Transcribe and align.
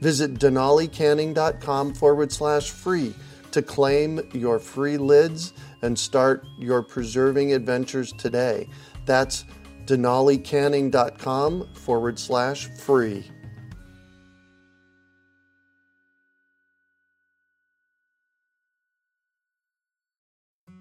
Visit 0.00 0.34
denalicanning.com 0.34 1.94
forward 1.94 2.32
slash 2.32 2.70
free 2.70 3.14
to 3.50 3.62
claim 3.62 4.20
your 4.32 4.58
free 4.58 4.96
lids 4.96 5.52
and 5.82 5.98
start 5.98 6.44
your 6.58 6.82
preserving 6.82 7.52
adventures 7.52 8.12
today. 8.12 8.68
That's 9.06 9.44
denalicanning.com 9.86 11.74
forward 11.74 12.18
slash 12.18 12.66
free. 12.66 13.24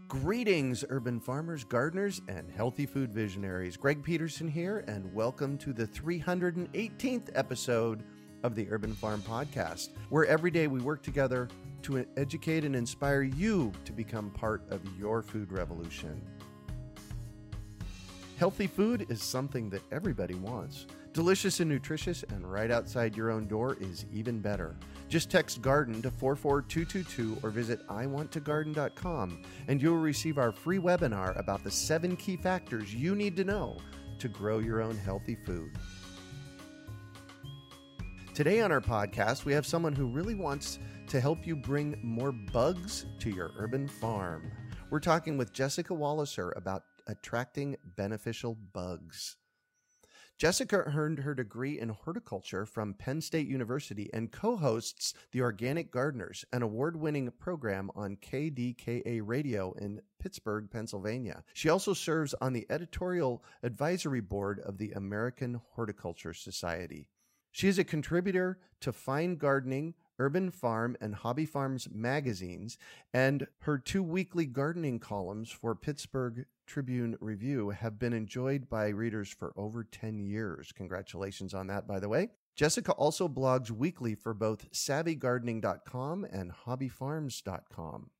Greetings, 0.07 0.85
urban 0.89 1.19
farmers, 1.19 1.63
gardeners, 1.65 2.21
and 2.29 2.49
healthy 2.49 2.85
food 2.85 3.13
visionaries. 3.13 3.75
Greg 3.75 4.01
Peterson 4.01 4.47
here, 4.47 4.85
and 4.87 5.13
welcome 5.13 5.57
to 5.57 5.73
the 5.73 5.85
318th 5.85 7.29
episode 7.35 8.03
of 8.43 8.55
the 8.55 8.67
Urban 8.69 8.93
Farm 8.93 9.21
Podcast, 9.21 9.89
where 10.09 10.25
every 10.25 10.51
day 10.51 10.67
we 10.67 10.79
work 10.79 11.01
together 11.03 11.47
to 11.83 12.05
educate 12.17 12.63
and 12.63 12.75
inspire 12.75 13.23
you 13.23 13.71
to 13.85 13.91
become 13.91 14.29
part 14.31 14.63
of 14.69 14.81
your 14.97 15.21
food 15.21 15.51
revolution. 15.51 16.21
Healthy 18.37 18.67
food 18.67 19.07
is 19.09 19.21
something 19.23 19.69
that 19.71 19.81
everybody 19.91 20.35
wants. 20.35 20.85
Delicious 21.13 21.59
and 21.59 21.69
nutritious, 21.69 22.23
and 22.29 22.49
right 22.51 22.69
outside 22.69 23.17
your 23.17 23.31
own 23.31 23.47
door 23.47 23.75
is 23.81 24.05
even 24.13 24.39
better. 24.39 24.75
Just 25.09 25.31
text 25.31 25.61
garden 25.61 26.01
to 26.01 26.11
44222 26.11 27.39
or 27.41 27.49
visit 27.49 27.87
iwanttogarden.com 27.87 29.41
and 29.67 29.81
you'll 29.81 29.97
receive 29.97 30.37
our 30.37 30.51
free 30.51 30.77
webinar 30.77 31.37
about 31.39 31.63
the 31.63 31.71
seven 31.71 32.15
key 32.17 32.35
factors 32.35 32.93
you 32.93 33.15
need 33.15 33.35
to 33.37 33.43
know 33.43 33.77
to 34.19 34.27
grow 34.27 34.59
your 34.59 34.81
own 34.81 34.97
healthy 34.97 35.35
food. 35.45 35.71
Today 38.37 38.61
on 38.61 38.71
our 38.71 38.81
podcast, 38.81 39.45
we 39.45 39.53
have 39.53 39.65
someone 39.65 39.93
who 39.93 40.05
really 40.05 40.35
wants 40.35 40.77
to 41.07 41.19
help 41.19 41.47
you 41.47 41.55
bring 41.55 41.99
more 42.03 42.31
bugs 42.31 43.07
to 43.17 43.31
your 43.31 43.49
urban 43.57 43.87
farm. 43.87 44.51
We're 44.91 44.99
talking 44.99 45.39
with 45.39 45.53
Jessica 45.53 45.91
Walliser 45.95 46.55
about 46.55 46.83
attracting 47.07 47.77
beneficial 47.95 48.55
bugs. 48.73 49.37
Jessica 50.37 50.83
earned 50.85 51.17
her 51.17 51.33
degree 51.33 51.79
in 51.79 51.89
horticulture 51.89 52.67
from 52.67 52.93
Penn 52.93 53.21
State 53.21 53.47
University 53.47 54.07
and 54.13 54.31
co 54.31 54.55
hosts 54.55 55.15
The 55.31 55.41
Organic 55.41 55.89
Gardeners, 55.89 56.45
an 56.53 56.61
award 56.61 56.95
winning 56.95 57.31
program 57.39 57.89
on 57.95 58.17
KDKA 58.17 59.19
radio 59.25 59.73
in 59.79 59.99
Pittsburgh, 60.19 60.69
Pennsylvania. 60.69 61.43
She 61.55 61.69
also 61.69 61.95
serves 61.95 62.35
on 62.39 62.53
the 62.53 62.67
editorial 62.69 63.43
advisory 63.63 64.21
board 64.21 64.59
of 64.59 64.77
the 64.77 64.91
American 64.91 65.59
Horticulture 65.73 66.35
Society. 66.35 67.09
She 67.57 67.67
is 67.67 67.79
a 67.79 67.83
contributor 67.83 68.59
to 68.81 68.93
Fine 68.93 69.37
Gardening, 69.37 69.95
Urban 70.19 70.51
Farm, 70.51 70.95
and 71.01 71.15
Hobby 71.15 71.47
Farms 71.47 71.87
magazines, 71.91 72.77
and 73.11 73.47
her 73.61 73.79
two 73.79 74.03
weekly 74.03 74.45
gardening 74.45 74.99
columns 74.99 75.49
for 75.49 75.73
Pittsburgh 75.73 76.45
Tribune 76.67 77.17
Review 77.19 77.71
have 77.71 77.97
been 77.97 78.13
enjoyed 78.13 78.69
by 78.69 78.89
readers 78.89 79.29
for 79.29 79.53
over 79.57 79.83
10 79.83 80.19
years. 80.19 80.71
Congratulations 80.71 81.55
on 81.55 81.65
that, 81.65 81.87
by 81.87 81.99
the 81.99 82.07
way. 82.07 82.29
Jessica 82.55 82.91
also 82.91 83.27
blogs 83.27 83.71
weekly 83.71 84.13
for 84.13 84.35
both 84.35 84.71
savvygardening.com 84.71 86.27
and 86.31 86.51
hobbyfarms.com. 86.67 88.11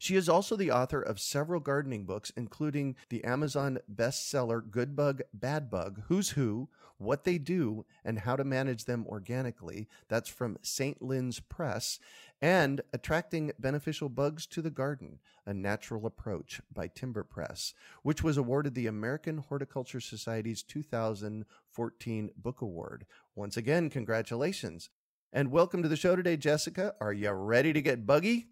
She 0.00 0.16
is 0.16 0.28
also 0.28 0.56
the 0.56 0.72
author 0.72 1.00
of 1.00 1.20
several 1.20 1.60
gardening 1.60 2.06
books, 2.06 2.32
including 2.36 2.96
the 3.08 3.22
Amazon 3.22 3.78
bestseller 3.94 4.68
Good 4.68 4.96
Bug, 4.96 5.22
Bad 5.32 5.70
Bug, 5.70 6.02
Who's 6.08 6.30
Who, 6.30 6.68
What 7.00 7.24
They 7.24 7.38
Do, 7.38 7.86
and 8.04 8.18
How 8.20 8.36
to 8.36 8.44
Manage 8.44 8.84
Them 8.84 9.06
Organically. 9.08 9.88
That's 10.08 10.28
from 10.28 10.58
St. 10.60 11.00
Lynn's 11.00 11.40
Press. 11.40 11.98
And 12.42 12.82
Attracting 12.92 13.52
Beneficial 13.58 14.10
Bugs 14.10 14.46
to 14.48 14.60
the 14.60 14.70
Garden, 14.70 15.18
A 15.46 15.54
Natural 15.54 16.04
Approach 16.06 16.60
by 16.72 16.88
Timber 16.88 17.24
Press, 17.24 17.72
which 18.02 18.22
was 18.22 18.36
awarded 18.36 18.74
the 18.74 18.86
American 18.86 19.38
Horticulture 19.38 20.00
Society's 20.00 20.62
2014 20.62 22.30
Book 22.36 22.60
Award. 22.60 23.06
Once 23.34 23.56
again, 23.56 23.88
congratulations. 23.88 24.90
And 25.32 25.50
welcome 25.50 25.82
to 25.82 25.88
the 25.88 25.96
show 25.96 26.16
today, 26.16 26.36
Jessica. 26.36 26.94
Are 27.00 27.12
you 27.14 27.30
ready 27.30 27.72
to 27.72 27.80
get 27.80 28.06
buggy? 28.06 28.48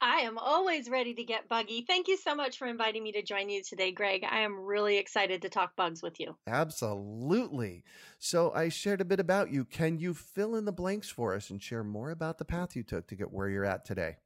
I 0.00 0.20
am 0.20 0.38
always 0.38 0.88
ready 0.88 1.12
to 1.14 1.24
get 1.24 1.48
buggy. 1.48 1.84
Thank 1.86 2.06
you 2.06 2.16
so 2.16 2.34
much 2.34 2.56
for 2.56 2.66
inviting 2.66 3.02
me 3.02 3.12
to 3.12 3.22
join 3.22 3.48
you 3.48 3.62
today, 3.62 3.90
Greg. 3.90 4.24
I 4.28 4.40
am 4.40 4.60
really 4.60 4.96
excited 4.96 5.42
to 5.42 5.48
talk 5.48 5.74
bugs 5.74 6.02
with 6.02 6.20
you. 6.20 6.36
Absolutely. 6.46 7.84
So, 8.18 8.52
I 8.52 8.68
shared 8.68 9.00
a 9.00 9.04
bit 9.04 9.18
about 9.18 9.50
you. 9.50 9.64
Can 9.64 9.98
you 9.98 10.14
fill 10.14 10.54
in 10.54 10.64
the 10.64 10.72
blanks 10.72 11.08
for 11.08 11.34
us 11.34 11.50
and 11.50 11.60
share 11.60 11.82
more 11.82 12.10
about 12.10 12.38
the 12.38 12.44
path 12.44 12.76
you 12.76 12.84
took 12.84 13.08
to 13.08 13.16
get 13.16 13.32
where 13.32 13.48
you're 13.48 13.64
at 13.64 13.84
today? 13.84 14.16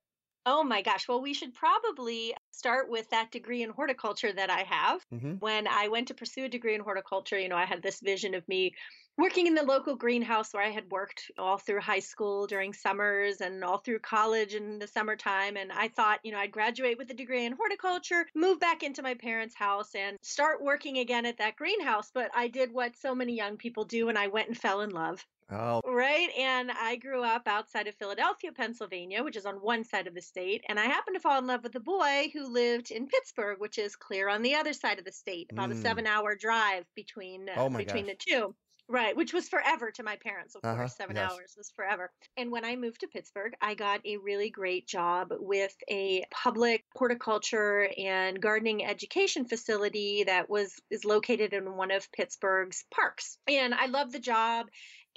Oh 0.45 0.65
my 0.65 0.83
gosh. 0.83 1.09
Well, 1.09 1.23
we 1.23 1.35
should 1.35 1.55
probably 1.55 2.35
start 2.53 2.89
with 2.89 3.11
that 3.11 3.31
degree 3.31 3.63
in 3.63 3.71
horticulture 3.71 4.33
that 4.33 4.51
I 4.51 4.61
have. 4.63 5.05
Mm-hmm. 5.13 5.33
When 5.41 5.67
I 5.67 5.89
went 5.89 6.09
to 6.09 6.15
pursue 6.15 6.45
a 6.45 6.49
degree 6.49 6.75
in 6.75 6.81
horticulture, 6.81 7.39
you 7.39 7.49
know, 7.49 7.57
I 7.57 7.65
had 7.65 7.83
this 7.83 8.01
vision 8.01 8.35
of 8.35 8.47
me 8.49 8.75
working 9.19 9.47
in 9.47 9.55
the 9.55 9.63
local 9.63 9.95
greenhouse 9.95 10.55
where 10.55 10.63
I 10.63 10.71
had 10.71 10.91
worked 10.91 11.31
all 11.37 11.59
through 11.59 11.81
high 11.81 11.99
school 11.99 12.47
during 12.47 12.73
summers 12.73 13.41
and 13.41 13.63
all 13.63 13.79
through 13.79 13.99
college 13.99 14.55
in 14.55 14.79
the 14.79 14.87
summertime. 14.87 15.57
And 15.57 15.71
I 15.73 15.89
thought, 15.89 16.21
you 16.23 16.33
know, 16.33 16.39
I'd 16.39 16.53
graduate 16.53 16.99
with 16.99 17.11
a 17.11 17.15
degree 17.15 17.45
in 17.45 17.53
horticulture, 17.53 18.27
move 18.35 18.59
back 18.61 18.83
into 18.83 19.03
my 19.03 19.15
parents' 19.15 19.55
house, 19.55 19.95
and 19.95 20.19
start 20.23 20.63
working 20.63 20.99
again 20.99 21.27
at 21.27 21.39
that 21.39 21.57
greenhouse. 21.57 22.11
But 22.13 22.31
I 22.35 22.49
did 22.49 22.73
what 22.73 22.97
so 22.97 23.15
many 23.15 23.35
young 23.35 23.57
people 23.57 23.85
do, 23.85 24.09
and 24.09 24.19
I 24.19 24.29
went 24.29 24.49
and 24.49 24.57
fell 24.57 24.81
in 24.81 24.91
love. 24.91 25.27
Oh. 25.53 25.83
Right. 25.87 26.31
And 26.39 26.71
I 26.71 26.97
grew 26.97 27.23
up 27.23 27.43
outside 27.47 27.87
of 27.87 27.95
Philadelphia, 27.97 28.53
Pennsylvania, 28.53 29.23
which 29.23 29.37
is 29.37 29.47
on 29.47 29.57
one 29.57 29.85
side 29.85 30.07
of 30.07 30.15
the 30.15 30.23
state. 30.23 30.65
And 30.69 30.81
I 30.81 30.85
happened 30.85 31.17
to 31.17 31.21
fall 31.21 31.39
in 31.39 31.47
love 31.47 31.63
with 31.63 31.75
a 31.75 31.81
boy 31.81 32.31
who 32.33 32.53
lived 32.53 32.91
in 32.91 33.07
Pittsburgh, 33.07 33.61
which 33.61 33.79
is 33.79 33.97
clear 33.97 34.29
on 34.29 34.43
the 34.43 34.55
other 34.55 34.73
side 34.73 34.99
of 34.99 35.05
the 35.05 35.13
state, 35.13 35.51
about 35.53 35.71
mm. 35.71 35.75
a 35.75 35.77
seven 35.77 36.07
hour 36.07 36.35
drive 36.35 36.85
between, 36.95 37.49
uh, 37.49 37.55
oh 37.57 37.69
between 37.69 38.07
gosh. 38.07 38.15
the 38.27 38.33
two. 38.33 38.55
Right, 38.89 39.17
which 39.17 39.33
was 39.33 39.49
forever 39.49 39.91
to 39.93 40.03
my 40.03 40.17
parents, 40.17 40.55
of 40.55 40.61
uh-huh, 40.65 40.77
course. 40.77 40.97
Seven 40.97 41.17
yes. 41.17 41.31
hours 41.31 41.55
was 41.57 41.73
forever. 41.75 42.11
And 42.37 42.51
when 42.51 42.65
I 42.65 42.77
moved 42.77 43.01
to 43.01 43.07
Pittsburgh, 43.07 43.55
I 43.63 43.75
got 43.75 44.05
a 44.05 44.19
really 44.19 44.51
great 44.51 44.87
job 44.87 45.29
with 45.31 45.75
a 45.89 46.25
public 46.31 46.85
horticulture 46.95 47.89
and 47.97 48.43
gardening 48.43 48.85
education 48.85 49.47
facility 49.47 50.25
that 50.25 50.51
was 50.51 50.75
is 50.91 51.05
located 51.05 51.55
in 51.55 51.77
one 51.77 51.91
of 51.91 52.11
Pittsburgh's 52.13 52.85
parks. 52.93 53.39
And 53.49 53.73
I 53.73 53.87
loved 53.87 54.13
the 54.13 54.19
job 54.19 54.67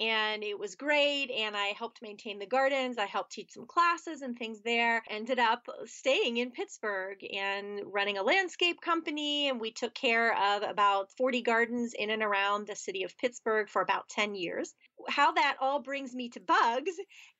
and 0.00 0.44
it 0.44 0.58
was 0.58 0.74
great 0.74 1.30
and 1.30 1.56
i 1.56 1.66
helped 1.68 2.02
maintain 2.02 2.38
the 2.38 2.46
gardens 2.46 2.98
i 2.98 3.06
helped 3.06 3.32
teach 3.32 3.52
some 3.52 3.66
classes 3.66 4.22
and 4.22 4.38
things 4.38 4.60
there. 4.60 5.02
Ended 5.08 5.38
up 5.38 5.66
staying 5.86 6.36
in 6.36 6.50
pittsburgh 6.50 7.18
and 7.34 7.80
running 7.86 8.18
a 8.18 8.22
landscape 8.22 8.80
company 8.80 9.48
and 9.48 9.60
we 9.60 9.70
took 9.70 9.94
care 9.94 10.36
of 10.36 10.62
about 10.62 11.10
40 11.16 11.42
gardens 11.42 11.94
in 11.94 12.10
and 12.10 12.22
around 12.22 12.66
the 12.66 12.76
city 12.76 13.02
of 13.02 13.16
pittsburgh 13.18 13.68
for 13.68 13.82
about 13.82 14.08
10 14.08 14.34
years 14.34 14.74
how 15.08 15.32
that 15.32 15.56
all 15.60 15.80
brings 15.80 16.14
me 16.14 16.28
to 16.30 16.40
bugs 16.40 16.92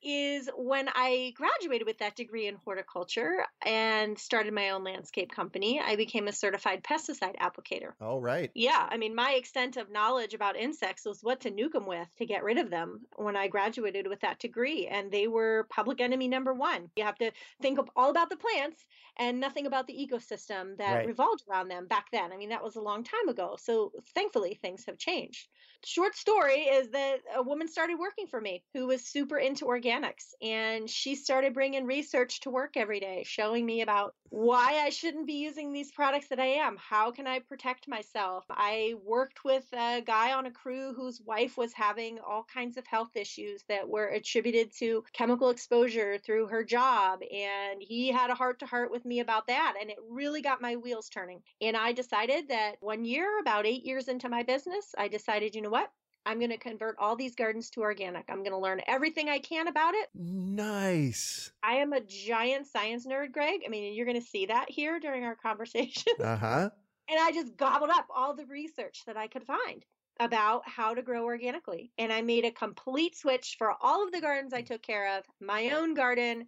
is 0.02 0.48
when 0.56 0.88
I 0.94 1.32
graduated 1.34 1.86
with 1.86 1.98
that 1.98 2.16
degree 2.16 2.46
in 2.46 2.56
horticulture 2.64 3.44
and 3.64 4.18
started 4.18 4.52
my 4.52 4.70
own 4.70 4.84
landscape 4.84 5.32
company, 5.32 5.80
I 5.84 5.96
became 5.96 6.28
a 6.28 6.32
certified 6.32 6.84
pesticide 6.84 7.36
applicator. 7.38 7.92
Oh, 8.00 8.20
right. 8.20 8.50
Yeah. 8.54 8.86
I 8.88 8.96
mean, 8.96 9.14
my 9.14 9.32
extent 9.32 9.76
of 9.76 9.90
knowledge 9.90 10.34
about 10.34 10.56
insects 10.56 11.04
was 11.04 11.22
what 11.22 11.40
to 11.40 11.50
nuke 11.50 11.72
them 11.72 11.86
with 11.86 12.08
to 12.18 12.26
get 12.26 12.44
rid 12.44 12.58
of 12.58 12.70
them 12.70 13.00
when 13.16 13.36
I 13.36 13.48
graduated 13.48 14.06
with 14.06 14.20
that 14.20 14.38
degree. 14.38 14.86
And 14.86 15.10
they 15.10 15.26
were 15.26 15.66
public 15.70 16.00
enemy 16.00 16.28
number 16.28 16.54
one. 16.54 16.90
You 16.96 17.04
have 17.04 17.18
to 17.18 17.32
think 17.60 17.78
all 17.96 18.10
about 18.10 18.30
the 18.30 18.36
plants 18.36 18.84
and 19.18 19.40
nothing 19.40 19.66
about 19.66 19.86
the 19.86 19.94
ecosystem 19.94 20.76
that 20.78 20.94
right. 20.94 21.06
revolved 21.06 21.42
around 21.50 21.68
them 21.68 21.86
back 21.86 22.06
then. 22.12 22.32
I 22.32 22.36
mean, 22.36 22.50
that 22.50 22.62
was 22.62 22.76
a 22.76 22.80
long 22.80 23.02
time 23.02 23.28
ago. 23.28 23.56
So 23.58 23.92
thankfully, 24.14 24.58
things 24.60 24.84
have 24.86 24.98
changed. 24.98 25.48
Short 25.84 26.14
story 26.16 26.62
is 26.62 26.90
that 26.90 27.20
a 27.34 27.42
woman 27.42 27.55
started 27.68 27.98
working 27.98 28.26
for 28.26 28.40
me 28.40 28.62
who 28.74 28.86
was 28.86 29.06
super 29.06 29.38
into 29.38 29.64
organics. 29.64 30.34
And 30.42 30.88
she 30.88 31.14
started 31.14 31.54
bringing 31.54 31.84
research 31.86 32.40
to 32.40 32.50
work 32.50 32.76
every 32.76 33.00
day, 33.00 33.24
showing 33.26 33.64
me 33.64 33.82
about 33.82 34.14
why 34.28 34.82
I 34.84 34.90
shouldn't 34.90 35.26
be 35.26 35.34
using 35.34 35.72
these 35.72 35.92
products 35.92 36.28
that 36.28 36.40
I 36.40 36.46
am. 36.46 36.76
How 36.76 37.10
can 37.10 37.26
I 37.26 37.38
protect 37.40 37.88
myself? 37.88 38.44
I 38.50 38.94
worked 39.04 39.44
with 39.44 39.64
a 39.72 40.02
guy 40.04 40.32
on 40.32 40.46
a 40.46 40.50
crew 40.50 40.92
whose 40.94 41.20
wife 41.20 41.56
was 41.56 41.72
having 41.72 42.18
all 42.18 42.44
kinds 42.52 42.76
of 42.76 42.86
health 42.86 43.10
issues 43.14 43.62
that 43.68 43.88
were 43.88 44.06
attributed 44.06 44.72
to 44.78 45.04
chemical 45.12 45.50
exposure 45.50 46.18
through 46.18 46.48
her 46.48 46.64
job. 46.64 47.20
And 47.22 47.80
he 47.80 48.08
had 48.08 48.30
a 48.30 48.34
heart 48.34 48.60
to 48.60 48.66
heart 48.66 48.90
with 48.90 49.04
me 49.04 49.20
about 49.20 49.46
that. 49.46 49.74
And 49.80 49.90
it 49.90 49.98
really 50.08 50.42
got 50.42 50.60
my 50.60 50.76
wheels 50.76 51.08
turning. 51.08 51.42
And 51.60 51.76
I 51.76 51.92
decided 51.92 52.48
that 52.48 52.76
one 52.80 53.04
year, 53.04 53.40
about 53.40 53.66
eight 53.66 53.84
years 53.84 54.08
into 54.08 54.28
my 54.28 54.42
business, 54.42 54.94
I 54.98 55.08
decided, 55.08 55.54
you 55.54 55.62
know 55.62 55.70
what? 55.70 55.90
I'm 56.26 56.38
going 56.38 56.50
to 56.50 56.58
convert 56.58 56.96
all 56.98 57.14
these 57.16 57.36
gardens 57.36 57.70
to 57.70 57.80
organic. 57.82 58.24
I'm 58.28 58.38
going 58.40 58.50
to 58.50 58.58
learn 58.58 58.82
everything 58.88 59.28
I 59.28 59.38
can 59.38 59.68
about 59.68 59.94
it. 59.94 60.08
Nice. 60.14 61.52
I 61.62 61.76
am 61.76 61.92
a 61.92 62.00
giant 62.00 62.66
science 62.66 63.06
nerd, 63.06 63.32
Greg. 63.32 63.60
I 63.64 63.68
mean, 63.68 63.94
you're 63.94 64.06
going 64.06 64.20
to 64.20 64.26
see 64.26 64.46
that 64.46 64.68
here 64.68 64.98
during 65.00 65.24
our 65.24 65.36
conversation. 65.42 66.12
Uh 66.22 66.36
huh. 66.36 66.70
and 67.08 67.20
I 67.20 67.30
just 67.32 67.56
gobbled 67.56 67.90
up 67.90 68.06
all 68.14 68.34
the 68.34 68.46
research 68.46 69.02
that 69.06 69.16
I 69.16 69.28
could 69.28 69.44
find 69.44 69.84
about 70.18 70.62
how 70.66 70.94
to 70.94 71.02
grow 71.02 71.24
organically. 71.24 71.92
And 71.98 72.12
I 72.12 72.22
made 72.22 72.44
a 72.44 72.50
complete 72.50 73.16
switch 73.16 73.56
for 73.58 73.72
all 73.80 74.02
of 74.04 74.12
the 74.12 74.20
gardens 74.20 74.52
I 74.52 74.62
took 74.62 74.82
care 74.82 75.18
of, 75.18 75.24
my 75.40 75.70
own 75.70 75.94
garden. 75.94 76.46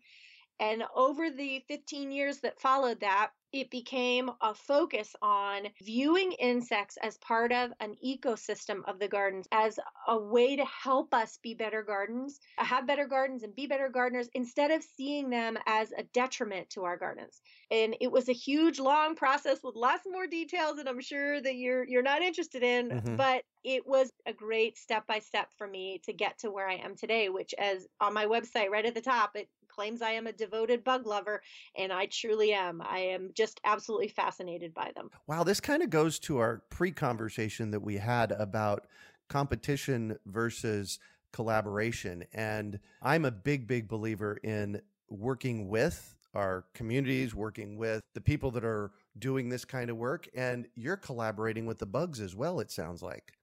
And 0.59 0.83
over 0.97 1.31
the 1.31 1.63
15 1.69 2.11
years 2.11 2.39
that 2.39 2.59
followed 2.61 3.01
that, 3.01 3.31
it 3.53 3.71
became 3.71 4.31
a 4.43 4.55
focus 4.55 5.15
on 5.23 5.63
viewing 5.83 6.33
insects 6.33 6.99
as 7.03 7.17
part 7.19 7.53
of 7.53 7.71
an 7.81 7.95
ecosystem 8.05 8.81
of 8.87 8.99
the 8.99 9.09
gardens 9.09 9.47
as 9.53 9.79
a 10.07 10.19
way 10.19 10.57
to 10.57 10.65
help 10.65 11.15
us 11.15 11.39
be 11.43 11.55
better 11.55 11.83
gardens, 11.83 12.41
have 12.59 12.87
better 12.87 13.07
gardens 13.07 13.43
and 13.43 13.55
be 13.55 13.67
better 13.67 13.89
gardeners 13.89 14.29
instead 14.35 14.71
of 14.71 14.83
seeing 14.83 15.31
them 15.31 15.57
as 15.67 15.93
a 15.97 16.03
detriment 16.15 16.69
to 16.71 16.85
our 16.85 16.97
gardens. 16.97 17.41
And 17.71 17.97
it 18.01 18.13
was 18.13 18.29
a 18.29 18.35
huge 18.35 18.79
long 18.79 19.15
process 19.15 19.59
with 19.63 19.77
lots 19.77 20.05
more 20.11 20.27
details 20.27 20.77
that 20.77 20.89
I'm 20.89 21.01
sure 21.01 21.41
that 21.41 21.57
you're 21.57 21.87
you're 21.87 22.03
not 22.03 22.23
interested 22.23 22.63
in, 22.63 22.89
mm-hmm. 22.91 23.17
but 23.17 23.43
it 23.65 23.87
was 23.87 24.11
a 24.27 24.33
great 24.33 24.79
step 24.79 25.07
by 25.07 25.19
step 25.19 25.49
for 25.57 25.67
me 25.67 26.01
to 26.05 26.13
get 26.13 26.39
to 26.41 26.51
where 26.51 26.69
I 26.69 26.77
am 26.77 26.97
today, 26.97 27.29
which 27.29 27.55
as 27.59 27.87
on 28.01 28.15
my 28.15 28.27
website 28.27 28.71
right 28.71 28.87
at 28.87 28.95
the 28.95 29.01
top 29.01 29.37
it 29.37 29.49
claims 29.79 30.03
I 30.03 30.11
am 30.11 30.27
a 30.27 30.33
devoted 30.33 30.83
bug 30.83 31.07
lover, 31.07 31.41
and 31.77 31.93
I 31.93 32.07
truly 32.07 32.53
am. 32.53 32.83
I 32.83 32.99
am 32.99 33.31
just 33.33 33.61
absolutely 33.65 34.09
fascinated 34.09 34.75
by 34.75 34.91
them. 34.97 35.09
Wow, 35.29 35.45
this 35.45 35.61
kind 35.61 35.85
of 35.85 35.91
goes 35.91 36.19
to 36.21 36.39
our 36.39 36.65
pre 36.69 36.91
conversation 36.91 37.71
that 37.71 37.79
we 37.79 37.97
had 37.97 38.33
about 38.33 38.89
competition 39.29 40.19
versus 40.27 40.99
collaboration. 41.33 42.25
And 42.33 42.81
I'm 43.03 43.25
a 43.25 43.31
big, 43.31 43.69
big 43.69 43.87
believer 43.87 44.41
in 44.43 44.83
working 45.09 45.69
with 45.69 46.17
our 46.35 46.65
communities, 46.75 47.33
working 47.33 47.77
with 47.77 48.03
the 48.15 48.21
people 48.21 48.51
that 48.53 48.65
are 48.65 48.91
doing 49.17 49.49
this 49.49 49.65
kind 49.65 49.91
of 49.91 49.97
work. 49.97 50.29
And 50.35 50.67
you're 50.75 50.97
collaborating 50.97 51.67
with 51.67 51.79
the 51.79 51.87
bugs 51.87 52.21
as 52.21 52.35
well, 52.35 52.59
it 52.59 52.73
sounds 52.73 53.01
like. 53.01 53.38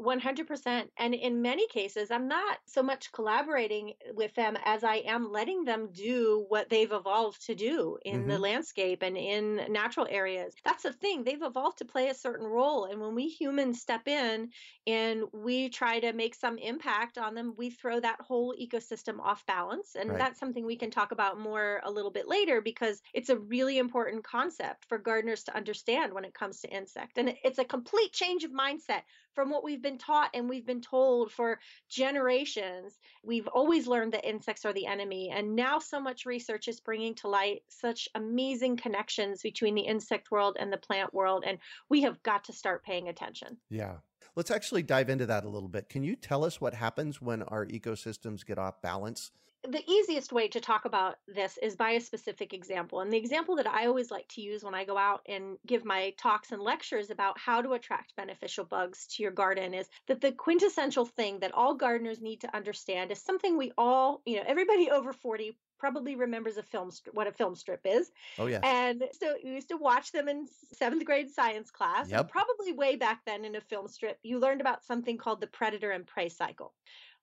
100%. 0.00 0.88
And 0.98 1.14
in 1.14 1.42
many 1.42 1.66
cases, 1.68 2.10
I'm 2.10 2.28
not 2.28 2.58
so 2.66 2.82
much 2.82 3.12
collaborating 3.12 3.94
with 4.14 4.34
them 4.34 4.56
as 4.64 4.84
I 4.84 4.96
am 5.06 5.32
letting 5.32 5.64
them 5.64 5.88
do 5.92 6.44
what 6.48 6.68
they've 6.68 6.92
evolved 6.92 7.46
to 7.46 7.54
do 7.54 7.98
in 8.04 8.20
mm-hmm. 8.20 8.30
the 8.30 8.38
landscape 8.38 9.02
and 9.02 9.16
in 9.16 9.60
natural 9.70 10.06
areas. 10.10 10.54
That's 10.64 10.82
the 10.82 10.92
thing. 10.92 11.24
They've 11.24 11.42
evolved 11.42 11.78
to 11.78 11.84
play 11.84 12.08
a 12.08 12.14
certain 12.14 12.46
role. 12.46 12.84
And 12.84 13.00
when 13.00 13.14
we 13.14 13.28
humans 13.28 13.80
step 13.80 14.06
in 14.06 14.50
and 14.86 15.24
we 15.32 15.70
try 15.70 16.00
to 16.00 16.12
make 16.12 16.34
some 16.34 16.58
impact 16.58 17.16
on 17.16 17.34
them, 17.34 17.54
we 17.56 17.70
throw 17.70 17.98
that 18.00 18.20
whole 18.20 18.54
ecosystem 18.54 19.18
off 19.20 19.46
balance. 19.46 19.96
And 19.98 20.10
right. 20.10 20.18
that's 20.18 20.38
something 20.38 20.66
we 20.66 20.76
can 20.76 20.90
talk 20.90 21.12
about 21.12 21.40
more 21.40 21.80
a 21.84 21.90
little 21.90 22.10
bit 22.10 22.28
later 22.28 22.60
because 22.60 23.00
it's 23.14 23.30
a 23.30 23.38
really 23.38 23.78
important 23.78 24.24
concept 24.24 24.84
for 24.84 24.98
gardeners 24.98 25.44
to 25.44 25.56
understand 25.56 26.12
when 26.12 26.24
it 26.24 26.34
comes 26.34 26.60
to 26.60 26.68
insect. 26.68 27.16
And 27.16 27.34
it's 27.42 27.58
a 27.58 27.64
complete 27.64 28.12
change 28.12 28.44
of 28.44 28.50
mindset 28.50 29.02
from 29.36 29.50
what 29.50 29.62
we've 29.62 29.82
been 29.82 29.98
taught 29.98 30.30
and 30.34 30.48
we've 30.48 30.66
been 30.66 30.80
told 30.80 31.30
for 31.30 31.60
generations. 31.88 32.98
We've 33.22 33.46
always 33.46 33.86
learned 33.86 34.14
that 34.14 34.28
insects 34.28 34.64
are 34.64 34.72
the 34.72 34.86
enemy. 34.86 35.30
And 35.32 35.54
now 35.54 35.78
so 35.78 36.00
much 36.00 36.26
research 36.26 36.66
is 36.66 36.80
bringing 36.80 37.14
to 37.16 37.28
light 37.28 37.62
such 37.68 38.08
amazing 38.14 38.78
connections 38.78 39.42
between 39.42 39.74
the 39.74 39.82
insect 39.82 40.30
world 40.30 40.56
and 40.58 40.72
the 40.72 40.78
plant 40.78 41.12
world. 41.12 41.44
And 41.46 41.58
we 41.90 42.02
have 42.02 42.20
got 42.22 42.44
to 42.44 42.54
start 42.54 42.82
paying 42.82 43.08
attention. 43.08 43.58
Yeah. 43.68 43.96
Let's 44.34 44.50
actually 44.50 44.82
dive 44.82 45.10
into 45.10 45.26
that 45.26 45.44
a 45.44 45.48
little 45.48 45.68
bit. 45.68 45.90
Can 45.90 46.02
you 46.02 46.16
tell 46.16 46.44
us 46.44 46.60
what 46.60 46.74
happens 46.74 47.20
when 47.20 47.42
our 47.44 47.66
ecosystems 47.66 48.44
get 48.44 48.58
off 48.58 48.80
balance? 48.80 49.30
The 49.66 49.82
easiest 49.90 50.32
way 50.32 50.48
to 50.48 50.60
talk 50.60 50.84
about 50.84 51.16
this 51.26 51.58
is 51.62 51.76
by 51.76 51.90
a 51.90 52.00
specific 52.00 52.52
example. 52.52 53.00
And 53.00 53.12
the 53.12 53.18
example 53.18 53.56
that 53.56 53.66
I 53.66 53.86
always 53.86 54.10
like 54.10 54.28
to 54.28 54.40
use 54.40 54.64
when 54.64 54.74
I 54.74 54.84
go 54.84 54.96
out 54.96 55.22
and 55.28 55.58
give 55.66 55.84
my 55.84 56.14
talks 56.18 56.52
and 56.52 56.62
lectures 56.62 57.10
about 57.10 57.38
how 57.38 57.62
to 57.62 57.72
attract 57.72 58.16
beneficial 58.16 58.64
bugs 58.64 59.06
to 59.08 59.22
your 59.22 59.32
garden 59.32 59.74
is 59.74 59.88
that 60.08 60.20
the 60.20 60.32
quintessential 60.32 61.04
thing 61.04 61.40
that 61.40 61.54
all 61.54 61.74
gardeners 61.74 62.20
need 62.20 62.40
to 62.42 62.56
understand 62.56 63.10
is 63.10 63.22
something 63.22 63.56
we 63.56 63.72
all, 63.76 64.22
you 64.24 64.36
know, 64.36 64.44
everybody 64.46 64.90
over 64.90 65.12
40 65.12 65.56
probably 65.78 66.16
remembers 66.16 66.56
a 66.56 66.62
film 66.62 66.90
what 67.12 67.26
a 67.26 67.32
film 67.32 67.54
strip 67.54 67.80
is. 67.84 68.10
Oh 68.38 68.46
yeah. 68.46 68.60
And 68.62 69.04
so 69.20 69.34
you 69.42 69.52
used 69.52 69.68
to 69.68 69.76
watch 69.76 70.10
them 70.12 70.28
in 70.28 70.46
seventh 70.72 71.04
grade 71.04 71.30
science 71.30 71.70
class. 71.70 72.10
Yep. 72.10 72.30
probably 72.30 72.72
way 72.72 72.96
back 72.96 73.20
then 73.26 73.44
in 73.44 73.56
a 73.56 73.60
film 73.60 73.88
strip, 73.88 74.18
you 74.22 74.38
learned 74.38 74.62
about 74.62 74.84
something 74.84 75.18
called 75.18 75.40
the 75.40 75.46
predator 75.46 75.90
and 75.90 76.06
prey 76.06 76.30
cycle 76.30 76.72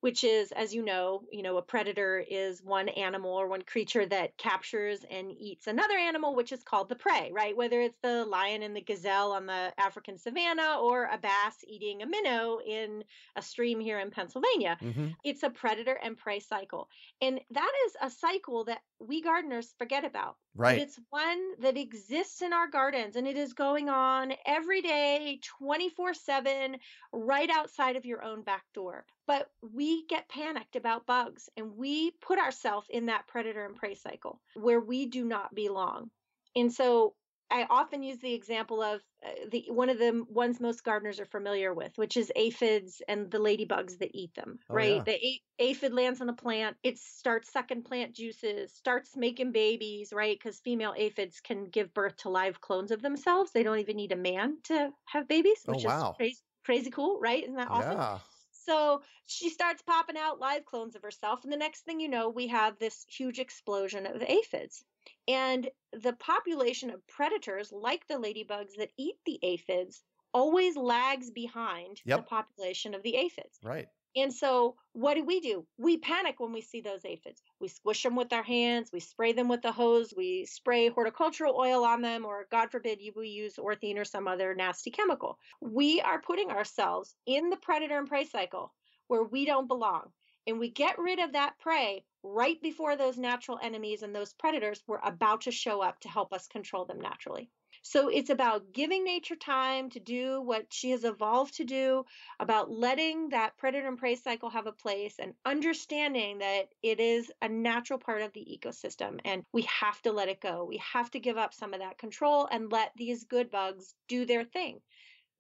which 0.04 0.26
is 0.26 0.52
as 0.52 0.76
you 0.76 0.84
know 0.84 1.24
you 1.32 1.42
know 1.42 1.56
a 1.56 1.62
predator 1.62 2.22
is 2.30 2.62
one 2.62 2.90
animal 2.90 3.32
or 3.32 3.48
one 3.48 3.62
creature 3.62 4.06
that 4.06 4.38
captures 4.38 5.06
and 5.10 5.32
eats 5.40 5.68
another 5.68 5.94
animal 5.94 6.36
which 6.36 6.52
is 6.52 6.62
called 6.62 6.90
the 6.90 6.96
prey 6.96 7.32
right? 7.34 7.56
Whether 7.56 7.80
it's 7.80 7.98
the 8.04 8.26
lion 8.26 8.64
and 8.64 8.76
the 8.76 8.82
gazelle 8.82 9.32
on 9.32 9.46
the 9.46 9.72
african 9.78 10.18
savanna 10.18 10.78
or 10.82 11.06
a 11.06 11.18
bass 11.18 11.64
eating 11.66 12.02
a 12.02 12.06
minnow 12.06 12.60
in 12.68 13.06
a 13.38 13.42
stream 13.42 13.80
here 13.80 14.00
in 14.00 14.12
pennsylvania. 14.12 14.78
Mm-hmm. 14.82 15.08
it's 15.24 15.44
a 15.44 15.50
predator 15.50 15.98
and 16.04 16.18
prey 16.18 16.42
cycle. 16.42 16.90
And 17.22 17.40
that 17.52 17.72
is 17.88 17.96
a 18.02 18.10
cycle 18.10 18.66
that 18.66 18.82
we 19.08 19.22
gardeners 19.22 19.74
forget 19.78 20.06
about 20.06 20.36
right 20.56 20.78
but 20.78 20.82
it's 20.82 21.00
one 21.10 21.62
that 21.62 21.78
exists 21.78 22.42
in 22.42 22.54
our 22.54 22.68
gardens 22.68 23.16
and 23.16 23.28
it 23.28 23.38
is 23.38 23.54
going 23.54 23.90
on 23.90 24.34
every 24.46 24.82
day 24.82 25.40
24 25.60 26.14
7 26.14 26.78
right 27.12 27.50
outside 27.50 27.96
of 27.96 28.06
your 28.06 28.24
own 28.24 28.42
back 28.44 28.64
door 28.74 29.06
but 29.26 29.50
we 29.74 30.06
get 30.08 30.28
panicked 30.30 30.76
about 30.76 31.06
bugs 31.06 31.50
and 31.56 31.78
we 31.78 32.12
put 32.22 32.40
ourselves 32.40 32.88
in 32.90 33.06
that 33.06 33.28
predator 33.28 33.66
and 33.66 33.76
prey 33.76 33.96
cycle 33.96 34.42
where 34.56 34.80
we 34.80 35.06
do 35.06 35.26
not 35.26 35.54
belong. 35.56 36.10
And 36.56 36.72
so 36.72 37.16
I 37.54 37.68
often 37.70 38.02
use 38.02 38.18
the 38.18 38.34
example 38.34 38.82
of 38.82 39.02
uh, 39.24 39.30
the 39.52 39.66
one 39.68 39.90
of 39.90 40.00
the 40.00 40.26
ones 40.28 40.60
most 40.60 40.84
gardeners 40.84 41.20
are 41.20 41.26
familiar 41.26 41.72
with, 41.72 41.92
which 41.98 42.18
is 42.18 42.32
aphids 42.36 43.00
and 43.08 43.30
the 43.30 43.38
ladybugs 43.38 44.00
that 44.00 44.10
eat 44.16 44.34
them. 44.34 44.58
Oh, 44.72 44.74
right, 44.74 44.96
yeah. 44.96 45.04
the 45.04 45.20
aphid 45.60 45.94
lands 45.94 46.20
on 46.20 46.30
a 46.30 46.34
plant, 46.34 46.78
it 46.82 46.98
starts 46.98 47.54
sucking 47.54 47.84
plant 47.84 48.16
juices, 48.16 48.74
starts 48.74 49.16
making 49.16 49.52
babies. 49.52 50.12
Right, 50.12 50.36
because 50.36 50.60
female 50.62 50.96
aphids 50.98 51.42
can 51.42 51.66
give 51.66 51.94
birth 51.94 52.18
to 52.18 52.30
live 52.30 52.60
clones 52.60 52.90
of 52.90 53.04
themselves. 53.04 53.52
They 53.52 53.62
don't 53.62 53.80
even 53.80 53.98
need 53.98 54.14
a 54.14 54.18
man 54.18 54.58
to 54.64 54.90
have 55.06 55.28
babies, 55.28 55.64
oh, 55.68 55.74
which 55.74 55.86
oh, 55.86 55.90
wow. 55.90 56.10
is 56.10 56.18
crazy, 56.18 56.40
crazy 56.66 56.90
cool. 56.90 57.20
Right, 57.20 57.44
isn't 57.44 57.56
that 57.56 57.70
awesome? 57.70 57.98
Yeah. 57.98 58.18
So 58.66 59.04
she 59.28 59.50
starts 59.50 59.84
popping 59.84 60.18
out 60.18 60.40
live 60.40 60.66
clones 60.66 60.96
of 60.96 61.04
herself. 61.04 61.44
And 61.44 61.54
the 61.54 61.58
next 61.58 61.82
thing 61.82 62.00
you 62.00 62.10
know, 62.10 62.30
we 62.30 62.48
have 62.48 62.80
this 62.80 63.06
huge 63.10 63.38
explosion 63.38 64.08
of 64.08 64.24
aphids. 64.24 64.84
And 65.28 65.70
the 65.92 66.14
population 66.14 66.90
of 66.90 67.06
predators, 67.08 67.72
like 67.72 68.08
the 68.08 68.16
ladybugs 68.16 68.76
that 68.78 68.92
eat 68.98 69.16
the 69.26 69.40
aphids, 69.44 70.04
always 70.34 70.76
lags 70.76 71.30
behind 71.30 72.02
yep. 72.06 72.20
the 72.20 72.24
population 72.24 72.94
of 72.94 73.04
the 73.04 73.16
aphids. 73.16 73.60
Right. 73.64 73.88
And 74.16 74.32
so, 74.32 74.76
what 74.92 75.16
do 75.16 75.24
we 75.24 75.40
do? 75.40 75.66
We 75.78 75.98
panic 75.98 76.40
when 76.40 76.54
we 76.54 76.62
see 76.62 76.82
those 76.82 77.04
aphids. 77.04 77.42
We 77.60 77.68
squish 77.68 78.04
them 78.04 78.16
with 78.16 78.32
our 78.32 78.44
hands, 78.44 78.92
we 78.94 79.00
spray 79.00 79.34
them 79.34 79.48
with 79.48 79.66
a 79.66 79.72
hose, 79.72 80.14
we 80.16 80.46
spray 80.46 80.90
horticultural 80.90 81.56
oil 81.58 81.84
on 81.84 82.02
them, 82.02 82.24
or 82.24 82.46
God 82.52 82.70
forbid, 82.70 83.00
we 83.16 83.30
use 83.30 83.56
orthene 83.56 83.98
or 83.98 84.06
some 84.06 84.28
other 84.28 84.54
nasty 84.54 84.92
chemical. 84.92 85.40
We 85.62 86.00
are 86.02 86.22
putting 86.22 86.52
ourselves 86.52 87.16
in 87.26 87.50
the 87.50 87.58
predator 87.58 87.98
and 87.98 88.08
prey 88.08 88.26
cycle 88.26 88.72
where 89.08 89.24
we 89.24 89.46
don't 89.46 89.68
belong 89.68 90.12
and 90.48 90.60
we 90.60 90.70
get 90.70 91.00
rid 91.00 91.20
of 91.20 91.34
that 91.34 91.60
prey 91.60 92.04
right 92.24 92.62
before 92.62 92.96
those 92.96 93.18
natural 93.18 93.60
enemies 93.62 94.02
and 94.02 94.16
those 94.16 94.34
predators 94.34 94.82
were 94.88 95.02
about 95.04 95.42
to 95.42 95.52
show 95.52 95.82
up 95.82 96.00
to 96.02 96.10
help 96.10 96.34
us 96.34 96.48
control 96.48 96.86
them 96.86 97.00
naturally. 97.00 97.50
So 97.82 98.08
it's 98.08 98.30
about 98.30 98.72
giving 98.72 99.04
nature 99.04 99.36
time 99.36 99.90
to 99.90 100.00
do 100.00 100.42
what 100.42 100.68
she 100.72 100.92
has 100.92 101.04
evolved 101.04 101.56
to 101.56 101.66
do, 101.66 102.06
about 102.40 102.72
letting 102.72 103.30
that 103.30 103.58
predator 103.58 103.88
and 103.88 103.98
prey 103.98 104.16
cycle 104.16 104.50
have 104.50 104.68
a 104.68 104.72
place 104.72 105.16
and 105.20 105.34
understanding 105.46 106.38
that 106.40 106.70
it 106.82 107.02
is 107.02 107.30
a 107.42 107.50
natural 107.50 108.00
part 108.00 108.22
of 108.22 108.32
the 108.32 108.40
ecosystem 108.40 109.20
and 109.26 109.44
we 109.52 109.64
have 109.64 110.02
to 110.04 110.14
let 110.14 110.30
it 110.30 110.40
go. 110.40 110.64
We 110.64 110.78
have 110.78 111.12
to 111.12 111.20
give 111.20 111.38
up 111.38 111.54
some 111.54 111.74
of 111.74 111.82
that 111.82 111.98
control 111.98 112.48
and 112.50 112.72
let 112.72 112.92
these 112.96 113.26
good 113.26 113.52
bugs 113.52 113.96
do 114.08 114.26
their 114.26 114.46
thing. 114.46 114.80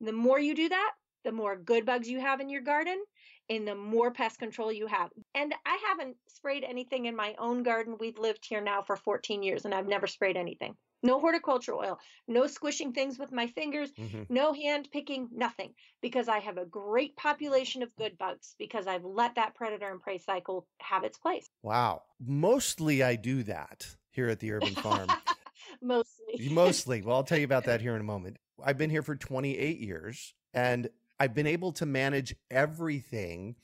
The 0.01 0.12
more 0.12 0.39
you 0.39 0.53
do 0.53 0.67
that, 0.67 0.91
the 1.24 1.31
more 1.31 1.55
good 1.55 1.86
bugs 1.86 2.10
you 2.10 2.19
have 2.19 2.41
in 2.41 2.50
your 2.50 2.62
garden 2.62 3.01
and 3.50 3.68
the 3.68 3.76
more 3.76 4.12
pest 4.12 4.40
control 4.40 4.72
you 4.72 4.88
have. 4.88 5.10
And 5.36 5.54
I 5.66 5.80
haven't 5.88 6.16
sprayed 6.28 6.64
anything 6.64 7.06
in 7.06 7.16
my 7.16 7.36
own 7.38 7.64
garden. 7.64 7.98
We've 8.00 8.18
lived 8.18 8.46
here 8.48 8.62
now 8.62 8.82
for 8.82 8.96
14 8.96 9.44
years 9.44 9.66
and 9.66 9.74
I've 9.74 9.88
never 9.88 10.08
sprayed 10.08 10.38
anything. 10.38 10.76
No 11.06 11.20
horticulture 11.20 11.74
oil, 11.74 12.00
no 12.30 12.48
squishing 12.48 12.94
things 12.94 13.20
with 13.20 13.34
my 13.34 13.48
fingers, 13.48 13.92
mm-hmm. 13.92 14.24
no 14.30 14.54
hand 14.54 14.88
picking, 14.90 15.28
nothing, 15.34 15.74
because 16.02 16.30
I 16.30 16.40
have 16.40 16.58
a 16.58 16.66
great 16.66 17.14
population 17.18 17.84
of 17.84 17.94
good 17.98 18.18
bugs 18.18 18.56
because 18.58 18.88
I've 18.88 19.04
let 19.04 19.36
that 19.36 19.54
predator 19.54 19.92
and 19.92 20.02
prey 20.02 20.18
cycle 20.18 20.66
have 20.80 21.04
its 21.04 21.18
place. 21.18 21.50
Wow. 21.62 22.04
Mostly 22.26 23.04
I 23.04 23.18
do 23.18 23.44
that 23.44 23.86
here 24.12 24.30
at 24.30 24.40
the 24.40 24.54
urban 24.54 24.76
farm. 24.76 25.10
Mostly. 25.82 26.50
Mostly. 26.50 27.02
Well, 27.02 27.18
I'll 27.18 27.24
tell 27.24 27.40
you 27.40 27.46
about 27.46 27.66
that 27.66 27.82
here 27.82 27.96
in 27.96 28.02
a 28.02 28.06
moment. 28.06 28.38
I've 28.64 28.78
been 28.78 28.90
here 28.90 29.02
for 29.02 29.16
28 29.16 29.80
years 29.80 30.34
and 30.54 30.90
I've 31.20 31.34
been 31.34 31.48
able 31.48 31.72
to 31.74 31.86
manage 31.86 32.36
everything 32.51 33.55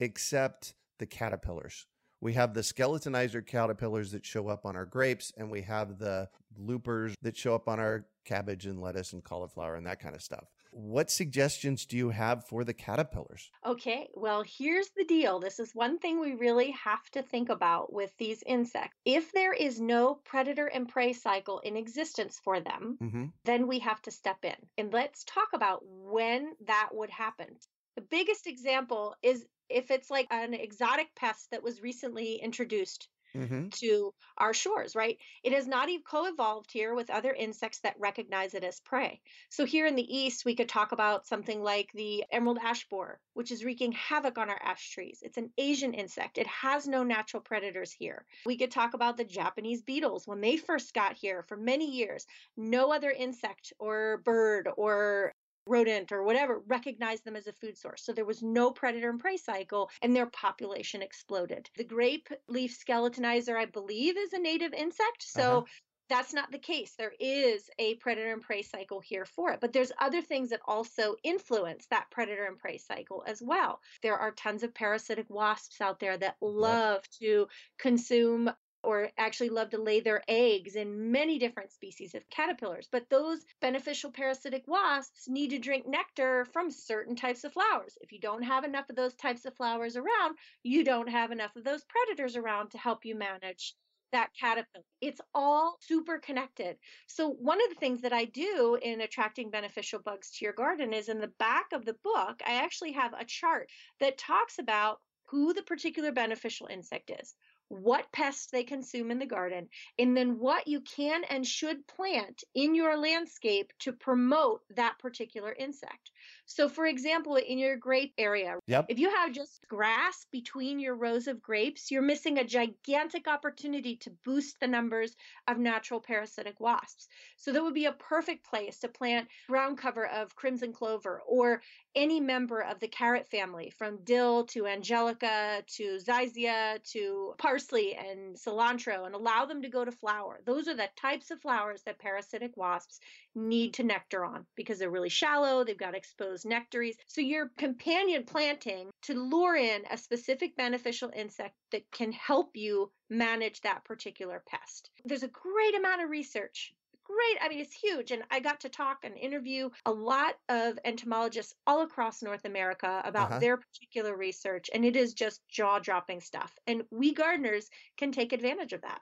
except 0.00 0.74
the 0.98 1.06
caterpillars. 1.06 1.86
We 2.20 2.34
have 2.34 2.54
the 2.54 2.60
skeletonizer 2.60 3.44
caterpillars 3.44 4.12
that 4.12 4.24
show 4.24 4.48
up 4.48 4.64
on 4.64 4.76
our 4.76 4.86
grapes, 4.86 5.32
and 5.36 5.50
we 5.50 5.62
have 5.62 5.98
the 5.98 6.28
loopers 6.56 7.14
that 7.22 7.36
show 7.36 7.54
up 7.54 7.68
on 7.68 7.80
our 7.80 8.06
cabbage 8.24 8.66
and 8.66 8.80
lettuce 8.80 9.12
and 9.12 9.24
cauliflower 9.24 9.74
and 9.74 9.86
that 9.86 10.00
kind 10.00 10.14
of 10.14 10.22
stuff. 10.22 10.44
What 10.74 11.10
suggestions 11.10 11.84
do 11.84 11.98
you 11.98 12.08
have 12.10 12.46
for 12.46 12.64
the 12.64 12.72
caterpillars? 12.72 13.50
Okay, 13.64 14.08
well, 14.14 14.42
here's 14.42 14.88
the 14.96 15.04
deal. 15.04 15.38
This 15.38 15.60
is 15.60 15.74
one 15.74 15.98
thing 15.98 16.18
we 16.18 16.34
really 16.34 16.70
have 16.70 17.10
to 17.10 17.22
think 17.22 17.50
about 17.50 17.92
with 17.92 18.10
these 18.16 18.42
insects. 18.46 18.96
If 19.04 19.32
there 19.32 19.52
is 19.52 19.78
no 19.78 20.14
predator 20.24 20.66
and 20.66 20.88
prey 20.88 21.12
cycle 21.12 21.58
in 21.58 21.76
existence 21.76 22.40
for 22.42 22.58
them, 22.60 22.96
mm-hmm. 23.02 23.26
then 23.44 23.66
we 23.66 23.80
have 23.80 24.00
to 24.02 24.10
step 24.10 24.38
in. 24.44 24.56
And 24.78 24.92
let's 24.94 25.24
talk 25.24 25.48
about 25.52 25.82
when 25.84 26.54
that 26.66 26.88
would 26.92 27.10
happen. 27.10 27.48
The 27.96 28.02
biggest 28.02 28.46
example 28.46 29.14
is 29.22 29.44
if 29.68 29.90
it's 29.90 30.10
like 30.10 30.26
an 30.30 30.54
exotic 30.54 31.14
pest 31.14 31.50
that 31.50 31.62
was 31.62 31.82
recently 31.82 32.36
introduced 32.36 33.08
mm-hmm. 33.36 33.68
to 33.70 34.12
our 34.38 34.54
shores, 34.54 34.94
right? 34.94 35.18
It 35.42 35.52
has 35.52 35.66
not 35.66 35.88
even 35.88 36.02
co 36.02 36.26
evolved 36.26 36.70
here 36.72 36.94
with 36.94 37.10
other 37.10 37.32
insects 37.32 37.80
that 37.80 37.96
recognize 37.98 38.54
it 38.54 38.64
as 38.64 38.80
prey. 38.80 39.20
So, 39.50 39.64
here 39.64 39.86
in 39.86 39.96
the 39.96 40.16
east, 40.16 40.44
we 40.44 40.54
could 40.54 40.68
talk 40.68 40.92
about 40.92 41.26
something 41.26 41.62
like 41.62 41.90
the 41.94 42.24
emerald 42.30 42.58
ash 42.62 42.88
borer, 42.88 43.20
which 43.34 43.50
is 43.50 43.64
wreaking 43.64 43.92
havoc 43.92 44.38
on 44.38 44.50
our 44.50 44.60
ash 44.62 44.90
trees. 44.90 45.20
It's 45.22 45.38
an 45.38 45.50
Asian 45.58 45.94
insect, 45.94 46.38
it 46.38 46.46
has 46.46 46.86
no 46.86 47.02
natural 47.02 47.42
predators 47.42 47.92
here. 47.92 48.24
We 48.46 48.56
could 48.56 48.70
talk 48.70 48.94
about 48.94 49.16
the 49.16 49.24
Japanese 49.24 49.82
beetles. 49.82 50.26
When 50.26 50.40
they 50.40 50.56
first 50.56 50.94
got 50.94 51.16
here 51.16 51.42
for 51.48 51.56
many 51.56 51.90
years, 51.90 52.26
no 52.56 52.92
other 52.92 53.10
insect 53.10 53.72
or 53.78 54.22
bird 54.24 54.68
or 54.76 55.34
rodent 55.66 56.12
or 56.12 56.22
whatever 56.22 56.60
recognized 56.66 57.24
them 57.24 57.36
as 57.36 57.46
a 57.46 57.52
food 57.52 57.76
source. 57.76 58.04
So 58.04 58.12
there 58.12 58.24
was 58.24 58.42
no 58.42 58.70
predator 58.70 59.10
and 59.10 59.20
prey 59.20 59.36
cycle 59.36 59.90
and 60.02 60.14
their 60.14 60.26
population 60.26 61.02
exploded. 61.02 61.70
The 61.76 61.84
grape 61.84 62.28
leaf 62.48 62.78
skeletonizer, 62.78 63.56
I 63.56 63.66
believe, 63.66 64.16
is 64.16 64.32
a 64.32 64.38
native 64.38 64.74
insect. 64.74 65.22
So 65.22 65.58
uh-huh. 65.58 65.66
That's 66.08 66.34
not 66.34 66.52
the 66.52 66.58
case. 66.58 66.92
There 66.98 67.14
is 67.18 67.70
a 67.78 67.94
predator 67.94 68.34
and 68.34 68.42
prey 68.42 68.60
cycle 68.60 69.00
here 69.00 69.24
for 69.24 69.52
it, 69.52 69.60
but 69.60 69.72
there's 69.72 69.92
other 69.98 70.20
things 70.20 70.50
that 70.50 70.60
also 70.66 71.16
influence 71.22 71.86
that 71.86 72.10
predator 72.10 72.44
and 72.44 72.58
prey 72.58 72.76
cycle 72.76 73.24
as 73.26 73.40
well. 73.40 73.80
There 74.02 74.18
are 74.18 74.32
tons 74.32 74.62
of 74.62 74.74
parasitic 74.74 75.30
wasps 75.30 75.80
out 75.80 76.00
there 76.00 76.18
that 76.18 76.36
love 76.42 77.02
yep. 77.20 77.30
to 77.30 77.48
consume 77.78 78.50
or 78.82 79.10
actually 79.16 79.48
love 79.48 79.70
to 79.70 79.80
lay 79.80 80.00
their 80.00 80.22
eggs 80.28 80.76
in 80.76 81.12
many 81.12 81.38
different 81.38 81.70
species 81.70 82.14
of 82.14 82.28
caterpillars. 82.30 82.88
But 82.90 83.08
those 83.08 83.44
beneficial 83.60 84.10
parasitic 84.10 84.64
wasps 84.66 85.28
need 85.28 85.50
to 85.50 85.58
drink 85.58 85.86
nectar 85.86 86.44
from 86.52 86.70
certain 86.70 87.16
types 87.16 87.44
of 87.44 87.52
flowers. 87.52 87.96
If 88.00 88.12
you 88.12 88.20
don't 88.20 88.42
have 88.42 88.64
enough 88.64 88.90
of 88.90 88.96
those 88.96 89.14
types 89.14 89.44
of 89.44 89.54
flowers 89.54 89.96
around, 89.96 90.36
you 90.62 90.84
don't 90.84 91.08
have 91.08 91.30
enough 91.30 91.54
of 91.56 91.64
those 91.64 91.84
predators 91.84 92.36
around 92.36 92.70
to 92.70 92.78
help 92.78 93.04
you 93.04 93.14
manage 93.14 93.74
that 94.12 94.30
caterpillar. 94.38 94.84
It's 95.00 95.20
all 95.34 95.78
super 95.80 96.18
connected. 96.18 96.76
So, 97.06 97.30
one 97.30 97.62
of 97.62 97.70
the 97.70 97.80
things 97.80 98.02
that 98.02 98.12
I 98.12 98.26
do 98.26 98.78
in 98.80 99.00
attracting 99.00 99.50
beneficial 99.50 100.00
bugs 100.00 100.30
to 100.32 100.44
your 100.44 100.52
garden 100.52 100.92
is 100.92 101.08
in 101.08 101.20
the 101.20 101.32
back 101.38 101.72
of 101.72 101.84
the 101.84 101.96
book, 102.04 102.42
I 102.46 102.56
actually 102.62 102.92
have 102.92 103.14
a 103.14 103.24
chart 103.24 103.70
that 104.00 104.18
talks 104.18 104.58
about 104.58 105.00
who 105.26 105.54
the 105.54 105.62
particular 105.62 106.12
beneficial 106.12 106.66
insect 106.66 107.10
is 107.10 107.34
what 107.72 108.12
pests 108.12 108.48
they 108.50 108.64
consume 108.64 109.10
in 109.10 109.18
the 109.18 109.26
garden, 109.26 109.68
and 109.98 110.14
then 110.16 110.38
what 110.38 110.68
you 110.68 110.82
can 110.82 111.24
and 111.24 111.46
should 111.46 111.86
plant 111.86 112.44
in 112.54 112.74
your 112.74 112.98
landscape 112.98 113.72
to 113.80 113.92
promote 113.92 114.60
that 114.76 114.98
particular 114.98 115.52
insect. 115.52 116.10
So, 116.46 116.68
for 116.68 116.86
example, 116.86 117.36
in 117.36 117.58
your 117.58 117.76
grape 117.76 118.12
area, 118.18 118.58
yep. 118.66 118.86
if 118.88 118.98
you 118.98 119.10
have 119.10 119.32
just 119.32 119.66
grass 119.68 120.26
between 120.30 120.78
your 120.78 120.94
rows 120.94 121.28
of 121.28 121.40
grapes, 121.40 121.90
you're 121.90 122.02
missing 122.02 122.38
a 122.38 122.44
gigantic 122.44 123.26
opportunity 123.28 123.96
to 123.96 124.10
boost 124.24 124.58
the 124.60 124.66
numbers 124.66 125.16
of 125.48 125.58
natural 125.58 126.00
parasitic 126.00 126.60
wasps. 126.60 127.08
So, 127.36 127.52
that 127.52 127.62
would 127.62 127.74
be 127.74 127.86
a 127.86 127.92
perfect 127.92 128.44
place 128.44 128.80
to 128.80 128.88
plant 128.88 129.28
ground 129.48 129.78
cover 129.78 130.06
of 130.06 130.34
crimson 130.34 130.72
clover 130.72 131.22
or 131.26 131.62
any 131.94 132.20
member 132.20 132.60
of 132.60 132.80
the 132.80 132.88
carrot 132.88 133.28
family, 133.28 133.70
from 133.70 133.98
dill 134.04 134.44
to 134.46 134.66
angelica 134.66 135.62
to 135.66 135.98
zizia 135.98 136.82
to 136.92 137.34
parsley 137.38 137.94
and 137.94 138.36
cilantro, 138.36 139.06
and 139.06 139.14
allow 139.14 139.44
them 139.44 139.62
to 139.62 139.68
go 139.68 139.84
to 139.84 139.92
flower. 139.92 140.40
Those 140.44 140.68
are 140.68 140.74
the 140.74 140.88
types 140.96 141.30
of 141.30 141.40
flowers 141.40 141.82
that 141.82 141.98
parasitic 141.98 142.56
wasps 142.56 143.00
need 143.34 143.74
to 143.74 143.82
nectar 143.82 144.24
on 144.24 144.46
because 144.56 144.78
they're 144.78 144.90
really 144.90 145.08
shallow, 145.08 145.64
they've 145.64 145.78
got 145.78 145.94
exposed 145.94 146.44
nectaries. 146.44 146.96
So 147.06 147.20
you're 147.20 147.50
companion 147.56 148.24
planting 148.24 148.90
to 149.02 149.14
lure 149.14 149.56
in 149.56 149.82
a 149.90 149.96
specific 149.96 150.56
beneficial 150.56 151.10
insect 151.14 151.54
that 151.70 151.90
can 151.90 152.12
help 152.12 152.56
you 152.56 152.90
manage 153.10 153.60
that 153.62 153.84
particular 153.84 154.42
pest. 154.46 154.90
There's 155.04 155.22
a 155.22 155.28
great 155.28 155.76
amount 155.76 156.02
of 156.02 156.10
research 156.10 156.74
great. 157.04 157.38
I 157.42 157.48
mean, 157.48 157.60
it's 157.60 157.74
huge. 157.74 158.10
And 158.10 158.22
I 158.30 158.40
got 158.40 158.60
to 158.60 158.68
talk 158.68 158.98
and 159.04 159.16
interview 159.16 159.70
a 159.86 159.92
lot 159.92 160.34
of 160.48 160.78
entomologists 160.84 161.54
all 161.66 161.82
across 161.82 162.22
North 162.22 162.44
America 162.44 163.02
about 163.04 163.30
uh-huh. 163.30 163.40
their 163.40 163.56
particular 163.56 164.16
research. 164.16 164.70
And 164.72 164.84
it 164.84 164.96
is 164.96 165.14
just 165.14 165.46
jaw 165.48 165.78
dropping 165.78 166.20
stuff. 166.20 166.56
And 166.66 166.82
we 166.90 167.12
gardeners 167.12 167.68
can 167.96 168.12
take 168.12 168.32
advantage 168.32 168.72
of 168.72 168.82
that. 168.82 169.00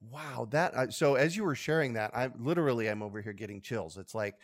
Wow, 0.00 0.48
that 0.50 0.74
uh, 0.74 0.90
so 0.90 1.14
as 1.14 1.36
you 1.36 1.44
were 1.44 1.54
sharing 1.54 1.92
that, 1.94 2.10
I 2.14 2.30
literally 2.38 2.88
I'm 2.88 3.02
over 3.02 3.20
here 3.20 3.34
getting 3.34 3.60
chills. 3.60 3.98
It's 3.98 4.14
like, 4.14 4.36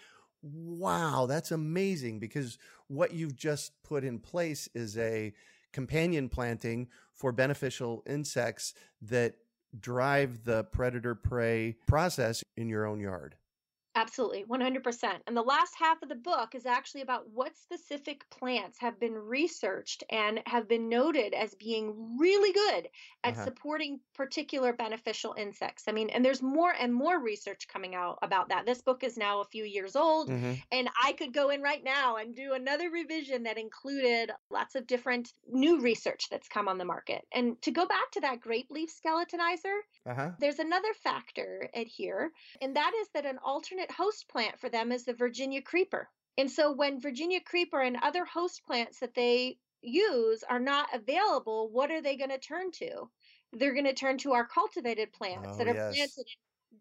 wow, 0.43 1.27
that's 1.27 1.51
amazing 1.51 2.19
because 2.19 2.59
what 2.89 3.15
you've 3.15 3.37
just 3.37 3.73
put 3.83 4.05
in 4.05 4.19
place 4.19 4.69
is 4.75 4.99
a 4.99 5.33
companion 5.73 6.29
planting 6.29 6.89
for 7.15 7.33
beneficial 7.33 8.03
insects 8.07 8.75
that 9.03 9.35
drive 9.81 10.45
the 10.45 10.65
predator 10.65 11.15
prey 11.15 11.77
process 11.87 12.43
in 12.57 12.69
your 12.69 12.87
own 12.87 13.01
yard. 13.01 13.37
Absolutely, 13.97 14.45
100%. 14.45 15.05
And 15.27 15.35
the 15.35 15.41
last 15.41 15.75
half 15.79 16.03
of 16.03 16.11
the 16.11 16.15
book 16.15 16.55
is 16.55 16.67
actually 16.67 17.01
about 17.01 17.25
what 17.33 17.57
specific 17.57 18.29
plants 18.29 18.79
have 18.79 19.01
been 19.01 19.15
researched 19.15 20.05
and 20.11 20.41
have 20.45 20.69
been 20.69 20.91
noted 20.91 21.33
as 21.33 21.55
being 21.55 22.19
really 22.21 22.53
good 22.53 22.89
at 23.25 23.33
uh-huh. 23.33 23.45
supporting 23.45 23.99
particular 24.15 24.75
beneficial 24.75 25.35
insects. 25.39 25.85
I 25.89 25.93
mean, 25.93 26.11
and 26.11 26.23
there's 26.23 26.43
more 26.43 26.75
and 26.79 26.93
more 26.93 27.19
research 27.19 27.69
coming 27.69 27.95
out 27.95 28.19
about 28.21 28.51
that. 28.51 28.67
This 28.67 28.83
book 28.83 29.03
is 29.03 29.17
now 29.17 29.41
a 29.41 29.47
few 29.47 29.65
years 29.65 29.97
old, 29.97 30.29
mm-hmm. 30.29 30.53
and 30.71 30.91
I 31.03 31.13
could 31.13 31.33
go 31.33 31.49
in 31.49 31.63
right 31.63 31.83
now 31.83 32.17
and 32.17 32.37
do 32.37 32.53
another 32.53 32.91
revision 32.91 33.45
that 33.45 33.57
included 33.57 34.31
lots 34.51 34.75
of 34.75 34.87
different 34.87 35.33
new 35.51 35.81
research 35.81 36.29
that's 36.31 36.49
come 36.49 36.69
on 36.69 36.77
the 36.77 36.85
market. 36.85 37.27
And 37.33 37.61
to 37.63 37.71
go 37.71 37.87
back 37.87 38.11
to 38.13 38.21
that 38.21 38.43
grape 38.43 38.71
leaf 38.71 38.91
skeletonizer, 38.91 39.79
uh-huh. 40.07 40.33
there's 40.39 40.59
another 40.59 40.93
factor 41.03 41.71
at 41.75 41.87
here, 41.87 42.31
and 42.61 42.77
that 42.77 42.93
is 43.01 43.09
that 43.15 43.25
an 43.25 43.39
alternate 43.43 43.86
host 43.91 44.29
plant 44.29 44.59
for 44.59 44.69
them 44.69 44.93
is 44.93 45.05
the 45.05 45.15
Virginia 45.15 45.63
creeper. 45.63 46.09
And 46.39 46.51
so 46.51 46.73
when 46.73 47.01
Virginia 47.01 47.41
creeper 47.41 47.81
and 47.81 47.97
other 48.03 48.25
host 48.25 48.63
plants 48.67 49.01
that 49.01 49.15
they 49.15 49.59
use 49.81 50.45
are 50.49 50.61
not 50.61 50.89
available, 50.93 51.71
what 51.71 51.91
are 51.91 52.03
they 52.03 52.17
going 52.17 52.31
to 52.31 52.39
turn 52.39 52.71
to? 52.73 53.09
They're 53.53 53.75
going 53.75 53.85
to 53.85 53.95
turn 53.95 54.19
to 54.19 54.33
our 54.33 54.47
cultivated 54.47 55.13
plants 55.13 55.49
oh, 55.53 55.57
that 55.57 55.69
are 55.69 55.75
yes. 55.75 55.95
planted 55.95 56.19
in 56.19 56.25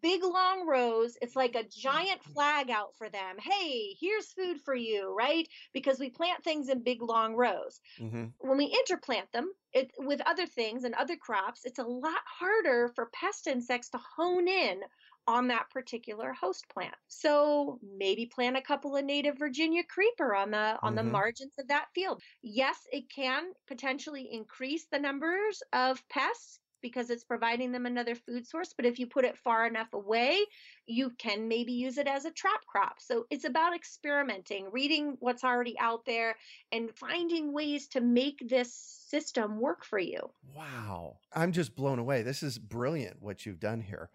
big 0.02 0.24
long 0.24 0.68
rows. 0.68 1.18
It's 1.22 1.36
like 1.36 1.56
a 1.56 1.64
giant 1.64 2.24
flag 2.24 2.70
out 2.70 2.96
for 2.98 3.10
them. 3.10 3.38
Hey, 3.40 3.96
here's 4.00 4.34
food 4.34 4.60
for 4.64 4.76
you, 4.76 5.16
right? 5.16 5.48
Because 5.74 6.00
we 6.00 6.10
plant 6.10 6.44
things 6.44 6.70
in 6.70 6.84
big 6.84 7.02
long 7.02 7.36
rows. 7.36 7.80
Mm-hmm. 8.00 8.26
When 8.40 8.58
we 8.58 8.76
interplant 8.76 9.32
them 9.32 9.52
it, 9.74 9.92
with 9.98 10.22
other 10.26 10.46
things 10.46 10.84
and 10.84 10.96
other 10.96 11.16
crops, 11.16 11.62
it's 11.66 11.80
a 11.80 11.84
lot 11.84 12.22
harder 12.26 12.92
for 12.96 13.10
pest 13.14 13.48
insects 13.48 13.90
to 13.90 14.00
hone 14.18 14.48
in 14.48 14.82
on 15.28 15.48
that 15.48 15.70
particular 15.70 16.34
host 16.34 16.66
plant. 16.70 16.96
So 17.08 17.80
maybe 17.98 18.26
plant 18.26 18.58
a 18.58 18.62
couple 18.62 18.96
of 18.96 19.06
native 19.06 19.38
Virginia 19.38 19.84
creeper 19.84 20.36
on 20.36 20.52
the 20.52 20.78
on 20.82 20.96
mm-hmm. 20.96 20.96
the 20.96 21.04
margins 21.04 21.54
of 21.60 21.68
that 21.68 21.88
field. 21.94 22.22
Yes, 22.42 22.78
it 22.92 23.10
can 23.10 23.52
potentially 23.68 24.30
increase 24.32 24.86
the 24.92 25.00
numbers 25.00 25.62
of 25.74 26.04
pests 26.10 26.60
because 26.86 27.10
it's 27.10 27.24
providing 27.24 27.72
them 27.72 27.88
another 27.88 28.14
food 28.14 28.46
source. 28.46 28.72
But 28.76 28.86
if 28.86 29.00
you 29.00 29.08
put 29.08 29.26
it 29.26 29.40
far 29.40 29.66
enough 29.66 29.92
away, 29.94 30.40
you 30.86 31.10
can 31.18 31.48
maybe 31.48 31.72
use 31.72 31.98
it 31.98 32.06
as 32.06 32.26
a 32.26 32.32
trap 32.32 32.64
crop. 32.68 32.98
So 33.00 33.26
it's 33.32 33.46
about 33.46 33.76
experimenting, 33.76 34.68
reading 34.72 35.18
what's 35.20 35.44
already 35.44 35.76
out 35.80 36.06
there, 36.06 36.36
and 36.72 36.96
finding 36.96 37.52
ways 37.52 37.88
to 37.88 38.02
make 38.02 38.48
this 38.48 38.72
system 38.72 39.60
work 39.60 39.84
for 39.84 39.98
you. 39.98 40.30
Wow. 40.56 41.18
I'm 41.34 41.52
just 41.52 41.76
blown 41.76 41.98
away. 41.98 42.22
This 42.22 42.44
is 42.44 42.60
brilliant 42.60 43.20
what 43.20 43.48
you've 43.48 43.60
done 43.60 43.82
here. 43.82 44.12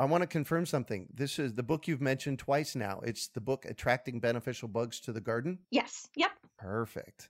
I 0.00 0.04
want 0.04 0.22
to 0.22 0.26
confirm 0.26 0.64
something. 0.64 1.08
This 1.12 1.38
is 1.38 1.52
the 1.52 1.62
book 1.62 1.86
you've 1.86 2.00
mentioned 2.00 2.38
twice 2.38 2.74
now. 2.74 3.02
It's 3.04 3.28
the 3.28 3.40
book 3.42 3.66
Attracting 3.66 4.18
Beneficial 4.18 4.66
Bugs 4.66 4.98
to 5.00 5.12
the 5.12 5.20
Garden? 5.20 5.58
Yes. 5.70 6.08
Yep. 6.16 6.30
Perfect. 6.56 7.28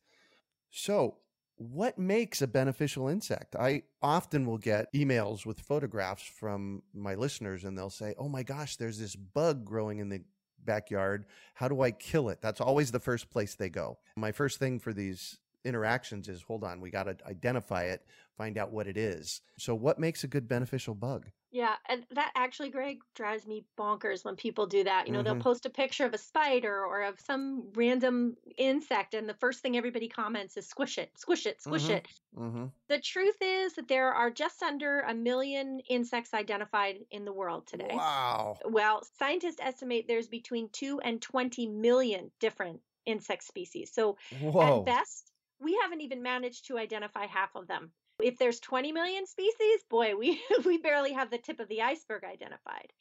So, 0.70 1.16
what 1.56 1.98
makes 1.98 2.42
a 2.42 2.46
beneficial 2.46 3.08
insect? 3.08 3.56
I 3.56 3.82
often 4.00 4.46
will 4.46 4.56
get 4.56 4.86
emails 4.94 5.44
with 5.44 5.58
photographs 5.58 6.22
from 6.22 6.84
my 6.94 7.16
listeners 7.16 7.64
and 7.64 7.76
they'll 7.76 7.90
say, 7.90 8.14
Oh 8.16 8.28
my 8.28 8.44
gosh, 8.44 8.76
there's 8.76 9.00
this 9.00 9.16
bug 9.16 9.64
growing 9.64 9.98
in 9.98 10.08
the 10.08 10.22
backyard. 10.64 11.26
How 11.54 11.66
do 11.66 11.80
I 11.80 11.90
kill 11.90 12.28
it? 12.28 12.40
That's 12.40 12.60
always 12.60 12.92
the 12.92 13.00
first 13.00 13.30
place 13.30 13.56
they 13.56 13.68
go. 13.68 13.98
My 14.16 14.30
first 14.30 14.60
thing 14.60 14.78
for 14.78 14.92
these 14.92 15.38
interactions 15.64 16.28
is 16.28 16.40
hold 16.42 16.62
on, 16.62 16.80
we 16.80 16.90
got 16.90 17.04
to 17.04 17.16
identify 17.26 17.86
it, 17.86 18.06
find 18.36 18.56
out 18.56 18.70
what 18.70 18.86
it 18.86 18.96
is. 18.96 19.40
So, 19.58 19.74
what 19.74 19.98
makes 19.98 20.22
a 20.22 20.28
good 20.28 20.46
beneficial 20.46 20.94
bug? 20.94 21.26
Yeah, 21.52 21.74
and 21.88 22.04
that 22.12 22.30
actually, 22.36 22.70
Greg, 22.70 23.00
drives 23.16 23.44
me 23.44 23.64
bonkers 23.76 24.24
when 24.24 24.36
people 24.36 24.66
do 24.66 24.84
that. 24.84 25.06
You 25.06 25.12
know, 25.12 25.18
mm-hmm. 25.18 25.34
they'll 25.34 25.42
post 25.42 25.66
a 25.66 25.70
picture 25.70 26.04
of 26.04 26.14
a 26.14 26.18
spider 26.18 26.84
or 26.84 27.02
of 27.02 27.18
some 27.20 27.64
random 27.74 28.36
insect, 28.56 29.14
and 29.14 29.28
the 29.28 29.34
first 29.34 29.60
thing 29.60 29.76
everybody 29.76 30.08
comments 30.08 30.56
is 30.56 30.68
squish 30.68 30.96
it, 30.96 31.10
squish 31.16 31.46
it, 31.46 31.60
squish 31.60 31.84
mm-hmm. 31.84 31.92
it. 31.92 32.08
Mm-hmm. 32.38 32.64
The 32.88 33.00
truth 33.00 33.36
is 33.40 33.74
that 33.74 33.88
there 33.88 34.12
are 34.12 34.30
just 34.30 34.62
under 34.62 35.00
a 35.00 35.14
million 35.14 35.80
insects 35.88 36.34
identified 36.34 36.98
in 37.10 37.24
the 37.24 37.32
world 37.32 37.66
today. 37.66 37.90
Wow. 37.94 38.58
Well, 38.64 39.02
scientists 39.18 39.58
estimate 39.60 40.06
there's 40.06 40.28
between 40.28 40.68
2 40.72 41.00
and 41.00 41.20
20 41.20 41.66
million 41.66 42.30
different 42.38 42.80
insect 43.06 43.42
species. 43.42 43.90
So, 43.92 44.18
Whoa. 44.40 44.80
at 44.80 44.86
best, 44.86 45.32
we 45.60 45.78
haven't 45.82 46.00
even 46.00 46.22
managed 46.22 46.68
to 46.68 46.78
identify 46.78 47.26
half 47.26 47.56
of 47.56 47.66
them. 47.66 47.90
If 48.22 48.38
there's 48.38 48.60
20 48.60 48.92
million 48.92 49.26
species, 49.26 49.82
boy, 49.88 50.16
we 50.16 50.42
we 50.64 50.78
barely 50.78 51.12
have 51.12 51.30
the 51.30 51.38
tip 51.38 51.60
of 51.60 51.68
the 51.68 51.82
iceberg 51.82 52.24
identified. 52.24 52.92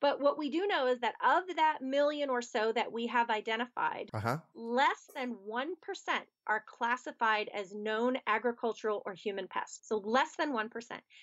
But 0.00 0.20
what 0.20 0.38
we 0.38 0.50
do 0.50 0.66
know 0.66 0.86
is 0.86 1.00
that 1.00 1.14
of 1.24 1.56
that 1.56 1.78
million 1.80 2.28
or 2.28 2.42
so 2.42 2.72
that 2.72 2.92
we 2.92 3.06
have 3.06 3.30
identified, 3.30 4.10
uh-huh. 4.12 4.38
less 4.54 5.10
than 5.14 5.36
1% 5.48 5.68
are 6.46 6.64
classified 6.66 7.48
as 7.54 7.74
known 7.74 8.18
agricultural 8.26 9.02
or 9.06 9.14
human 9.14 9.48
pests. 9.48 9.88
So 9.88 9.96
less 9.96 10.36
than 10.36 10.52
1%. 10.52 10.68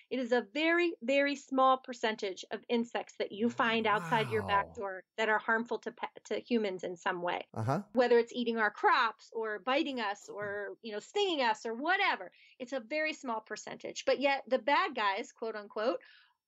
It 0.10 0.20
is 0.20 0.32
a 0.32 0.48
very, 0.54 0.94
very 1.04 1.36
small 1.36 1.78
percentage 1.78 2.44
of 2.51 2.62
insects 2.70 3.13
that 3.20 3.32
you 3.32 3.50
find 3.50 3.86
wow. 3.86 3.98
outside 3.98 4.32
your 4.32 4.44
back 4.44 4.74
door 4.74 5.04
that 5.18 5.30
are 5.30 5.38
harmful 5.38 5.78
to, 5.80 5.92
pe- 5.92 6.08
to 6.25 6.40
humans 6.40 6.84
in 6.84 6.96
some 6.96 7.22
way. 7.22 7.46
Uh-huh. 7.54 7.82
Whether 7.94 8.18
it's 8.18 8.34
eating 8.34 8.58
our 8.58 8.72
crops 8.72 9.30
or 9.34 9.60
biting 9.60 10.00
us 10.00 10.28
or, 10.28 10.70
you 10.82 10.92
know, 10.92 11.00
stinging 11.00 11.42
us 11.42 11.66
or 11.66 11.75
whatever. 11.75 12.32
It's 12.58 12.74
a 12.74 12.80
very 12.80 13.13
small 13.13 13.42
percentage. 13.42 14.06
But 14.06 14.20
yet 14.20 14.44
the 14.48 14.60
bad 14.60 14.96
guys, 14.96 15.32
quote 15.32 15.56
unquote, 15.56 16.00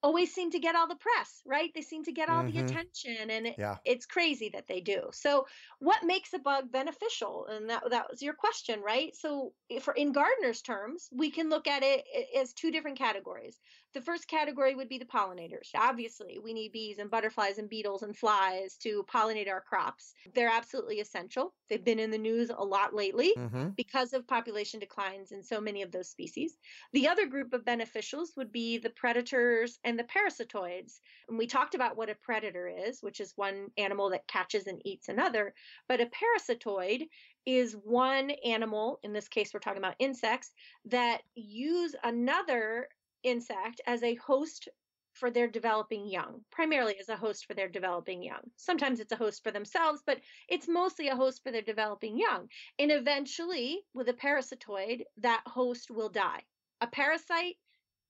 always 0.04 0.34
seem 0.34 0.52
to 0.52 0.60
get 0.60 0.76
all 0.76 0.88
the 0.88 0.96
press, 0.96 1.42
right? 1.46 1.72
They 1.74 1.82
seem 1.82 2.04
to 2.04 2.12
get 2.12 2.30
all 2.30 2.44
mm-hmm. 2.44 2.58
the 2.58 2.66
attention 2.66 3.30
and 3.30 3.48
it, 3.48 3.56
yeah. 3.58 3.78
it's 3.86 4.06
crazy 4.06 4.50
that 4.54 4.68
they 4.68 4.82
do. 4.82 5.10
So 5.12 5.48
what 5.80 6.04
makes 6.04 6.34
a 6.34 6.40
bug 6.40 6.72
beneficial? 6.72 7.48
And 7.50 7.70
that 7.70 7.90
that 7.90 8.10
was 8.12 8.22
your 8.22 8.34
question, 8.34 8.82
right? 8.82 9.16
So 9.16 9.54
for 9.82 9.94
in 9.94 10.12
gardeners 10.12 10.62
terms, 10.62 11.10
we 11.12 11.32
can 11.32 11.50
look 11.50 11.68
at 11.68 11.84
it 11.84 12.04
as 12.38 12.54
two 12.54 12.70
different 12.70 12.98
categories. 12.98 13.60
The 13.94 14.02
first 14.02 14.28
category 14.28 14.74
would 14.74 14.90
be 14.90 14.98
the 14.98 15.06
pollinators. 15.06 15.70
Obviously, 15.76 16.40
we 16.44 16.54
need 16.54 16.72
bees 16.72 16.98
and 16.98 17.12
butterflies 17.12 17.60
and 17.60 17.70
beetles 17.70 18.02
and 18.02 18.18
flies 18.18 18.76
to 18.78 19.06
pollinate 19.14 19.50
our 19.50 19.62
crops. 19.62 20.14
They're 20.34 20.50
absolutely 20.50 21.00
essential. 21.00 21.54
They've 21.70 21.84
been 21.84 22.00
in 22.00 22.10
the 22.10 22.18
news 22.18 22.50
a 22.50 22.64
lot 22.64 22.96
lately 22.96 23.34
mm-hmm. 23.38 23.70
because 23.70 24.14
of 24.14 24.28
population 24.28 24.80
declines 24.80 25.32
in 25.32 25.44
so 25.44 25.62
many 25.62 25.84
of 25.84 25.92
those 25.92 26.10
species. 26.10 26.58
The 26.94 27.08
other 27.08 27.28
group 27.28 27.54
of 27.54 27.66
beneficials 27.66 28.30
would 28.36 28.52
be 28.52 28.80
the 28.80 28.90
predators 28.90 29.78
and 29.84 29.98
the 29.98 30.06
parasitoids. 30.06 31.00
And 31.30 31.38
we 31.38 31.46
talked 31.46 31.76
about 31.76 31.96
what 31.96 32.10
a 32.10 32.16
predator 32.16 32.68
is, 32.68 33.02
which 33.02 33.20
is 33.20 33.34
one 33.36 33.68
animal 33.78 34.10
that 34.10 34.28
catches 34.28 34.66
and 34.66 34.82
eats 34.86 35.08
another, 35.08 35.54
but 35.88 36.02
a 36.02 36.08
parasitoid 36.08 37.08
is 37.46 37.74
one 37.84 38.32
animal, 38.46 39.00
in 39.04 39.14
this 39.14 39.28
case, 39.28 39.52
we're 39.54 39.60
talking 39.60 39.80
about 39.80 39.96
insects, 40.00 40.52
that 40.86 41.22
use 41.36 41.94
another 42.04 42.88
insect 43.24 43.82
as 43.88 44.04
a 44.04 44.16
host 44.16 44.70
for 45.14 45.30
their 45.30 45.48
developing 45.48 46.08
young, 46.08 46.42
primarily 46.52 46.98
as 47.00 47.10
a 47.10 47.16
host 47.16 47.46
for 47.46 47.54
their 47.54 47.70
developing 47.70 48.24
young. 48.24 48.42
Sometimes 48.58 49.00
it's 49.00 49.12
a 49.12 49.16
host 49.16 49.44
for 49.44 49.52
themselves, 49.52 50.02
but 50.06 50.20
it's 50.50 50.68
mostly 50.68 51.08
a 51.08 51.16
host 51.16 51.44
for 51.44 51.52
their 51.52 51.62
developing 51.62 52.18
young. 52.18 52.50
And 52.80 52.92
eventually, 52.92 53.82
with 53.94 54.10
a 54.10 54.14
parasitoid, 54.14 55.04
that 55.18 55.44
host 55.46 55.92
will 55.92 56.10
die. 56.10 56.42
A 56.82 56.88
parasite, 56.88 57.56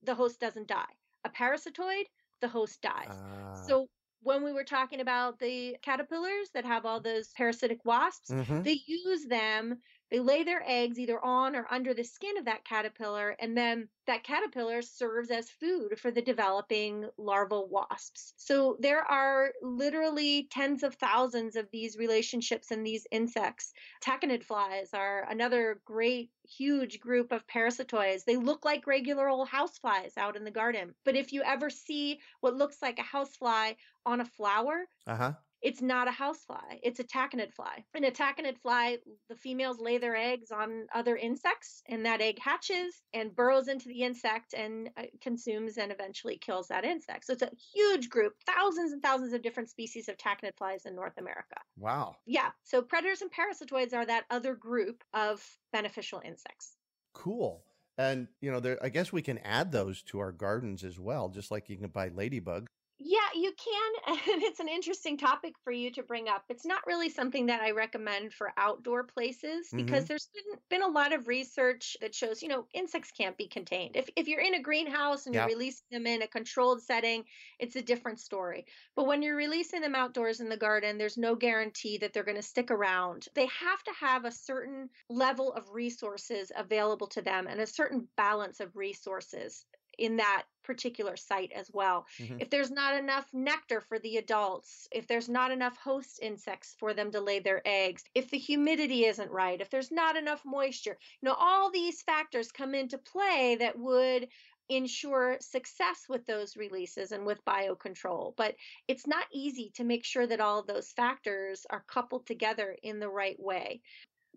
the 0.04 0.16
host 0.16 0.40
doesn't 0.40 0.68
die. 0.68 0.94
A 1.26 1.30
parasitoid, 1.30 2.06
the 2.42 2.48
host 2.48 2.82
dies. 2.82 3.10
Uh... 3.10 3.56
So 3.68 3.88
when 4.22 4.44
we 4.44 4.54
were 4.54 4.64
talking 4.64 5.02
about 5.02 5.40
the 5.40 5.76
caterpillars 5.82 6.50
that 6.54 6.66
have 6.66 6.86
all 6.86 7.02
those 7.02 7.28
parasitic 7.36 7.84
wasps, 7.84 8.32
mm-hmm. 8.32 8.62
they 8.62 8.80
use 8.86 9.26
them 9.26 9.78
they 10.14 10.20
lay 10.20 10.44
their 10.44 10.62
eggs 10.64 11.00
either 11.00 11.20
on 11.26 11.56
or 11.56 11.66
under 11.72 11.92
the 11.92 12.04
skin 12.04 12.38
of 12.38 12.46
that 12.46 12.64
caterpillar, 12.64 13.36
and 13.40 13.58
then 13.58 13.90
that 14.06 14.24
caterpillar 14.24 14.84
serves 14.84 15.32
as 15.32 15.50
food 15.50 16.00
for 16.00 16.12
the 16.12 16.22
developing 16.22 17.10
larval 17.18 17.68
wasps. 17.68 18.36
So 18.38 18.78
there 18.80 19.02
are 19.02 19.54
literally 19.64 20.48
tens 20.52 20.84
of 20.84 20.94
thousands 20.94 21.56
of 21.56 21.68
these 21.72 21.98
relationships 21.98 22.70
in 22.70 22.84
these 22.84 23.08
insects. 23.10 23.74
Tachinid 24.06 24.44
flies 24.44 24.94
are 24.94 25.26
another 25.28 25.82
great, 25.84 26.30
huge 26.48 27.00
group 27.00 27.32
of 27.32 27.48
parasitoids. 27.48 28.24
They 28.24 28.38
look 28.38 28.64
like 28.64 28.86
regular 28.86 29.28
old 29.28 29.50
houseflies 29.50 30.16
out 30.16 30.36
in 30.36 30.44
the 30.44 30.52
garden. 30.52 30.94
But 31.06 31.16
if 31.16 31.34
you 31.34 31.42
ever 31.42 31.72
see 31.72 32.20
what 32.40 32.54
looks 32.54 32.84
like 32.84 33.00
a 33.00 33.04
housefly 33.04 33.74
on 34.06 34.22
a 34.22 34.26
flower, 34.26 34.86
uh-huh 35.08 35.34
it's 35.64 35.82
not 35.82 36.10
a 36.10 36.12
housefly. 36.12 36.80
It's 36.84 37.00
a 37.00 37.06
tachinid 37.06 37.54
fly. 37.54 37.86
And 37.94 38.04
a 38.04 38.12
tachinid 38.12 38.60
fly, 38.60 38.98
the 39.30 39.36
females 39.36 39.80
lay 39.80 39.98
their 39.98 40.16
eggs 40.16 40.52
on 40.52 40.88
other 40.94 41.16
insects, 41.16 41.82
and 41.88 42.06
that 42.06 42.22
egg 42.22 42.38
hatches 42.38 43.02
and 43.14 43.34
burrows 43.34 43.70
into 43.70 43.88
the 43.88 44.02
insect 44.02 44.54
and 44.54 44.90
uh, 44.98 45.04
consumes 45.22 45.78
and 45.78 45.92
eventually 45.92 46.38
kills 46.38 46.68
that 46.68 46.84
insect. 46.84 47.26
So 47.26 47.34
it's 47.34 47.42
a 47.42 47.52
huge 47.74 48.10
group, 48.10 48.34
thousands 48.46 48.92
and 48.92 49.02
thousands 49.02 49.32
of 49.34 49.42
different 49.42 49.70
species 49.70 50.10
of 50.10 50.18
tachinid 50.18 50.58
flies 50.58 50.86
in 50.86 50.96
North 50.96 51.18
America. 51.18 51.56
Wow. 51.78 52.18
Yeah. 52.26 52.52
So 52.64 52.82
predators 52.82 53.22
and 53.22 53.32
parasitoids 53.32 53.94
are 53.94 54.06
that 54.06 54.26
other 54.30 54.56
group 54.56 55.04
of 55.14 55.44
beneficial 55.72 56.22
insects. 56.24 56.76
Cool. 57.14 57.64
And, 57.98 58.28
you 58.42 58.52
know, 58.52 58.60
there, 58.60 58.78
I 58.84 58.90
guess 58.90 59.14
we 59.14 59.22
can 59.22 59.38
add 59.40 59.72
those 59.72 60.02
to 60.04 60.20
our 60.20 60.32
gardens 60.32 60.84
as 60.84 61.00
well, 61.00 61.30
just 61.30 61.52
like 61.52 61.70
you 61.70 61.78
can 61.78 61.90
buy 61.90 62.10
ladybug. 62.10 62.68
Yeah, 63.00 63.20
you 63.36 63.52
can. 63.52 64.18
And 64.34 64.42
it's 64.42 64.60
an 64.60 64.70
interesting 64.70 65.18
topic 65.18 65.54
for 65.64 65.72
you 65.72 65.92
to 65.92 66.04
bring 66.04 66.28
up. 66.30 66.44
It's 66.50 66.66
not 66.66 66.86
really 66.88 67.10
something 67.10 67.48
that 67.48 67.62
I 67.62 67.72
recommend 67.72 68.34
for 68.34 68.54
outdoor 68.58 69.04
places 69.04 69.68
because 69.76 70.04
mm-hmm. 70.04 70.08
there's 70.08 70.30
been, 70.34 70.60
been 70.70 70.90
a 70.90 70.92
lot 70.92 71.14
of 71.14 71.28
research 71.28 71.98
that 72.02 72.16
shows, 72.16 72.42
you 72.42 72.48
know, 72.48 72.66
insects 72.74 73.12
can't 73.12 73.38
be 73.38 73.48
contained. 73.48 73.96
If, 73.96 74.10
if 74.16 74.28
you're 74.28 74.42
in 74.42 74.56
a 74.56 74.62
greenhouse 74.62 75.26
and 75.26 75.36
you're 75.36 75.46
releasing 75.46 75.86
them 75.92 76.08
in 76.08 76.22
a 76.22 76.28
controlled 76.28 76.82
setting, 76.82 77.26
it's 77.60 77.76
a 77.76 77.82
different 77.82 78.20
story. 78.20 78.66
But 78.96 79.08
when 79.08 79.22
you're 79.22 79.36
releasing 79.36 79.82
them 79.82 79.96
outdoors 79.96 80.40
in 80.40 80.50
the 80.50 80.58
garden, 80.58 80.98
there's 80.98 81.18
no 81.18 81.36
guarantee 81.36 81.98
that 82.00 82.14
they're 82.14 82.24
going 82.24 82.38
to 82.38 82.44
stick 82.44 82.72
around. 82.72 83.28
They 83.36 83.48
have 83.48 83.84
to 83.84 83.92
have 84.00 84.26
a 84.26 84.32
certain 84.32 84.90
level 85.10 85.54
of 85.54 85.70
resources 85.72 86.52
available 86.56 87.08
to 87.08 87.22
them 87.22 87.48
and 87.48 87.60
a 87.60 87.68
certain 87.68 88.08
balance 88.16 88.60
of 88.60 88.76
resources 88.76 89.66
in 89.98 90.18
that 90.18 90.44
particular 90.64 91.18
site 91.18 91.52
as 91.54 91.70
well. 91.74 92.06
Mm-hmm. 92.20 92.38
If 92.40 92.50
there's 92.50 92.72
not 92.72 92.98
enough 92.98 93.28
nectar 93.34 93.82
for 93.82 94.00
the 94.00 94.18
adults, 94.18 94.88
if 94.92 95.08
there's 95.08 95.30
not 95.30 95.52
enough 95.52 95.78
host 95.78 96.20
insects 96.22 96.76
for 96.80 96.94
them 96.94 97.12
to 97.12 97.20
lay 97.20 97.40
their 97.40 97.62
eggs, 97.66 98.04
if 98.16 98.30
the 98.30 98.38
humidity 98.38 99.06
isn't 99.06 99.32
right, 99.32 99.60
if 99.60 99.70
there's 99.70 99.92
not 99.92 100.16
enough 100.16 100.42
moisture, 100.46 100.98
you 101.22 101.30
know, 101.30 101.36
all 101.38 101.70
these 101.70 102.02
factors 102.02 102.52
come 102.52 102.74
into 102.74 102.98
play 102.98 103.58
that 103.60 103.78
would 103.78 104.28
ensure 104.70 105.38
success 105.42 106.06
with 106.08 106.26
those 106.26 106.56
releases 106.56 107.12
and 107.12 107.26
with 107.26 107.44
biocontrol. 107.46 108.34
But 108.38 108.56
it's 108.88 109.06
not 109.06 109.26
easy 109.34 109.72
to 109.76 109.84
make 109.84 110.06
sure 110.06 110.26
that 110.26 110.40
all 110.40 110.60
of 110.60 110.68
those 110.68 110.92
factors 110.92 111.66
are 111.70 111.84
coupled 111.88 112.26
together 112.26 112.76
in 112.82 113.00
the 113.00 113.10
right 113.10 113.40
way 113.40 113.82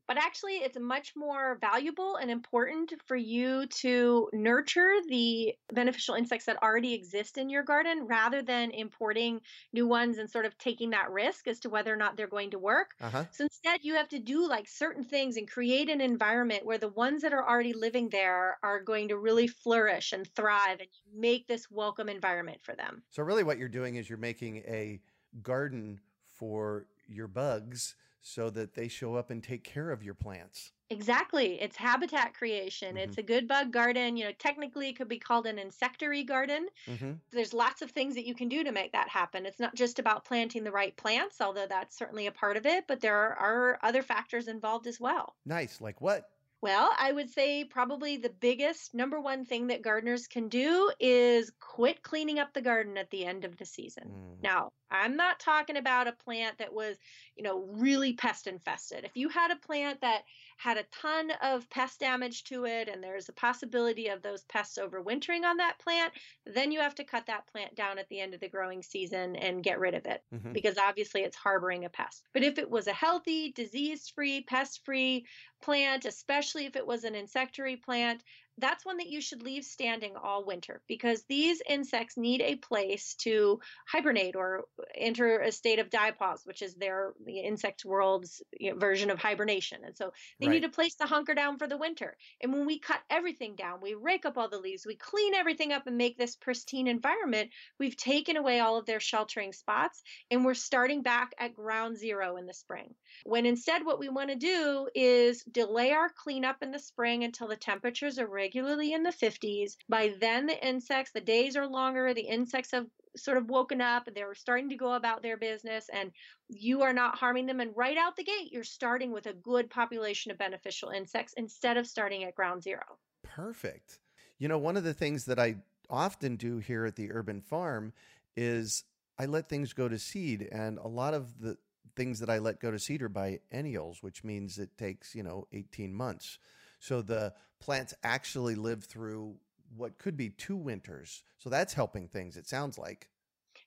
but 0.06 0.16
actually 0.16 0.56
it's 0.56 0.78
much 0.78 1.14
more 1.16 1.58
valuable 1.60 2.16
and 2.16 2.30
important 2.30 2.92
for 3.06 3.16
you 3.16 3.66
to 3.66 4.28
nurture 4.32 4.94
the 5.08 5.54
beneficial 5.72 6.14
insects 6.14 6.46
that 6.46 6.62
already 6.62 6.94
exist 6.94 7.38
in 7.38 7.50
your 7.50 7.62
garden 7.62 8.06
rather 8.06 8.42
than 8.42 8.70
importing 8.70 9.40
new 9.72 9.86
ones 9.86 10.18
and 10.18 10.30
sort 10.30 10.46
of 10.46 10.56
taking 10.58 10.90
that 10.90 11.10
risk 11.10 11.48
as 11.48 11.60
to 11.60 11.70
whether 11.70 11.92
or 11.92 11.96
not 11.96 12.16
they're 12.16 12.26
going 12.26 12.50
to 12.50 12.58
work. 12.58 12.94
Uh-huh. 13.00 13.24
So 13.32 13.44
instead, 13.44 13.80
you 13.82 13.94
have 13.94 14.08
to 14.10 14.18
do 14.18 14.48
like 14.48 14.68
certain 14.68 15.04
things 15.04 15.36
and 15.36 15.50
create 15.50 15.88
an 15.88 16.00
environment 16.00 16.64
where 16.64 16.78
the 16.78 16.88
ones 16.88 17.22
that 17.22 17.32
are 17.32 17.46
already 17.46 17.72
living 17.72 18.08
there 18.08 18.58
are 18.62 18.80
going 18.82 19.08
to 19.08 19.18
really 19.18 19.46
flourish 19.46 20.12
and 20.12 20.26
thrive 20.34 20.80
and 20.80 20.88
make 21.14 21.46
this 21.46 21.70
welcome 21.70 22.08
environment 22.08 22.58
for 22.62 22.74
them. 22.74 23.02
So, 23.10 23.22
really, 23.22 23.42
what 23.42 23.58
you're 23.58 23.68
doing 23.68 23.96
is 23.96 24.08
you're 24.08 24.18
making 24.18 24.58
a 24.66 25.00
garden 25.42 26.00
for 26.38 26.86
your 27.08 27.28
bugs 27.28 27.94
so 28.26 28.50
that 28.50 28.74
they 28.74 28.88
show 28.88 29.14
up 29.14 29.30
and 29.30 29.40
take 29.40 29.62
care 29.62 29.92
of 29.92 30.02
your 30.02 30.14
plants. 30.14 30.72
Exactly. 30.90 31.60
It's 31.60 31.76
habitat 31.76 32.34
creation. 32.34 32.96
Mm-hmm. 32.96 32.98
It's 32.98 33.18
a 33.18 33.22
good 33.22 33.46
bug 33.46 33.72
garden. 33.72 34.16
You 34.16 34.24
know, 34.24 34.32
technically 34.36 34.88
it 34.88 34.96
could 34.96 35.08
be 35.08 35.18
called 35.18 35.46
an 35.46 35.60
insectary 35.60 36.24
garden. 36.24 36.66
Mm-hmm. 36.88 37.12
There's 37.30 37.54
lots 37.54 37.82
of 37.82 37.92
things 37.92 38.16
that 38.16 38.26
you 38.26 38.34
can 38.34 38.48
do 38.48 38.64
to 38.64 38.72
make 38.72 38.90
that 38.92 39.08
happen. 39.08 39.46
It's 39.46 39.60
not 39.60 39.76
just 39.76 40.00
about 40.00 40.24
planting 40.24 40.64
the 40.64 40.72
right 40.72 40.96
plants, 40.96 41.40
although 41.40 41.66
that's 41.68 41.96
certainly 41.96 42.26
a 42.26 42.32
part 42.32 42.56
of 42.56 42.66
it, 42.66 42.84
but 42.88 43.00
there 43.00 43.16
are 43.16 43.78
other 43.84 44.02
factors 44.02 44.48
involved 44.48 44.88
as 44.88 44.98
well. 44.98 45.36
Nice. 45.44 45.80
Like 45.80 46.00
what? 46.00 46.28
Well, 46.66 46.90
I 46.98 47.12
would 47.12 47.30
say 47.30 47.62
probably 47.62 48.16
the 48.16 48.28
biggest 48.28 48.92
number 48.92 49.20
one 49.20 49.44
thing 49.44 49.68
that 49.68 49.82
gardeners 49.82 50.26
can 50.26 50.48
do 50.48 50.90
is 50.98 51.52
quit 51.60 52.02
cleaning 52.02 52.40
up 52.40 52.52
the 52.52 52.60
garden 52.60 52.98
at 52.98 53.08
the 53.10 53.24
end 53.24 53.44
of 53.44 53.56
the 53.56 53.64
season. 53.64 54.08
Mm. 54.08 54.42
Now, 54.42 54.72
I'm 54.90 55.16
not 55.16 55.38
talking 55.38 55.76
about 55.76 56.08
a 56.08 56.12
plant 56.12 56.58
that 56.58 56.74
was, 56.74 56.96
you 57.36 57.44
know, 57.44 57.64
really 57.70 58.14
pest 58.14 58.48
infested. 58.48 59.04
If 59.04 59.16
you 59.16 59.28
had 59.28 59.52
a 59.52 59.56
plant 59.64 60.00
that 60.00 60.22
had 60.56 60.78
a 60.78 60.84
ton 60.84 61.30
of 61.42 61.68
pest 61.70 62.00
damage 62.00 62.44
to 62.44 62.64
it 62.64 62.88
and 62.88 63.02
there's 63.02 63.28
a 63.28 63.32
possibility 63.32 64.08
of 64.08 64.22
those 64.22 64.44
pests 64.44 64.78
overwintering 64.80 65.44
on 65.44 65.58
that 65.58 65.78
plant, 65.78 66.12
then 66.46 66.72
you 66.72 66.80
have 66.80 66.94
to 66.94 67.04
cut 67.04 67.26
that 67.26 67.46
plant 67.46 67.74
down 67.74 67.98
at 67.98 68.08
the 68.08 68.20
end 68.20 68.34
of 68.34 68.40
the 68.40 68.48
growing 68.48 68.82
season 68.82 69.36
and 69.36 69.62
get 69.62 69.78
rid 69.78 69.94
of 69.94 70.06
it 70.06 70.22
mm-hmm. 70.34 70.52
because 70.52 70.78
obviously 70.78 71.22
it's 71.22 71.36
harboring 71.36 71.84
a 71.84 71.88
pest. 71.88 72.26
But 72.32 72.42
if 72.42 72.58
it 72.58 72.70
was 72.70 72.86
a 72.86 72.92
healthy, 72.92 73.52
disease 73.52 74.08
free, 74.08 74.42
pest 74.42 74.84
free 74.84 75.26
plant, 75.62 76.04
especially 76.04 76.66
if 76.66 76.76
it 76.76 76.86
was 76.86 77.04
an 77.04 77.14
insectary 77.14 77.76
plant, 77.76 78.22
that's 78.58 78.86
one 78.86 78.96
that 78.98 79.08
you 79.08 79.20
should 79.20 79.42
leave 79.42 79.64
standing 79.64 80.14
all 80.16 80.44
winter 80.44 80.80
because 80.88 81.22
these 81.28 81.60
insects 81.68 82.16
need 82.16 82.40
a 82.40 82.56
place 82.56 83.14
to 83.14 83.60
hibernate 83.86 84.34
or 84.34 84.64
enter 84.94 85.40
a 85.40 85.52
state 85.52 85.78
of 85.78 85.90
diapause, 85.90 86.46
which 86.46 86.62
is 86.62 86.74
their 86.74 87.12
the 87.24 87.40
insect 87.40 87.84
world's 87.84 88.42
you 88.58 88.72
know, 88.72 88.78
version 88.78 89.10
of 89.10 89.18
hibernation. 89.18 89.80
And 89.84 89.96
so 89.96 90.12
they 90.40 90.46
right. 90.46 90.54
need 90.54 90.64
a 90.64 90.70
place 90.70 90.94
to 90.96 91.06
hunker 91.06 91.34
down 91.34 91.58
for 91.58 91.66
the 91.66 91.76
winter. 91.76 92.16
And 92.40 92.52
when 92.52 92.66
we 92.66 92.78
cut 92.78 93.00
everything 93.10 93.56
down, 93.56 93.80
we 93.82 93.94
rake 93.94 94.24
up 94.24 94.38
all 94.38 94.48
the 94.48 94.58
leaves, 94.58 94.86
we 94.86 94.96
clean 94.96 95.34
everything 95.34 95.72
up 95.72 95.86
and 95.86 95.96
make 95.96 96.16
this 96.16 96.36
pristine 96.36 96.86
environment, 96.86 97.50
we've 97.78 97.96
taken 97.96 98.36
away 98.36 98.60
all 98.60 98.78
of 98.78 98.86
their 98.86 99.00
sheltering 99.00 99.52
spots 99.52 100.02
and 100.30 100.44
we're 100.44 100.54
starting 100.54 101.02
back 101.02 101.32
at 101.38 101.54
ground 101.54 101.98
zero 101.98 102.36
in 102.36 102.46
the 102.46 102.54
spring. 102.54 102.94
When 103.24 103.46
instead 103.46 103.84
what 103.84 103.98
we 103.98 104.08
want 104.08 104.30
to 104.30 104.36
do 104.36 104.88
is 104.94 105.42
delay 105.44 105.92
our 105.92 106.08
cleanup 106.08 106.62
in 106.62 106.70
the 106.70 106.78
spring 106.78 107.24
until 107.24 107.48
the 107.48 107.56
temperatures 107.56 108.18
are 108.18 108.28
regularly 108.46 108.92
in 108.92 109.02
the 109.02 109.10
50s. 109.10 109.76
By 109.88 110.14
then, 110.20 110.46
the 110.46 110.66
insects, 110.66 111.10
the 111.10 111.20
days 111.20 111.56
are 111.56 111.66
longer, 111.66 112.14
the 112.14 112.20
insects 112.20 112.70
have 112.70 112.86
sort 113.16 113.38
of 113.38 113.48
woken 113.48 113.80
up 113.80 114.06
and 114.06 114.14
they're 114.14 114.34
starting 114.34 114.68
to 114.68 114.76
go 114.76 114.92
about 114.92 115.22
their 115.22 115.36
business 115.36 115.86
and 115.92 116.12
you 116.48 116.82
are 116.82 116.92
not 116.92 117.18
harming 117.18 117.46
them. 117.46 117.60
And 117.60 117.72
right 117.74 117.96
out 117.96 118.14
the 118.14 118.22
gate 118.22 118.52
you're 118.52 118.62
starting 118.62 119.10
with 119.10 119.26
a 119.26 119.32
good 119.32 119.68
population 119.68 120.30
of 120.30 120.38
beneficial 120.38 120.90
insects 120.90 121.34
instead 121.36 121.76
of 121.76 121.86
starting 121.86 122.24
at 122.24 122.34
ground 122.36 122.62
zero. 122.62 122.84
Perfect. 123.22 123.98
You 124.38 124.48
know 124.48 124.58
one 124.58 124.76
of 124.76 124.84
the 124.84 124.94
things 124.94 125.24
that 125.24 125.38
i 125.38 125.56
often 125.88 126.36
do 126.36 126.58
here 126.58 126.84
at 126.84 126.96
the 126.96 127.10
urban 127.10 127.40
farm 127.40 127.92
is 128.36 128.84
i 129.18 129.24
let 129.24 129.48
things 129.48 129.72
go 129.72 129.88
to 129.88 129.98
seed 129.98 130.48
and 130.52 130.78
a 130.78 130.88
lot 130.88 131.14
of 131.14 131.40
the 131.40 131.56
things 131.94 132.18
that 132.18 132.28
i 132.28 132.38
let 132.38 132.60
go 132.60 132.70
to 132.70 132.78
seed 132.78 133.00
are 133.00 133.08
biennials 133.08 134.02
which 134.02 134.24
means 134.24 134.58
it 134.58 134.76
takes 134.76 135.14
you 135.14 135.22
know 135.22 135.46
18 135.52 135.94
months. 135.94 136.38
So 136.78 137.02
the 137.02 137.32
plants 137.60 137.94
actually 138.02 138.54
live 138.54 138.84
through 138.84 139.36
what 139.76 139.98
could 139.98 140.16
be 140.16 140.30
two 140.30 140.56
winters. 140.56 141.22
So 141.38 141.50
that's 141.50 141.74
helping 141.74 142.08
things, 142.08 142.36
it 142.36 142.48
sounds 142.48 142.78
like. 142.78 143.08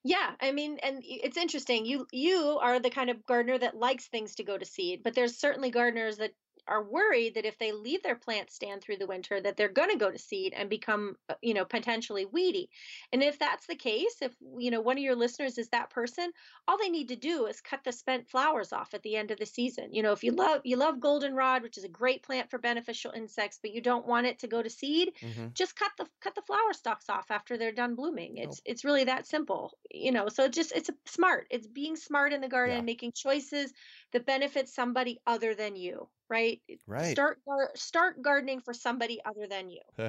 Yeah, 0.04 0.32
I 0.40 0.52
mean, 0.52 0.78
and 0.82 1.02
it's 1.04 1.36
interesting. 1.36 1.86
You 1.86 2.08
you 2.12 2.58
are 2.62 2.80
the 2.80 2.90
kind 2.90 3.10
of 3.10 3.26
gardener 3.26 3.58
that 3.58 3.76
likes 3.76 4.08
things 4.08 4.36
to 4.36 4.44
go 4.44 4.58
to 4.58 4.66
seed, 4.66 5.02
but 5.04 5.14
there's 5.14 5.38
certainly 5.38 5.72
gardeners 5.72 6.18
that 6.18 6.32
are 6.70 6.84
worried 6.84 7.36
that 7.36 7.46
if 7.46 7.58
they 7.58 7.72
leave 7.72 8.04
their 8.04 8.16
plants 8.16 8.56
stand 8.56 8.82
through 8.82 8.98
the 8.98 9.08
winter 9.08 9.42
that 9.42 9.58
they're 9.58 9.68
going 9.70 9.90
to 9.90 9.98
go 9.98 10.12
to 10.12 10.18
seed 10.18 10.54
and 10.56 10.70
become 10.70 11.16
uh, 11.30 11.34
you 11.42 11.54
know 11.54 11.66
potentially 11.66 12.26
weedy 12.26 12.70
and 13.12 13.24
if 13.24 13.40
that's 13.40 13.66
the 13.68 13.76
case 13.76 14.16
if 14.22 14.34
you 14.58 14.72
know 14.72 14.82
one 14.82 14.98
of 14.98 15.04
your 15.04 15.16
listeners 15.16 15.58
is 15.58 15.70
that 15.70 15.90
person 15.90 16.32
all 16.68 16.78
they 16.78 16.90
need 16.90 17.10
to 17.10 17.16
do 17.16 17.46
is 17.48 17.62
cut 17.62 17.84
the 17.84 17.92
spent 17.92 18.30
flowers 18.30 18.72
off 18.72 18.94
at 18.94 19.02
the 19.04 19.16
end 19.16 19.32
of 19.32 19.40
the 19.40 19.46
season 19.46 19.92
you 19.92 20.04
know 20.04 20.12
if 20.12 20.24
you 20.24 20.32
love 20.32 20.62
you 20.64 20.78
love 20.78 21.00
goldenrod 21.00 21.64
which 21.64 21.78
is 21.78 21.84
a 21.84 21.90
great 21.90 22.24
plant 22.24 22.50
for 22.50 22.60
beneficial 22.60 23.12
insects 23.12 23.60
but 23.62 23.74
you 23.74 23.82
don't 23.82 24.08
want 24.08 24.28
it 24.28 24.40
to 24.40 24.48
go 24.48 24.62
to 24.62 24.70
seed 24.70 25.12
mm-hmm. 25.22 25.48
just 25.54 25.76
cut 25.76 25.92
the 25.98 26.06
cut 26.22 26.36
the 26.36 26.42
flower 26.44 26.74
stalks 26.74 27.10
off 27.10 27.32
after 27.32 27.58
they're 27.58 27.72
done 27.72 27.96
blooming 27.96 28.38
it's 28.38 28.60
oh. 28.60 28.64
it's 28.66 28.86
really 28.86 29.04
that 29.04 29.26
simple 29.26 29.78
you 29.92 30.12
know 30.12 30.30
so 30.30 30.48
just 30.48 30.72
it's 30.74 30.90
smart 31.06 31.48
it's 31.50 31.68
being 31.68 31.96
smart 31.96 32.34
in 32.34 32.42
the 32.42 32.48
garden 32.48 32.78
yeah. 32.78 32.82
making 32.82 33.12
choices 33.12 33.74
that 34.14 34.26
benefit 34.26 34.70
somebody 34.70 35.20
other 35.26 35.56
than 35.56 35.76
you 35.76 36.08
right? 36.30 36.62
Right. 36.88 37.12
Start 37.12 37.40
start 37.76 38.22
gardening 38.22 38.62
for 38.62 38.74
somebody 38.74 39.20
other 39.26 39.48
than 39.48 39.70
you. 39.70 39.82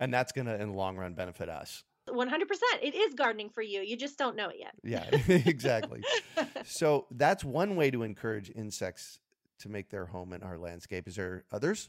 and 0.00 0.12
that's 0.12 0.32
going 0.32 0.46
to 0.46 0.60
in 0.60 0.72
the 0.72 0.76
long 0.76 0.96
run 0.96 1.14
benefit 1.14 1.48
us. 1.48 1.84
100%. 2.08 2.28
It 2.82 2.94
is 2.94 3.14
gardening 3.14 3.48
for 3.48 3.62
you. 3.62 3.80
You 3.80 3.96
just 3.96 4.18
don't 4.18 4.36
know 4.36 4.50
it 4.50 4.56
yet. 4.58 4.74
yeah, 4.82 5.06
exactly. 5.46 6.02
so 6.64 7.06
that's 7.10 7.42
one 7.42 7.76
way 7.76 7.90
to 7.90 8.02
encourage 8.02 8.50
insects 8.54 9.20
to 9.60 9.70
make 9.70 9.88
their 9.88 10.04
home 10.04 10.34
in 10.34 10.42
our 10.42 10.58
landscape. 10.58 11.08
Is 11.08 11.16
there 11.16 11.44
others? 11.50 11.88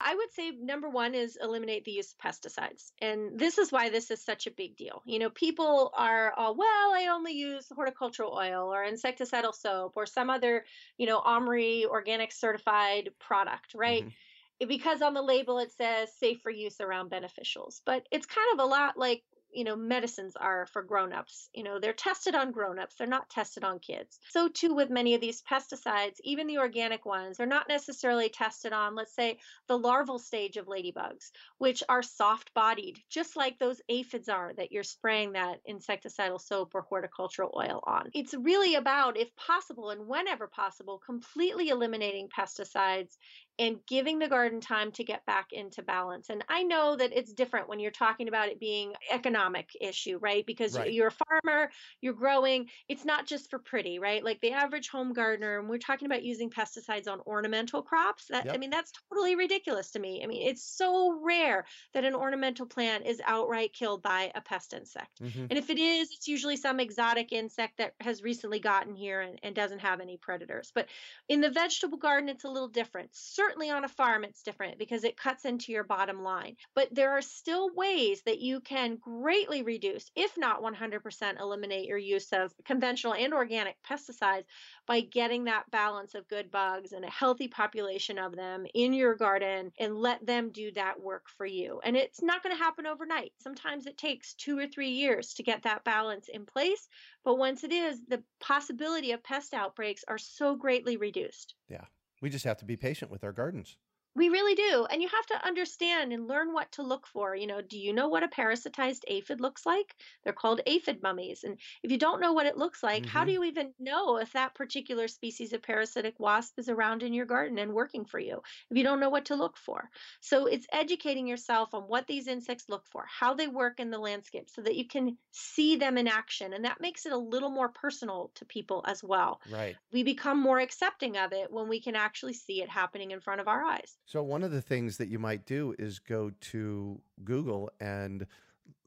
I 0.00 0.14
would 0.14 0.32
say 0.32 0.50
number 0.50 0.88
one 0.90 1.14
is 1.14 1.38
eliminate 1.40 1.84
the 1.84 1.92
use 1.92 2.12
of 2.12 2.18
pesticides. 2.18 2.92
And 3.00 3.38
this 3.38 3.56
is 3.56 3.72
why 3.72 3.88
this 3.88 4.10
is 4.10 4.22
such 4.22 4.46
a 4.46 4.50
big 4.50 4.76
deal. 4.76 5.02
You 5.06 5.18
know, 5.18 5.30
people 5.30 5.90
are, 5.96 6.32
all, 6.36 6.54
well, 6.54 6.92
I 6.94 7.08
only 7.12 7.32
use 7.32 7.66
horticultural 7.74 8.34
oil 8.34 8.72
or 8.72 8.84
insecticidal 8.84 9.54
soap 9.54 9.94
or 9.96 10.04
some 10.04 10.28
other, 10.28 10.64
you 10.98 11.06
know, 11.06 11.20
OMRI 11.20 11.86
organic 11.86 12.32
certified 12.32 13.10
product, 13.18 13.74
right? 13.74 14.02
Mm-hmm. 14.04 14.68
Because 14.68 15.02
on 15.02 15.14
the 15.14 15.22
label 15.22 15.58
it 15.58 15.72
says 15.72 16.10
safe 16.18 16.40
for 16.42 16.50
use 16.50 16.80
around 16.80 17.10
beneficials. 17.10 17.80
But 17.86 18.06
it's 18.10 18.26
kind 18.26 18.48
of 18.52 18.64
a 18.64 18.68
lot 18.68 18.98
like 18.98 19.22
you 19.56 19.64
know 19.64 19.74
medicines 19.74 20.36
are 20.36 20.66
for 20.66 20.82
grown-ups. 20.82 21.48
You 21.54 21.64
know 21.64 21.80
they're 21.80 21.92
tested 21.92 22.34
on 22.34 22.52
grown-ups 22.52 22.94
they're 22.96 23.06
not 23.06 23.30
tested 23.30 23.64
on 23.64 23.78
kids. 23.78 24.18
So 24.28 24.48
too 24.48 24.74
with 24.74 24.90
many 24.90 25.14
of 25.14 25.20
these 25.20 25.42
pesticides 25.42 26.16
even 26.22 26.46
the 26.46 26.58
organic 26.58 27.06
ones 27.06 27.38
they're 27.38 27.46
not 27.46 27.68
necessarily 27.68 28.28
tested 28.28 28.72
on 28.72 28.94
let's 28.94 29.14
say 29.14 29.38
the 29.68 29.78
larval 29.78 30.18
stage 30.18 30.56
of 30.56 30.66
ladybugs 30.66 31.30
which 31.58 31.82
are 31.88 32.02
soft 32.02 32.52
bodied 32.54 32.98
just 33.08 33.36
like 33.36 33.58
those 33.58 33.80
aphids 33.88 34.28
are 34.28 34.52
that 34.56 34.72
you're 34.72 34.82
spraying 34.82 35.32
that 35.32 35.60
insecticidal 35.68 36.40
soap 36.40 36.74
or 36.74 36.82
horticultural 36.82 37.52
oil 37.56 37.82
on. 37.86 38.10
It's 38.14 38.34
really 38.34 38.74
about 38.74 39.16
if 39.16 39.34
possible 39.36 39.90
and 39.90 40.06
whenever 40.06 40.46
possible 40.46 41.00
completely 41.04 41.68
eliminating 41.68 42.28
pesticides 42.28 43.16
and 43.58 43.78
giving 43.86 44.18
the 44.18 44.28
garden 44.28 44.60
time 44.60 44.92
to 44.92 45.04
get 45.04 45.24
back 45.24 45.52
into 45.52 45.82
balance. 45.82 46.28
And 46.28 46.44
I 46.48 46.62
know 46.62 46.96
that 46.96 47.12
it's 47.16 47.32
different 47.32 47.68
when 47.68 47.80
you're 47.80 47.90
talking 47.90 48.28
about 48.28 48.48
it 48.48 48.60
being 48.60 48.92
economic 49.10 49.70
issue, 49.80 50.18
right? 50.20 50.44
Because 50.44 50.76
right. 50.76 50.92
you're 50.92 51.08
a 51.08 51.42
farmer, 51.42 51.70
you're 52.00 52.12
growing, 52.12 52.68
it's 52.88 53.04
not 53.04 53.26
just 53.26 53.50
for 53.50 53.58
pretty, 53.58 53.98
right? 53.98 54.22
Like 54.22 54.40
the 54.40 54.52
average 54.52 54.88
home 54.88 55.12
gardener, 55.12 55.58
and 55.58 55.68
we're 55.68 55.78
talking 55.78 56.06
about 56.06 56.22
using 56.22 56.50
pesticides 56.50 57.08
on 57.08 57.20
ornamental 57.26 57.82
crops. 57.82 58.26
That 58.28 58.46
yep. 58.46 58.54
I 58.54 58.58
mean, 58.58 58.70
that's 58.70 58.92
totally 59.10 59.36
ridiculous 59.36 59.90
to 59.92 59.98
me. 59.98 60.22
I 60.22 60.26
mean, 60.26 60.46
it's 60.46 60.64
so 60.64 61.18
rare 61.22 61.64
that 61.94 62.04
an 62.04 62.14
ornamental 62.14 62.66
plant 62.66 63.06
is 63.06 63.20
outright 63.26 63.72
killed 63.72 64.02
by 64.02 64.32
a 64.34 64.40
pest 64.40 64.74
insect. 64.74 65.22
Mm-hmm. 65.22 65.46
And 65.50 65.58
if 65.58 65.70
it 65.70 65.78
is, 65.78 66.10
it's 66.12 66.28
usually 66.28 66.56
some 66.56 66.80
exotic 66.80 67.32
insect 67.32 67.78
that 67.78 67.94
has 68.00 68.22
recently 68.22 68.60
gotten 68.60 68.94
here 68.94 69.22
and, 69.22 69.38
and 69.42 69.54
doesn't 69.54 69.80
have 69.80 70.00
any 70.00 70.18
predators. 70.18 70.72
But 70.74 70.88
in 71.28 71.40
the 71.40 71.50
vegetable 71.50 71.98
garden, 71.98 72.28
it's 72.28 72.44
a 72.44 72.50
little 72.50 72.68
different 72.68 73.14
certainly 73.46 73.70
on 73.70 73.84
a 73.84 73.88
farm 73.88 74.24
it's 74.24 74.42
different 74.42 74.78
because 74.78 75.04
it 75.04 75.16
cuts 75.16 75.44
into 75.44 75.72
your 75.72 75.84
bottom 75.84 76.22
line. 76.22 76.56
But 76.74 76.88
there 76.92 77.12
are 77.12 77.22
still 77.22 77.70
ways 77.74 78.22
that 78.26 78.40
you 78.40 78.60
can 78.60 78.96
greatly 78.96 79.62
reduce, 79.62 80.10
if 80.16 80.36
not 80.36 80.62
100% 80.62 81.40
eliminate 81.40 81.86
your 81.86 81.98
use 81.98 82.32
of 82.32 82.52
conventional 82.64 83.14
and 83.14 83.32
organic 83.32 83.76
pesticides 83.88 84.44
by 84.86 85.00
getting 85.00 85.44
that 85.44 85.70
balance 85.70 86.14
of 86.14 86.28
good 86.28 86.50
bugs 86.50 86.92
and 86.92 87.04
a 87.04 87.10
healthy 87.10 87.48
population 87.48 88.18
of 88.18 88.34
them 88.34 88.66
in 88.74 88.92
your 88.92 89.14
garden 89.14 89.70
and 89.78 89.96
let 89.96 90.24
them 90.26 90.50
do 90.50 90.72
that 90.72 91.00
work 91.00 91.26
for 91.36 91.46
you. 91.46 91.80
And 91.84 91.96
it's 91.96 92.22
not 92.22 92.42
going 92.42 92.56
to 92.56 92.62
happen 92.62 92.86
overnight. 92.86 93.32
Sometimes 93.42 93.86
it 93.86 93.96
takes 93.96 94.34
2 94.34 94.58
or 94.58 94.66
3 94.66 94.88
years 94.88 95.34
to 95.34 95.42
get 95.42 95.62
that 95.62 95.84
balance 95.84 96.28
in 96.28 96.46
place, 96.46 96.88
but 97.24 97.38
once 97.38 97.64
it 97.64 97.72
is, 97.72 98.00
the 98.08 98.22
possibility 98.40 99.12
of 99.12 99.22
pest 99.22 99.54
outbreaks 99.54 100.04
are 100.08 100.18
so 100.18 100.56
greatly 100.56 100.96
reduced. 100.96 101.54
Yeah. 101.68 101.84
We 102.20 102.30
just 102.30 102.44
have 102.44 102.56
to 102.58 102.64
be 102.64 102.76
patient 102.76 103.10
with 103.10 103.24
our 103.24 103.32
gardens. 103.32 103.76
We 104.16 104.30
really 104.30 104.54
do. 104.54 104.86
And 104.90 105.02
you 105.02 105.08
have 105.08 105.26
to 105.26 105.46
understand 105.46 106.12
and 106.12 106.26
learn 106.26 106.54
what 106.54 106.72
to 106.72 106.82
look 106.82 107.06
for. 107.06 107.36
You 107.36 107.46
know, 107.46 107.60
do 107.60 107.78
you 107.78 107.92
know 107.92 108.08
what 108.08 108.22
a 108.22 108.28
parasitized 108.28 109.02
aphid 109.08 109.42
looks 109.42 109.66
like? 109.66 109.94
They're 110.24 110.32
called 110.32 110.62
aphid 110.66 111.02
mummies. 111.02 111.44
And 111.44 111.58
if 111.82 111.92
you 111.92 111.98
don't 111.98 112.22
know 112.22 112.32
what 112.32 112.46
it 112.46 112.56
looks 112.56 112.82
like, 112.82 113.02
mm-hmm. 113.02 113.10
how 113.10 113.24
do 113.24 113.32
mm-hmm. 113.32 113.42
you 113.42 113.48
even 113.50 113.74
know 113.78 114.16
if 114.16 114.32
that 114.32 114.54
particular 114.54 115.06
species 115.06 115.52
of 115.52 115.62
parasitic 115.62 116.18
wasp 116.18 116.58
is 116.58 116.70
around 116.70 117.02
in 117.02 117.12
your 117.12 117.26
garden 117.26 117.58
and 117.58 117.74
working 117.74 118.06
for 118.06 118.18
you 118.18 118.40
if 118.70 118.76
you 118.76 118.84
don't 118.84 119.00
know 119.00 119.10
what 119.10 119.26
to 119.26 119.36
look 119.36 119.58
for? 119.58 119.90
So 120.20 120.46
it's 120.46 120.66
educating 120.72 121.26
yourself 121.26 121.74
on 121.74 121.82
what 121.82 122.06
these 122.06 122.26
insects 122.26 122.64
look 122.70 122.86
for, 122.86 123.04
how 123.06 123.34
they 123.34 123.48
work 123.48 123.80
in 123.80 123.90
the 123.90 123.98
landscape 123.98 124.48
so 124.48 124.62
that 124.62 124.76
you 124.76 124.88
can 124.88 125.18
see 125.32 125.76
them 125.76 125.98
in 125.98 126.08
action. 126.08 126.54
And 126.54 126.64
that 126.64 126.80
makes 126.80 127.04
it 127.04 127.12
a 127.12 127.18
little 127.18 127.50
more 127.50 127.68
personal 127.68 128.30
to 128.36 128.46
people 128.46 128.82
as 128.86 129.04
well. 129.04 129.42
Right. 129.50 129.76
We 129.92 130.04
become 130.04 130.40
more 130.40 130.58
accepting 130.58 131.18
of 131.18 131.34
it 131.34 131.52
when 131.52 131.68
we 131.68 131.82
can 131.82 131.96
actually 131.96 132.32
see 132.32 132.62
it 132.62 132.70
happening 132.70 133.10
in 133.10 133.20
front 133.20 133.42
of 133.42 133.48
our 133.48 133.62
eyes. 133.62 133.96
So, 134.06 134.22
one 134.22 134.44
of 134.44 134.52
the 134.52 134.62
things 134.62 134.96
that 134.98 135.08
you 135.08 135.18
might 135.18 135.46
do 135.46 135.74
is 135.80 135.98
go 135.98 136.30
to 136.52 137.00
Google 137.24 137.70
and 137.80 138.24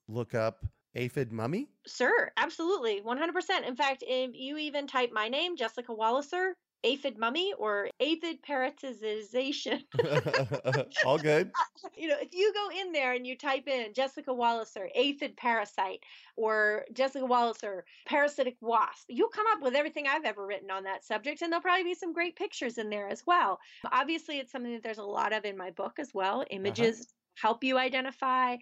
look 0.07 0.33
up 0.33 0.65
aphid 0.95 1.33
mummy? 1.33 1.67
Sure, 1.85 2.31
absolutely. 2.37 3.01
100%. 3.01 3.67
In 3.67 3.75
fact, 3.75 4.03
if 4.07 4.31
you 4.33 4.57
even 4.57 4.87
type 4.87 5.11
my 5.11 5.27
name, 5.27 5.57
Jessica 5.57 5.93
Walliser, 5.93 6.53
aphid 6.83 7.17
mummy 7.17 7.53
or 7.57 7.89
aphid 7.99 8.41
parasitization. 8.41 9.83
All 11.05 11.17
good. 11.17 11.51
you 11.97 12.07
know, 12.07 12.17
if 12.19 12.33
you 12.33 12.53
go 12.53 12.69
in 12.79 12.91
there 12.91 13.13
and 13.13 13.25
you 13.25 13.37
type 13.37 13.67
in 13.67 13.93
Jessica 13.93 14.31
Walliser 14.31 14.87
aphid 14.95 15.35
parasite, 15.37 16.03
or 16.35 16.85
Jessica 16.93 17.25
Walliser 17.25 17.81
parasitic 18.05 18.55
wasp, 18.61 19.05
you'll 19.09 19.29
come 19.29 19.45
up 19.51 19.61
with 19.61 19.75
everything 19.75 20.05
I've 20.07 20.25
ever 20.25 20.45
written 20.45 20.71
on 20.71 20.83
that 20.83 21.03
subject, 21.03 21.41
and 21.41 21.51
there'll 21.51 21.61
probably 21.61 21.83
be 21.83 21.95
some 21.95 22.13
great 22.13 22.35
pictures 22.35 22.77
in 22.77 22.89
there 22.89 23.09
as 23.09 23.23
well. 23.25 23.59
Obviously, 23.91 24.39
it's 24.39 24.51
something 24.51 24.73
that 24.73 24.83
there's 24.83 24.97
a 24.97 25.03
lot 25.03 25.33
of 25.33 25.45
in 25.45 25.57
my 25.57 25.71
book 25.71 25.99
as 25.99 26.13
well. 26.13 26.41
Uh-huh. 26.41 26.45
Images. 26.51 26.95
Uh-huh 26.99 27.13
help 27.41 27.63
you 27.63 27.77
identify 27.77 28.57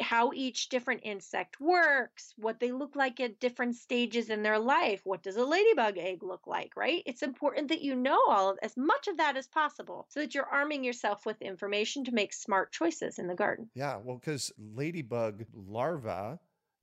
how 0.00 0.32
each 0.34 0.68
different 0.68 1.00
insect 1.04 1.60
works, 1.60 2.32
what 2.36 2.60
they 2.60 2.72
look 2.72 2.94
like 2.96 3.20
at 3.20 3.40
different 3.40 3.74
stages 3.76 4.30
in 4.30 4.42
their 4.42 4.58
life. 4.58 5.00
What 5.04 5.22
does 5.22 5.36
a 5.36 5.44
ladybug 5.44 5.98
egg 5.98 6.22
look 6.22 6.46
like, 6.46 6.76
right? 6.76 7.02
It's 7.06 7.22
important 7.22 7.68
that 7.68 7.82
you 7.82 7.96
know 7.96 8.20
all 8.28 8.50
of 8.50 8.58
as 8.62 8.76
much 8.76 9.08
of 9.08 9.16
that 9.18 9.36
as 9.36 9.46
possible 9.46 10.06
so 10.08 10.20
that 10.20 10.34
you're 10.34 10.46
arming 10.46 10.84
yourself 10.84 11.26
with 11.26 11.42
information 11.42 12.04
to 12.04 12.12
make 12.12 12.32
smart 12.32 12.72
choices 12.72 13.18
in 13.18 13.26
the 13.26 13.34
garden. 13.34 13.70
Yeah, 13.74 13.98
well, 14.02 14.16
because 14.16 14.52
ladybug 14.58 15.44
larvae, 15.52 16.38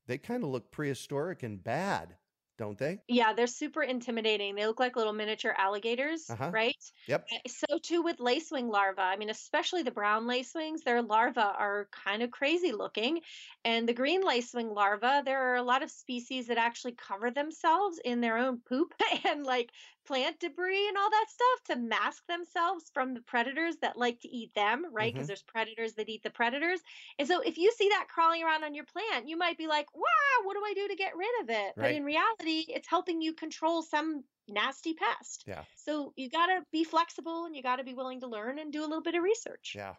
they 0.08 0.18
kind 0.18 0.44
of 0.44 0.50
look 0.50 0.72
prehistoric 0.72 1.44
and 1.44 1.64
bad 1.64 2.16
don't 2.58 2.78
they? 2.78 3.00
Yeah, 3.08 3.34
they're 3.34 3.48
super 3.48 3.84
intimidating. 3.84 4.56
They 4.56 4.66
look 4.66 4.80
like 4.80 4.96
little 4.96 5.14
miniature 5.14 5.54
alligators, 5.58 6.30
uh-huh. 6.30 6.52
right? 6.52 6.92
Yep. 7.08 7.28
Eh, 7.32 7.50
so 7.50 7.78
too 7.80 8.02
with 8.02 8.18
lacewing 8.18 8.70
larvae. 8.70 9.02
I 9.02 9.18
mean, 9.18 9.30
especially 9.30 9.84
the 9.84 9.92
brown 9.92 10.26
lacewings, 10.26 10.84
their 10.84 11.02
larvae 11.02 11.40
are 11.40 11.88
kind 11.92 12.24
of 12.24 12.32
crazy 12.32 12.72
looking. 12.72 13.22
And 13.64 13.88
the 13.88 13.94
green 13.94 14.24
lacewing 14.24 14.74
larvae, 14.74 15.24
there 15.26 15.52
are 15.52 15.56
a 15.56 15.64
lot 15.64 15.84
of 15.84 15.92
species 15.92 16.48
that 16.48 16.58
actually 16.58 16.94
cover 16.94 17.32
themselves 17.32 18.00
in 18.04 18.22
their 18.22 18.38
own 18.38 18.62
poop 18.68 18.94
and 19.26 19.44
like 19.44 19.72
plant 20.06 20.40
debris 20.40 20.88
and 20.88 20.98
all 20.98 21.10
that 21.10 21.26
stuff 21.30 21.76
to 21.76 21.82
mask 21.82 22.26
themselves 22.28 22.92
from 22.94 23.14
the 23.14 23.22
predators 23.22 23.76
that 23.82 23.98
like 23.98 24.20
to 24.22 24.30
eat 24.30 24.54
them, 24.54 24.86
right? 24.92 25.14
Because 25.14 25.26
mm-hmm. 25.26 25.28
there's 25.28 25.42
predators 25.44 25.94
that 25.94 26.10
eat 26.10 26.24
the 26.24 26.30
predators. 26.30 26.80
And 27.20 27.28
so 27.28 27.42
if 27.42 27.58
you 27.58 27.72
see 27.78 27.90
that 27.90 28.08
crawling 28.08 28.44
around 28.44 28.64
on 28.64 28.74
your 28.76 28.86
plant, 28.86 29.28
you 29.28 29.38
might 29.38 29.58
be 29.58 29.68
like, 29.68 29.88
wow, 29.96 30.44
what 30.44 30.54
do 30.54 30.62
I 30.66 30.74
do 30.74 30.88
to 30.88 30.96
get 30.96 31.16
rid 31.16 31.42
of 31.42 31.50
it? 31.50 31.74
Right. 31.76 31.76
But 31.78 31.92
in 31.92 32.04
reality, 32.04 32.66
it's 32.70 32.88
helping 32.88 33.22
you 33.22 33.34
control 33.34 33.82
some 33.82 34.24
nasty 34.48 34.94
pest. 34.94 35.44
Yeah. 35.48 35.64
So 35.76 36.14
you 36.16 36.30
got 36.30 36.48
to 36.48 36.62
be 36.72 36.84
flexible 36.84 37.46
and 37.46 37.56
you 37.56 37.64
got 37.64 37.78
to 37.78 37.84
be 37.84 37.94
willing 37.94 38.22
to 38.22 38.28
learn 38.28 38.60
and 38.60 38.72
do 38.72 38.82
a 38.82 38.88
little 38.88 39.02
bit 39.02 39.16
of 39.16 39.24
research. 39.24 39.74
Yeah. 39.76 39.96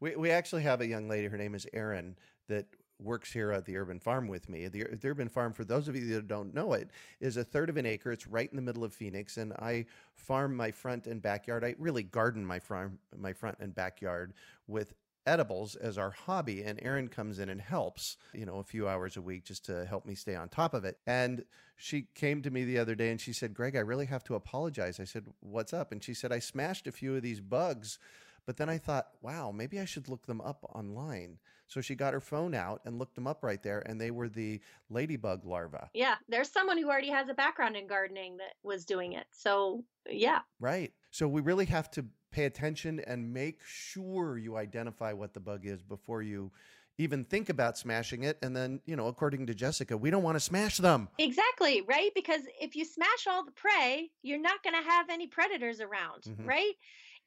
We, 0.00 0.16
we 0.16 0.30
actually 0.30 0.62
have 0.62 0.80
a 0.80 0.86
young 0.86 1.08
lady, 1.08 1.28
her 1.28 1.36
name 1.36 1.54
is 1.54 1.66
Erin, 1.72 2.16
that 2.48 2.66
works 3.02 3.32
here 3.32 3.52
at 3.52 3.64
the 3.64 3.76
urban 3.76 3.98
farm 3.98 4.28
with 4.28 4.48
me. 4.48 4.68
The, 4.68 4.84
the, 4.84 5.08
urban 5.08 5.28
farm, 5.28 5.52
for 5.52 5.64
those 5.64 5.88
of 5.88 5.96
you 5.96 6.14
that 6.14 6.28
don't 6.28 6.54
know 6.54 6.72
it, 6.72 6.90
is 7.20 7.36
a 7.36 7.44
third 7.44 7.68
of 7.68 7.76
an 7.76 7.86
acre. 7.86 8.12
It's 8.12 8.26
right 8.26 8.48
in 8.50 8.56
the 8.56 8.62
middle 8.62 8.84
of 8.84 8.92
Phoenix, 8.92 9.36
and 9.36 9.52
I 9.54 9.86
farm 10.14 10.56
my 10.56 10.70
front 10.70 11.06
and 11.06 11.20
backyard. 11.20 11.64
I 11.64 11.74
really 11.78 12.02
garden 12.02 12.44
my 12.44 12.58
farm, 12.58 12.98
my 13.16 13.32
front 13.32 13.58
and 13.60 13.74
backyard 13.74 14.34
with 14.66 14.94
edibles 15.24 15.76
as 15.76 15.98
our 15.98 16.10
hobby 16.10 16.64
and 16.64 16.80
Erin 16.82 17.06
comes 17.06 17.38
in 17.38 17.48
and 17.48 17.60
helps, 17.60 18.16
you 18.34 18.44
know, 18.44 18.56
a 18.56 18.64
few 18.64 18.88
hours 18.88 19.16
a 19.16 19.22
week 19.22 19.44
just 19.44 19.64
to 19.66 19.84
help 19.84 20.04
me 20.04 20.16
stay 20.16 20.34
on 20.34 20.48
top 20.48 20.74
of 20.74 20.84
it. 20.84 20.98
And 21.06 21.44
she 21.76 22.08
came 22.16 22.42
to 22.42 22.50
me 22.50 22.64
the 22.64 22.78
other 22.78 22.96
day 22.96 23.10
and 23.10 23.20
she 23.20 23.32
said, 23.32 23.54
"Greg, 23.54 23.76
I 23.76 23.80
really 23.80 24.06
have 24.06 24.24
to 24.24 24.34
apologize." 24.34 24.98
I 24.98 25.04
said, 25.04 25.26
"What's 25.38 25.72
up?" 25.72 25.92
And 25.92 26.02
she 26.02 26.12
said, 26.12 26.32
"I 26.32 26.40
smashed 26.40 26.88
a 26.88 26.92
few 26.92 27.14
of 27.14 27.22
these 27.22 27.40
bugs 27.40 27.98
but 28.46 28.56
then 28.56 28.68
I 28.68 28.78
thought, 28.78 29.08
wow, 29.20 29.52
maybe 29.52 29.78
I 29.78 29.84
should 29.84 30.08
look 30.08 30.26
them 30.26 30.40
up 30.40 30.66
online. 30.74 31.38
So 31.72 31.80
she 31.80 31.94
got 31.94 32.12
her 32.12 32.20
phone 32.20 32.54
out 32.54 32.82
and 32.84 32.98
looked 32.98 33.14
them 33.14 33.26
up 33.26 33.42
right 33.42 33.62
there, 33.62 33.82
and 33.86 33.98
they 33.98 34.10
were 34.10 34.28
the 34.28 34.60
ladybug 34.90 35.46
larvae. 35.46 35.78
Yeah, 35.94 36.16
there's 36.28 36.50
someone 36.50 36.76
who 36.76 36.90
already 36.90 37.08
has 37.08 37.30
a 37.30 37.34
background 37.34 37.76
in 37.76 37.86
gardening 37.86 38.36
that 38.36 38.54
was 38.62 38.84
doing 38.84 39.14
it. 39.14 39.24
So, 39.30 39.82
yeah. 40.08 40.40
Right. 40.60 40.92
So 41.10 41.26
we 41.26 41.40
really 41.40 41.64
have 41.66 41.90
to 41.92 42.04
pay 42.30 42.44
attention 42.44 43.00
and 43.06 43.32
make 43.32 43.60
sure 43.64 44.36
you 44.36 44.56
identify 44.56 45.14
what 45.14 45.32
the 45.32 45.40
bug 45.40 45.64
is 45.64 45.82
before 45.82 46.20
you 46.20 46.52
even 46.98 47.24
think 47.24 47.48
about 47.48 47.78
smashing 47.78 48.24
it. 48.24 48.38
And 48.42 48.54
then, 48.54 48.80
you 48.84 48.96
know, 48.96 49.06
according 49.06 49.46
to 49.46 49.54
Jessica, 49.54 49.96
we 49.96 50.10
don't 50.10 50.22
want 50.22 50.36
to 50.36 50.40
smash 50.40 50.76
them. 50.76 51.08
Exactly, 51.18 51.82
right? 51.88 52.10
Because 52.14 52.42
if 52.60 52.76
you 52.76 52.84
smash 52.84 53.26
all 53.26 53.44
the 53.44 53.52
prey, 53.52 54.10
you're 54.22 54.40
not 54.40 54.62
going 54.62 54.76
to 54.76 54.90
have 54.90 55.08
any 55.08 55.26
predators 55.26 55.80
around, 55.80 56.24
mm-hmm. 56.24 56.46
right? 56.46 56.74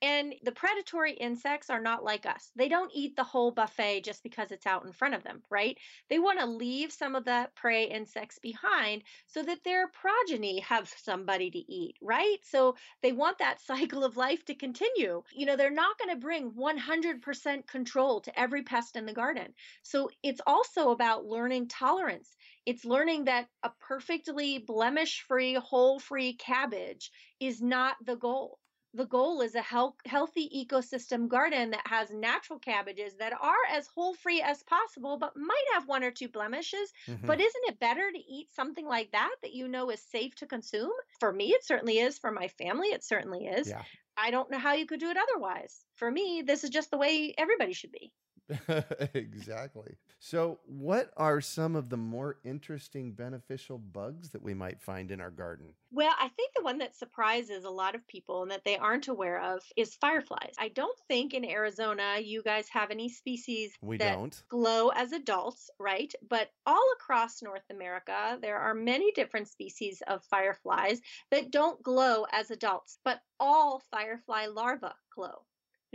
And 0.01 0.35
the 0.43 0.51
predatory 0.51 1.13
insects 1.13 1.69
are 1.69 1.79
not 1.79 2.03
like 2.03 2.25
us. 2.25 2.51
They 2.55 2.67
don't 2.67 2.91
eat 2.93 3.15
the 3.15 3.23
whole 3.23 3.51
buffet 3.51 4.01
just 4.01 4.23
because 4.23 4.51
it's 4.51 4.67
out 4.67 4.85
in 4.85 4.91
front 4.91 5.13
of 5.13 5.23
them, 5.23 5.41
right? 5.49 5.77
They 6.09 6.19
want 6.19 6.39
to 6.39 6.45
leave 6.45 6.91
some 6.91 7.15
of 7.15 7.23
the 7.23 7.49
prey 7.55 7.85
insects 7.85 8.37
behind 8.37 9.03
so 9.27 9.41
that 9.43 9.63
their 9.63 9.87
progeny 9.87 10.59
have 10.59 10.93
somebody 10.97 11.49
to 11.49 11.57
eat, 11.57 11.95
right? 12.01 12.37
So 12.43 12.75
they 13.01 13.13
want 13.13 13.37
that 13.37 13.61
cycle 13.65 14.03
of 14.03 14.17
life 14.17 14.43
to 14.45 14.55
continue. 14.55 15.23
You 15.33 15.45
know, 15.45 15.55
they're 15.55 15.71
not 15.71 15.97
going 15.97 16.13
to 16.13 16.21
bring 16.21 16.51
100% 16.51 17.67
control 17.67 18.19
to 18.21 18.39
every 18.39 18.63
pest 18.63 18.97
in 18.97 19.05
the 19.05 19.13
garden. 19.13 19.53
So 19.81 20.09
it's 20.21 20.41
also 20.45 20.91
about 20.91 21.25
learning 21.25 21.69
tolerance. 21.69 22.35
It's 22.65 22.83
learning 22.83 23.25
that 23.25 23.47
a 23.63 23.69
perfectly 23.79 24.59
blemish 24.59 25.21
free, 25.21 25.53
hole 25.55 25.99
free 25.99 26.33
cabbage 26.33 27.11
is 27.39 27.61
not 27.61 27.95
the 28.05 28.17
goal 28.17 28.59
the 28.95 29.05
goal 29.05 29.41
is 29.41 29.55
a 29.55 29.61
health, 29.61 29.95
healthy 30.05 30.49
ecosystem 30.55 31.27
garden 31.27 31.71
that 31.71 31.87
has 31.87 32.11
natural 32.11 32.59
cabbages 32.59 33.15
that 33.15 33.33
are 33.33 33.53
as 33.71 33.87
hole 33.87 34.13
free 34.13 34.41
as 34.41 34.63
possible, 34.63 35.17
but 35.17 35.35
might 35.35 35.65
have 35.73 35.87
one 35.87 36.03
or 36.03 36.11
two 36.11 36.29
blemishes. 36.29 36.93
Mm-hmm. 37.07 37.27
But 37.27 37.41
isn't 37.41 37.67
it 37.67 37.79
better 37.79 38.11
to 38.11 38.17
eat 38.17 38.53
something 38.53 38.85
like 38.85 39.11
that 39.11 39.35
that 39.41 39.53
you 39.53 39.67
know 39.67 39.89
is 39.89 40.01
safe 40.01 40.35
to 40.35 40.45
consume? 40.45 40.91
For 41.19 41.31
me, 41.31 41.49
it 41.49 41.65
certainly 41.65 41.99
is. 41.99 42.17
For 42.17 42.31
my 42.31 42.47
family, 42.47 42.87
it 42.87 43.03
certainly 43.03 43.45
is. 43.45 43.69
Yeah. 43.69 43.83
I 44.17 44.31
don't 44.31 44.49
know 44.49 44.59
how 44.59 44.73
you 44.73 44.85
could 44.85 45.01
do 45.01 45.09
it 45.09 45.17
otherwise. 45.17 45.83
For 45.95 46.09
me, 46.09 46.43
this 46.45 46.63
is 46.63 46.69
just 46.69 46.89
the 46.89 46.97
way 46.97 47.33
everybody 47.37 47.73
should 47.73 47.91
be. 47.91 48.13
exactly. 49.13 49.95
So, 50.19 50.59
what 50.65 51.11
are 51.17 51.41
some 51.41 51.75
of 51.75 51.89
the 51.89 51.97
more 51.97 52.37
interesting 52.43 53.11
beneficial 53.11 53.77
bugs 53.77 54.29
that 54.31 54.41
we 54.41 54.53
might 54.53 54.81
find 54.81 55.09
in 55.11 55.19
our 55.19 55.31
garden? 55.31 55.73
Well, 55.91 56.13
I 56.19 56.27
think 56.29 56.51
the 56.55 56.63
one 56.63 56.77
that 56.79 56.95
surprises 56.95 57.63
a 57.63 57.69
lot 57.69 57.95
of 57.95 58.07
people 58.07 58.43
and 58.43 58.51
that 58.51 58.63
they 58.63 58.77
aren't 58.77 59.07
aware 59.07 59.41
of 59.41 59.63
is 59.75 59.95
fireflies. 59.95 60.53
I 60.59 60.69
don't 60.69 60.97
think 61.07 61.33
in 61.33 61.43
Arizona 61.43 62.19
you 62.21 62.43
guys 62.43 62.67
have 62.69 62.91
any 62.91 63.09
species 63.09 63.73
we 63.81 63.97
that 63.97 64.13
don't. 64.13 64.43
glow 64.49 64.89
as 64.89 65.11
adults, 65.11 65.69
right? 65.79 66.13
But 66.29 66.51
all 66.65 66.85
across 66.99 67.41
North 67.41 67.65
America, 67.71 68.37
there 68.41 68.59
are 68.59 68.75
many 68.75 69.11
different 69.13 69.47
species 69.47 70.03
of 70.07 70.23
fireflies 70.25 71.01
that 71.31 71.51
don't 71.51 71.81
glow 71.81 72.25
as 72.31 72.51
adults, 72.51 72.99
but 73.03 73.21
all 73.39 73.81
firefly 73.91 74.45
larvae 74.47 74.87
glow 75.13 75.45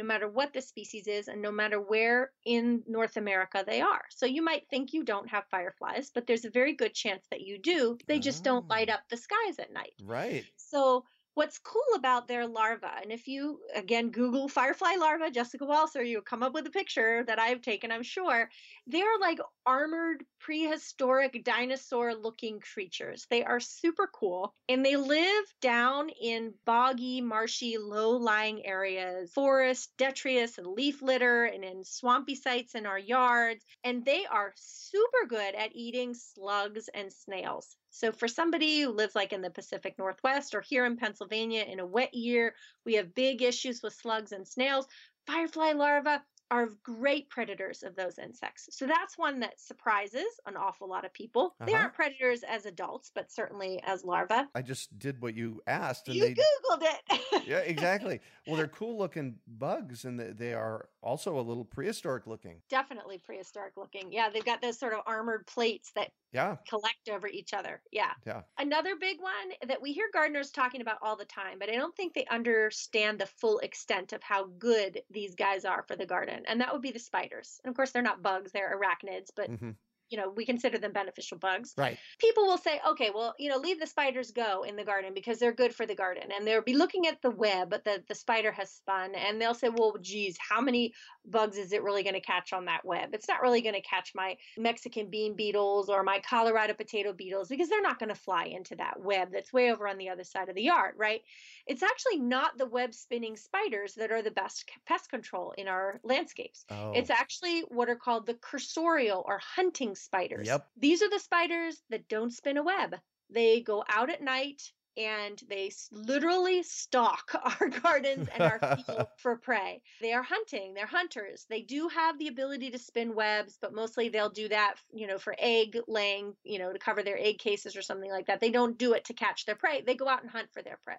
no 0.00 0.06
matter 0.06 0.28
what 0.28 0.54
the 0.54 0.62
species 0.62 1.06
is 1.06 1.28
and 1.28 1.42
no 1.42 1.52
matter 1.52 1.78
where 1.78 2.30
in 2.46 2.82
North 2.86 3.18
America 3.18 3.62
they 3.66 3.82
are. 3.82 4.00
So 4.08 4.24
you 4.24 4.42
might 4.42 4.66
think 4.70 4.94
you 4.94 5.04
don't 5.04 5.28
have 5.28 5.44
fireflies, 5.50 6.10
but 6.14 6.26
there's 6.26 6.46
a 6.46 6.50
very 6.50 6.74
good 6.74 6.94
chance 6.94 7.26
that 7.30 7.42
you 7.42 7.58
do. 7.58 7.98
They 8.06 8.18
just 8.18 8.40
oh. 8.40 8.44
don't 8.44 8.68
light 8.68 8.88
oh. 8.90 8.94
up 8.94 9.00
the 9.10 9.18
skies 9.18 9.58
at 9.58 9.74
night. 9.74 9.92
Right. 10.02 10.46
So 10.56 11.04
What's 11.34 11.58
cool 11.58 11.94
about 11.94 12.26
their 12.26 12.46
larva, 12.46 12.90
and 13.00 13.12
if 13.12 13.28
you 13.28 13.60
again 13.74 14.10
Google 14.10 14.48
firefly 14.48 14.96
larva, 14.98 15.30
Jessica 15.30 15.64
Walliser, 15.64 16.06
you'll 16.06 16.22
come 16.22 16.42
up 16.42 16.52
with 16.52 16.66
a 16.66 16.70
picture 16.70 17.24
that 17.24 17.38
I've 17.38 17.62
taken, 17.62 17.92
I'm 17.92 18.02
sure. 18.02 18.50
They're 18.86 19.18
like 19.20 19.38
armored 19.64 20.24
prehistoric 20.40 21.44
dinosaur 21.44 22.14
looking 22.14 22.58
creatures. 22.58 23.26
They 23.30 23.44
are 23.44 23.60
super 23.60 24.10
cool 24.12 24.52
and 24.68 24.84
they 24.84 24.96
live 24.96 25.44
down 25.60 26.08
in 26.20 26.54
boggy, 26.64 27.20
marshy, 27.20 27.78
low 27.78 28.16
lying 28.16 28.66
areas, 28.66 29.32
forest, 29.32 29.92
detritus, 29.96 30.58
and 30.58 30.66
leaf 30.66 31.00
litter, 31.00 31.44
and 31.44 31.64
in 31.64 31.84
swampy 31.84 32.34
sites 32.34 32.74
in 32.74 32.86
our 32.86 32.98
yards. 32.98 33.64
And 33.84 34.04
they 34.04 34.26
are 34.26 34.52
super 34.56 35.28
good 35.28 35.54
at 35.54 35.76
eating 35.76 36.14
slugs 36.14 36.88
and 36.92 37.12
snails. 37.12 37.76
So 37.90 38.12
for 38.12 38.28
somebody 38.28 38.80
who 38.80 38.90
lives 38.90 39.14
like 39.14 39.32
in 39.32 39.42
the 39.42 39.50
Pacific 39.50 39.96
Northwest 39.98 40.54
or 40.54 40.60
here 40.60 40.86
in 40.86 40.96
Pennsylvania 40.96 41.64
in 41.68 41.80
a 41.80 41.86
wet 41.86 42.14
year, 42.14 42.54
we 42.84 42.94
have 42.94 43.14
big 43.14 43.42
issues 43.42 43.82
with 43.82 43.94
slugs 43.94 44.32
and 44.32 44.46
snails. 44.46 44.86
Firefly 45.26 45.72
larvae 45.72 46.18
are 46.50 46.68
great 46.82 47.28
predators 47.28 47.82
of 47.82 47.94
those 47.94 48.18
insects. 48.18 48.68
So 48.72 48.86
that's 48.86 49.16
one 49.16 49.40
that 49.40 49.60
surprises 49.60 50.26
an 50.46 50.56
awful 50.56 50.88
lot 50.88 51.04
of 51.04 51.12
people. 51.12 51.54
Uh-huh. 51.60 51.66
They 51.66 51.74
aren't 51.74 51.94
predators 51.94 52.42
as 52.42 52.66
adults, 52.66 53.12
but 53.14 53.30
certainly 53.30 53.80
as 53.84 54.04
larvae. 54.04 54.42
I 54.54 54.62
just 54.62 54.98
did 54.98 55.22
what 55.22 55.34
you 55.34 55.60
asked. 55.66 56.08
And 56.08 56.16
you 56.16 56.22
they, 56.22 56.34
Googled 56.34 56.82
it. 56.82 57.46
yeah, 57.46 57.58
exactly. 57.58 58.20
Well, 58.46 58.56
they're 58.56 58.66
cool 58.66 58.98
looking 58.98 59.36
bugs 59.46 60.04
and 60.04 60.18
they 60.18 60.52
are 60.52 60.88
also 61.02 61.38
a 61.38 61.42
little 61.42 61.64
prehistoric 61.64 62.26
looking. 62.26 62.56
Definitely 62.68 63.18
prehistoric 63.18 63.76
looking. 63.76 64.12
Yeah, 64.12 64.28
they've 64.28 64.44
got 64.44 64.60
those 64.60 64.78
sort 64.78 64.92
of 64.92 65.00
armored 65.06 65.46
plates 65.46 65.92
that 65.94 66.10
yeah 66.32 66.56
collect 66.68 67.08
over 67.10 67.26
each 67.26 67.52
other. 67.54 67.80
Yeah. 67.90 68.12
Yeah. 68.26 68.42
Another 68.58 68.96
big 68.96 69.20
one 69.20 69.68
that 69.68 69.82
we 69.82 69.92
hear 69.92 70.08
gardeners 70.12 70.50
talking 70.50 70.80
about 70.80 70.98
all 71.02 71.16
the 71.16 71.24
time, 71.24 71.58
but 71.58 71.68
I 71.68 71.74
don't 71.74 71.94
think 71.96 72.14
they 72.14 72.26
understand 72.26 73.18
the 73.18 73.26
full 73.26 73.58
extent 73.58 74.12
of 74.12 74.22
how 74.22 74.44
good 74.58 75.02
these 75.10 75.34
guys 75.34 75.64
are 75.64 75.84
for 75.86 75.96
the 75.96 76.06
garden. 76.06 76.44
And 76.46 76.60
that 76.60 76.72
would 76.72 76.82
be 76.82 76.92
the 76.92 76.98
spiders. 76.98 77.60
And 77.64 77.70
of 77.70 77.76
course 77.76 77.90
they're 77.90 78.02
not 78.02 78.22
bugs, 78.22 78.52
they're 78.52 78.78
arachnids, 78.78 79.30
but 79.34 79.50
mm-hmm 79.50 79.70
you 80.10 80.18
know, 80.18 80.28
we 80.28 80.44
consider 80.44 80.76
them 80.76 80.92
beneficial 80.92 81.38
bugs. 81.38 81.72
Right. 81.78 81.96
People 82.18 82.46
will 82.46 82.58
say, 82.58 82.80
okay, 82.88 83.10
well, 83.14 83.34
you 83.38 83.48
know, 83.48 83.58
leave 83.58 83.78
the 83.78 83.86
spiders 83.86 84.32
go 84.32 84.64
in 84.64 84.76
the 84.76 84.84
garden 84.84 85.14
because 85.14 85.38
they're 85.38 85.52
good 85.52 85.74
for 85.74 85.86
the 85.86 85.94
garden. 85.94 86.30
And 86.36 86.46
they'll 86.46 86.62
be 86.62 86.74
looking 86.74 87.06
at 87.06 87.22
the 87.22 87.30
web 87.30 87.70
that 87.84 88.08
the 88.08 88.14
spider 88.14 88.50
has 88.52 88.70
spun 88.70 89.14
and 89.14 89.40
they'll 89.40 89.54
say, 89.54 89.68
well, 89.68 89.96
geez, 90.00 90.36
how 90.36 90.60
many 90.60 90.92
bugs 91.26 91.58
is 91.58 91.72
it 91.72 91.82
really 91.82 92.02
going 92.02 92.14
to 92.14 92.20
catch 92.20 92.52
on 92.52 92.66
that 92.66 92.84
web? 92.84 93.10
It's 93.12 93.28
not 93.28 93.42
really 93.42 93.62
going 93.62 93.74
to 93.74 93.80
catch 93.80 94.12
my 94.14 94.36
Mexican 94.58 95.10
bean 95.10 95.34
beetles 95.34 95.88
or 95.88 96.02
my 96.02 96.20
Colorado 96.20 96.74
potato 96.74 97.12
beetles 97.12 97.48
because 97.48 97.68
they're 97.68 97.82
not 97.82 97.98
going 97.98 98.08
to 98.08 98.14
fly 98.14 98.44
into 98.44 98.76
that 98.76 99.00
web 99.00 99.28
that's 99.32 99.52
way 99.52 99.70
over 99.70 99.86
on 99.86 99.98
the 99.98 100.08
other 100.08 100.24
side 100.24 100.48
of 100.48 100.54
the 100.54 100.62
yard, 100.62 100.94
right? 100.96 101.22
It's 101.66 101.82
actually 101.82 102.18
not 102.18 102.58
the 102.58 102.66
web 102.66 102.94
spinning 102.94 103.36
spiders 103.36 103.94
that 103.94 104.10
are 104.10 104.22
the 104.22 104.30
best 104.30 104.70
pest 104.86 105.10
control 105.10 105.52
in 105.56 105.68
our 105.68 106.00
landscapes. 106.02 106.64
Oh. 106.70 106.92
It's 106.94 107.10
actually 107.10 107.60
what 107.68 107.88
are 107.88 107.96
called 107.96 108.26
the 108.26 108.34
cursorial 108.34 109.24
or 109.24 109.40
hunting 109.42 109.94
spiders. 109.94 110.46
Yep. 110.46 110.66
These 110.76 111.02
are 111.02 111.10
the 111.10 111.18
spiders 111.18 111.82
that 111.90 112.08
don't 112.08 112.32
spin 112.32 112.56
a 112.56 112.62
web. 112.62 112.96
They 113.32 113.60
go 113.60 113.84
out 113.88 114.10
at 114.10 114.22
night 114.22 114.62
and 115.00 115.40
they 115.48 115.70
literally 115.90 116.62
stalk 116.62 117.32
our 117.60 117.68
gardens 117.68 118.28
and 118.34 118.42
our 118.42 118.58
field 118.58 119.06
for 119.16 119.36
prey. 119.36 119.80
They 120.00 120.12
are 120.12 120.22
hunting, 120.22 120.74
they're 120.74 120.86
hunters. 120.86 121.46
They 121.48 121.62
do 121.62 121.88
have 121.88 122.18
the 122.18 122.28
ability 122.28 122.70
to 122.70 122.78
spin 122.78 123.14
webs, 123.14 123.58
but 123.60 123.74
mostly 123.74 124.08
they'll 124.08 124.30
do 124.30 124.48
that, 124.48 124.74
you 124.92 125.06
know, 125.06 125.18
for 125.18 125.34
egg 125.38 125.78
laying, 125.88 126.34
you 126.44 126.58
know, 126.58 126.72
to 126.72 126.78
cover 126.78 127.02
their 127.02 127.18
egg 127.18 127.38
cases 127.38 127.76
or 127.76 127.82
something 127.82 128.10
like 128.10 128.26
that. 128.26 128.40
They 128.40 128.50
don't 128.50 128.76
do 128.76 128.92
it 128.92 129.04
to 129.06 129.14
catch 129.14 129.46
their 129.46 129.54
prey. 129.54 129.80
They 129.80 129.94
go 129.94 130.08
out 130.08 130.22
and 130.22 130.30
hunt 130.30 130.52
for 130.52 130.62
their 130.62 130.78
prey. 130.84 130.98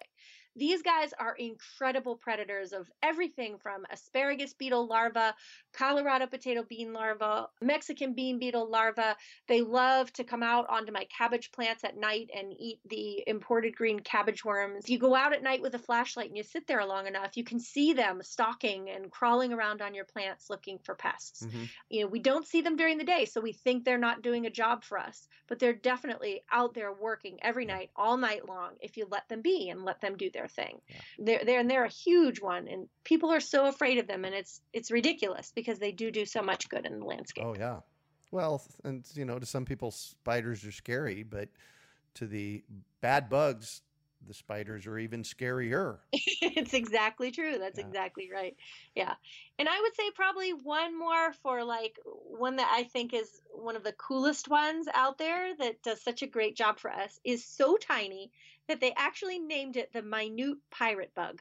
These 0.56 0.82
guys 0.82 1.12
are 1.18 1.34
incredible 1.34 2.16
predators 2.16 2.72
of 2.72 2.90
everything 3.02 3.58
from 3.58 3.86
asparagus 3.90 4.52
beetle 4.52 4.86
larvae, 4.86 5.32
Colorado 5.72 6.26
potato 6.26 6.62
bean 6.68 6.92
larvae, 6.92 7.46
Mexican 7.60 8.12
bean 8.12 8.38
beetle 8.38 8.68
larvae. 8.68 9.14
They 9.48 9.62
love 9.62 10.12
to 10.14 10.24
come 10.24 10.42
out 10.42 10.68
onto 10.68 10.92
my 10.92 11.06
cabbage 11.16 11.52
plants 11.52 11.84
at 11.84 11.96
night 11.96 12.30
and 12.36 12.52
eat 12.58 12.80
the 12.88 13.22
imported 13.26 13.74
green 13.74 14.00
cabbage 14.00 14.44
worms. 14.44 14.88
You 14.88 14.98
go 14.98 15.14
out 15.14 15.32
at 15.32 15.42
night 15.42 15.62
with 15.62 15.74
a 15.74 15.78
flashlight 15.78 16.28
and 16.28 16.36
you 16.36 16.42
sit 16.42 16.66
there 16.66 16.84
long 16.84 17.06
enough, 17.06 17.36
you 17.36 17.44
can 17.44 17.58
see 17.58 17.94
them 17.94 18.20
stalking 18.22 18.90
and 18.90 19.10
crawling 19.10 19.52
around 19.52 19.80
on 19.80 19.94
your 19.94 20.04
plants 20.04 20.50
looking 20.50 20.78
for 20.78 20.94
pests. 20.94 21.44
Mm-hmm. 21.46 21.64
You 21.88 22.00
know, 22.02 22.06
we 22.08 22.18
don't 22.18 22.46
see 22.46 22.60
them 22.60 22.76
during 22.76 22.98
the 22.98 23.04
day, 23.04 23.24
so 23.24 23.40
we 23.40 23.52
think 23.52 23.84
they're 23.84 23.98
not 23.98 24.22
doing 24.22 24.46
a 24.46 24.50
job 24.50 24.84
for 24.84 24.98
us, 24.98 25.28
but 25.48 25.58
they're 25.58 25.72
definitely 25.72 26.42
out 26.50 26.74
there 26.74 26.92
working 26.92 27.38
every 27.42 27.64
night, 27.64 27.90
all 27.96 28.16
night 28.16 28.46
long, 28.46 28.72
if 28.80 28.96
you 28.96 29.06
let 29.10 29.28
them 29.28 29.40
be 29.40 29.70
and 29.70 29.84
let 29.84 30.00
them 30.00 30.16
do 30.16 30.30
their 30.30 30.41
their 30.42 30.48
thing. 30.48 30.80
Yeah. 30.88 30.96
They're, 31.18 31.44
they're 31.44 31.60
and 31.60 31.70
they're 31.70 31.84
a 31.84 31.88
huge 31.88 32.40
one, 32.40 32.68
and 32.68 32.88
people 33.04 33.30
are 33.30 33.40
so 33.40 33.66
afraid 33.66 33.98
of 33.98 34.06
them, 34.06 34.24
and 34.24 34.34
it's 34.34 34.60
it's 34.72 34.90
ridiculous 34.90 35.52
because 35.54 35.78
they 35.78 35.92
do 35.92 36.10
do 36.10 36.24
so 36.26 36.42
much 36.42 36.68
good 36.68 36.86
in 36.86 36.98
the 36.98 37.04
landscape. 37.04 37.44
Oh 37.46 37.54
yeah, 37.58 37.80
well, 38.30 38.62
and 38.84 39.04
you 39.14 39.24
know, 39.24 39.38
to 39.38 39.46
some 39.46 39.64
people, 39.64 39.90
spiders 39.90 40.64
are 40.64 40.72
scary, 40.72 41.22
but 41.22 41.48
to 42.14 42.26
the 42.26 42.62
bad 43.00 43.28
bugs, 43.28 43.82
the 44.26 44.34
spiders 44.34 44.86
are 44.86 44.98
even 44.98 45.22
scarier. 45.22 45.98
it's 46.12 46.74
exactly 46.74 47.30
true. 47.30 47.58
That's 47.58 47.78
yeah. 47.78 47.86
exactly 47.86 48.30
right. 48.32 48.56
Yeah. 48.94 49.14
And 49.58 49.68
I 49.68 49.80
would 49.80 49.94
say 49.96 50.10
probably 50.14 50.50
one 50.50 50.98
more 50.98 51.32
for 51.42 51.64
like 51.64 51.98
one 52.04 52.56
that 52.56 52.70
I 52.72 52.84
think 52.84 53.14
is 53.14 53.40
one 53.52 53.76
of 53.76 53.84
the 53.84 53.92
coolest 53.92 54.48
ones 54.48 54.86
out 54.94 55.18
there 55.18 55.54
that 55.56 55.82
does 55.82 56.02
such 56.02 56.22
a 56.22 56.26
great 56.26 56.56
job 56.56 56.78
for 56.78 56.90
us 56.90 57.18
is 57.24 57.44
so 57.44 57.76
tiny 57.76 58.30
that 58.68 58.80
they 58.80 58.92
actually 58.96 59.38
named 59.38 59.76
it 59.76 59.92
the 59.92 60.02
minute 60.02 60.58
pirate 60.70 61.12
bug. 61.14 61.40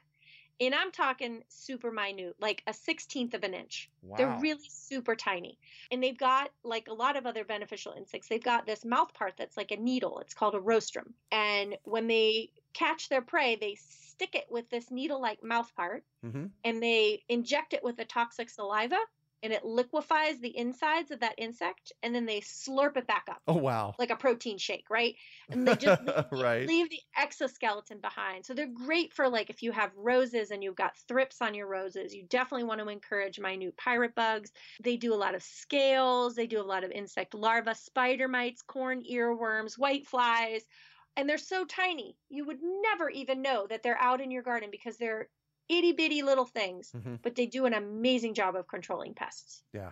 And 0.60 0.76
I'm 0.76 0.92
talking 0.92 1.42
super 1.48 1.92
minute, 1.92 2.36
like 2.40 2.62
a 2.68 2.72
16th 2.72 3.34
of 3.34 3.44
an 3.44 3.56
inch. 3.56 3.90
Wow. 4.04 4.18
They're 4.18 4.40
really 4.40 4.70
super 4.70 5.16
tiny. 5.16 5.58
And 5.92 6.04
they've 6.04 6.18
got, 6.18 6.52
like 6.64 6.88
a 6.88 6.94
lot 6.94 7.18
of 7.18 7.26
other 7.26 7.44
beneficial 7.44 7.94
insects, 7.98 8.28
they've 8.28 8.44
got 8.44 8.68
this 8.68 8.86
mouth 8.86 9.12
part 9.16 9.34
that's 9.38 9.58
like 9.58 9.72
a 9.72 9.78
needle. 9.78 10.20
It's 10.20 10.36
called 10.36 10.54
a 10.54 10.60
rostrum. 10.60 11.16
And 11.32 11.78
when 11.84 12.06
they 12.06 12.52
catch 12.74 13.10
their 13.10 13.24
prey, 13.24 13.56
they 13.56 13.76
stick 14.22 14.36
it 14.36 14.46
with 14.52 14.70
this 14.70 14.92
needle 14.92 15.20
like 15.20 15.44
mouth 15.44 15.76
part 15.76 16.04
mm-hmm. 16.24 16.46
and 16.64 16.84
they 16.84 17.24
inject 17.28 17.74
it 17.74 17.84
with 17.84 17.98
a 17.98 18.06
toxic 18.06 18.52
saliva 18.52 19.00
and 19.44 19.52
it 19.52 19.66
liquefies 19.66 20.40
the 20.40 20.56
insides 20.56 21.12
of 21.12 21.20
that 21.22 21.36
insect 21.38 21.92
and 22.04 22.14
then 22.14 22.26
they 22.26 22.42
slurp 22.42 22.98
it 22.98 23.08
back 23.08 23.26
up. 23.30 23.42
Oh 23.48 23.56
wow. 23.56 23.96
Like 23.98 24.12
a 24.12 24.16
protein 24.16 24.58
shake, 24.58 24.90
right? 24.90 25.16
And 25.50 25.68
they 25.68 25.76
just 25.76 26.02
leave, 26.02 26.26
right. 26.32 26.68
leave 26.68 26.90
the 26.90 27.00
exoskeleton 27.18 28.00
behind. 28.00 28.46
So 28.46 28.54
they're 28.54 28.68
great 28.68 29.14
for 29.14 29.28
like 29.28 29.50
if 29.50 29.64
you 29.64 29.72
have 29.72 29.92
roses 29.98 30.52
and 30.52 30.64
you've 30.64 30.76
got 30.76 30.96
thrips 31.08 31.42
on 31.42 31.54
your 31.54 31.68
roses, 31.68 32.14
you 32.14 32.24
definitely 32.24 32.66
want 32.66 32.80
to 32.80 32.88
encourage 32.88 33.40
minute 33.40 33.76
pirate 33.78 34.16
bugs. 34.16 34.52
They 34.82 34.98
do 34.98 35.14
a 35.14 35.16
lot 35.16 35.36
of 35.36 35.44
scales, 35.44 36.36
they 36.36 36.48
do 36.48 36.62
a 36.62 36.64
lot 36.64 36.84
of 36.84 36.92
insect 36.92 37.34
larvae, 37.34 37.74
spider 37.74 38.28
mites, 38.28 38.62
corn 38.62 39.04
earworms, 39.12 39.78
white 39.78 40.08
flies. 40.08 40.64
And 41.18 41.28
they're 41.28 41.38
so 41.38 41.66
tiny, 41.66 42.16
you 42.30 42.46
would 42.46 42.60
never 42.62 43.10
even 43.10 43.42
know 43.42 43.68
that 43.68 43.84
they're 43.84 44.00
out 44.00 44.22
in 44.22 44.32
your 44.32 44.44
garden 44.44 44.70
because 44.72 44.96
they're 44.96 45.28
itty 45.72 45.94
bitty 45.94 46.22
little 46.22 46.46
things, 46.46 46.92
mm-hmm. 46.96 47.16
but 47.24 47.36
they 47.36 47.46
do 47.46 47.66
an 47.66 47.74
amazing 47.74 48.34
job 48.34 48.56
of 48.56 48.68
controlling 48.68 49.14
pests. 49.14 49.64
Yeah. 49.74 49.92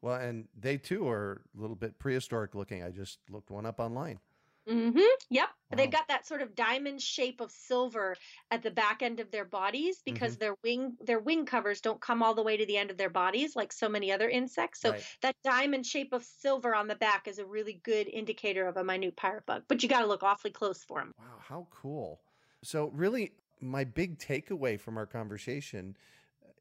Well, 0.00 0.16
and 0.16 0.46
they 0.58 0.76
too 0.76 1.08
are 1.08 1.42
a 1.56 1.60
little 1.60 1.76
bit 1.76 1.98
prehistoric 1.98 2.54
looking. 2.54 2.82
I 2.84 2.90
just 2.90 3.18
looked 3.28 3.50
one 3.50 3.66
up 3.66 3.80
online. 3.80 4.20
Mm-hmm. 4.68 4.98
Yep. 5.30 5.48
Wow. 5.48 5.76
They've 5.76 5.90
got 5.90 6.08
that 6.08 6.26
sort 6.26 6.42
of 6.42 6.54
diamond 6.54 7.00
shape 7.00 7.40
of 7.40 7.50
silver 7.50 8.14
at 8.50 8.62
the 8.62 8.70
back 8.70 9.02
end 9.02 9.18
of 9.18 9.30
their 9.30 9.46
bodies 9.46 10.02
because 10.04 10.32
mm-hmm. 10.32 10.40
their 10.40 10.54
wing 10.62 10.96
their 11.00 11.18
wing 11.18 11.46
covers 11.46 11.80
don't 11.80 12.00
come 12.00 12.22
all 12.22 12.34
the 12.34 12.42
way 12.42 12.56
to 12.56 12.66
the 12.66 12.76
end 12.76 12.90
of 12.90 12.98
their 12.98 13.08
bodies 13.08 13.56
like 13.56 13.72
so 13.72 13.88
many 13.88 14.12
other 14.12 14.28
insects. 14.28 14.80
So 14.80 14.90
right. 14.90 15.02
that 15.22 15.34
diamond 15.42 15.86
shape 15.86 16.12
of 16.12 16.22
silver 16.22 16.74
on 16.74 16.86
the 16.86 16.96
back 16.96 17.28
is 17.28 17.38
a 17.38 17.46
really 17.46 17.80
good 17.82 18.08
indicator 18.08 18.66
of 18.66 18.76
a 18.76 18.84
minute 18.84 19.16
pirate 19.16 19.46
bug. 19.46 19.62
But 19.68 19.82
you 19.82 19.88
got 19.88 20.00
to 20.00 20.06
look 20.06 20.22
awfully 20.22 20.52
close 20.52 20.84
for 20.84 21.00
them. 21.00 21.14
Wow, 21.18 21.24
how 21.40 21.66
cool. 21.70 22.20
So 22.62 22.90
really 22.94 23.32
my 23.60 23.84
big 23.84 24.18
takeaway 24.18 24.78
from 24.78 24.96
our 24.96 25.06
conversation 25.06 25.96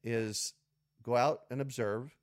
is 0.03 0.53
go 1.03 1.15
out 1.15 1.41
and 1.49 1.62
observe, 1.62 2.15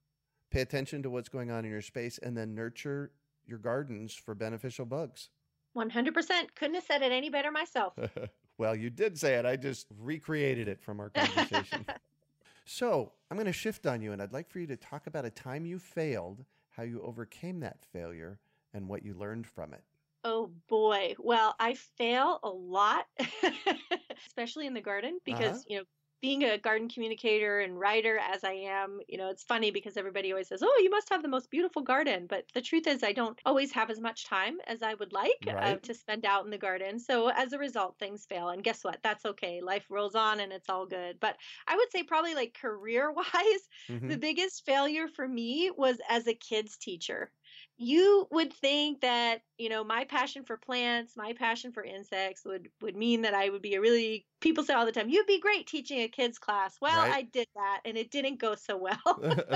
pay 0.50 0.60
attention 0.60 1.02
to 1.02 1.10
what's 1.10 1.28
going 1.28 1.50
on 1.50 1.64
in 1.64 1.70
your 1.70 1.82
space, 1.82 2.18
and 2.18 2.36
then 2.36 2.54
nurture 2.54 3.12
your 3.46 3.58
gardens 3.58 4.14
for 4.14 4.34
beneficial 4.34 4.86
bugs. 4.86 5.28
100%. 5.76 6.12
Couldn't 6.54 6.74
have 6.74 6.84
said 6.84 7.02
it 7.02 7.12
any 7.12 7.30
better 7.30 7.50
myself. 7.50 7.94
well, 8.58 8.74
you 8.74 8.90
did 8.90 9.18
say 9.18 9.34
it. 9.34 9.44
I 9.44 9.56
just 9.56 9.86
recreated 9.98 10.68
it 10.68 10.80
from 10.80 11.00
our 11.00 11.10
conversation. 11.10 11.84
so 12.64 13.12
I'm 13.30 13.36
going 13.36 13.46
to 13.46 13.52
shift 13.52 13.86
on 13.86 14.00
you, 14.00 14.12
and 14.12 14.22
I'd 14.22 14.32
like 14.32 14.48
for 14.48 14.60
you 14.60 14.66
to 14.68 14.76
talk 14.76 15.06
about 15.06 15.24
a 15.24 15.30
time 15.30 15.66
you 15.66 15.78
failed, 15.78 16.44
how 16.70 16.84
you 16.84 17.02
overcame 17.02 17.60
that 17.60 17.84
failure, 17.92 18.38
and 18.72 18.88
what 18.88 19.04
you 19.04 19.14
learned 19.14 19.46
from 19.46 19.74
it. 19.74 19.82
Oh 20.24 20.50
boy. 20.68 21.14
Well, 21.18 21.54
I 21.60 21.74
fail 21.74 22.40
a 22.42 22.48
lot, 22.48 23.04
especially 24.26 24.66
in 24.66 24.74
the 24.74 24.80
garden 24.80 25.18
because, 25.24 25.58
uh-huh. 25.58 25.64
you 25.68 25.78
know, 25.78 25.84
being 26.22 26.44
a 26.44 26.56
garden 26.56 26.88
communicator 26.88 27.60
and 27.60 27.78
writer 27.78 28.18
as 28.18 28.44
I 28.44 28.52
am, 28.52 28.98
you 29.08 29.18
know, 29.18 29.28
it's 29.28 29.42
funny 29.42 29.70
because 29.70 29.98
everybody 29.98 30.32
always 30.32 30.48
says, 30.48 30.62
"Oh, 30.62 30.80
you 30.82 30.88
must 30.88 31.10
have 31.10 31.20
the 31.20 31.28
most 31.28 31.50
beautiful 31.50 31.82
garden," 31.82 32.26
but 32.26 32.46
the 32.54 32.62
truth 32.62 32.86
is, 32.86 33.02
I 33.02 33.12
don't 33.12 33.38
always 33.44 33.72
have 33.72 33.90
as 33.90 34.00
much 34.00 34.24
time 34.24 34.56
as 34.66 34.82
I 34.82 34.94
would 34.94 35.12
like 35.12 35.44
uh, 35.46 35.52
right. 35.52 35.76
uh, 35.76 35.80
to 35.82 35.92
spend 35.92 36.24
out 36.24 36.46
in 36.46 36.50
the 36.50 36.56
garden. 36.56 36.98
So 36.98 37.28
as 37.28 37.52
a 37.52 37.58
result, 37.58 37.98
things 37.98 38.24
fail. 38.24 38.48
And 38.48 38.64
guess 38.64 38.82
what? 38.82 39.00
That's 39.02 39.26
okay. 39.26 39.60
Life 39.60 39.84
rolls 39.90 40.14
on, 40.14 40.40
and 40.40 40.50
it's 40.50 40.70
all 40.70 40.86
good. 40.86 41.20
But 41.20 41.36
I 41.68 41.76
would 41.76 41.92
say 41.92 42.02
probably 42.02 42.34
like 42.34 42.56
career 42.58 43.12
wise, 43.12 43.26
mm-hmm. 43.90 44.08
the 44.08 44.16
biggest 44.16 44.64
failure 44.64 45.08
for 45.08 45.28
me 45.28 45.70
was 45.76 45.98
as 46.08 46.26
a 46.26 46.32
kids 46.32 46.78
teacher 46.78 47.30
you 47.76 48.28
would 48.30 48.52
think 48.52 49.00
that 49.00 49.40
you 49.58 49.68
know 49.68 49.82
my 49.82 50.04
passion 50.04 50.44
for 50.44 50.56
plants 50.56 51.14
my 51.16 51.32
passion 51.32 51.72
for 51.72 51.82
insects 51.82 52.44
would 52.44 52.68
would 52.80 52.96
mean 52.96 53.22
that 53.22 53.34
i 53.34 53.48
would 53.48 53.62
be 53.62 53.74
a 53.74 53.80
really 53.80 54.24
people 54.40 54.62
say 54.62 54.72
all 54.74 54.86
the 54.86 54.92
time 54.92 55.08
you'd 55.08 55.26
be 55.26 55.40
great 55.40 55.66
teaching 55.66 56.00
a 56.00 56.08
kids 56.08 56.38
class 56.38 56.76
well 56.80 56.96
right. 57.02 57.12
i 57.14 57.22
did 57.22 57.48
that 57.56 57.80
and 57.84 57.96
it 57.96 58.10
didn't 58.10 58.38
go 58.38 58.54
so 58.54 58.76
well 58.76 58.98
it's 59.22 59.48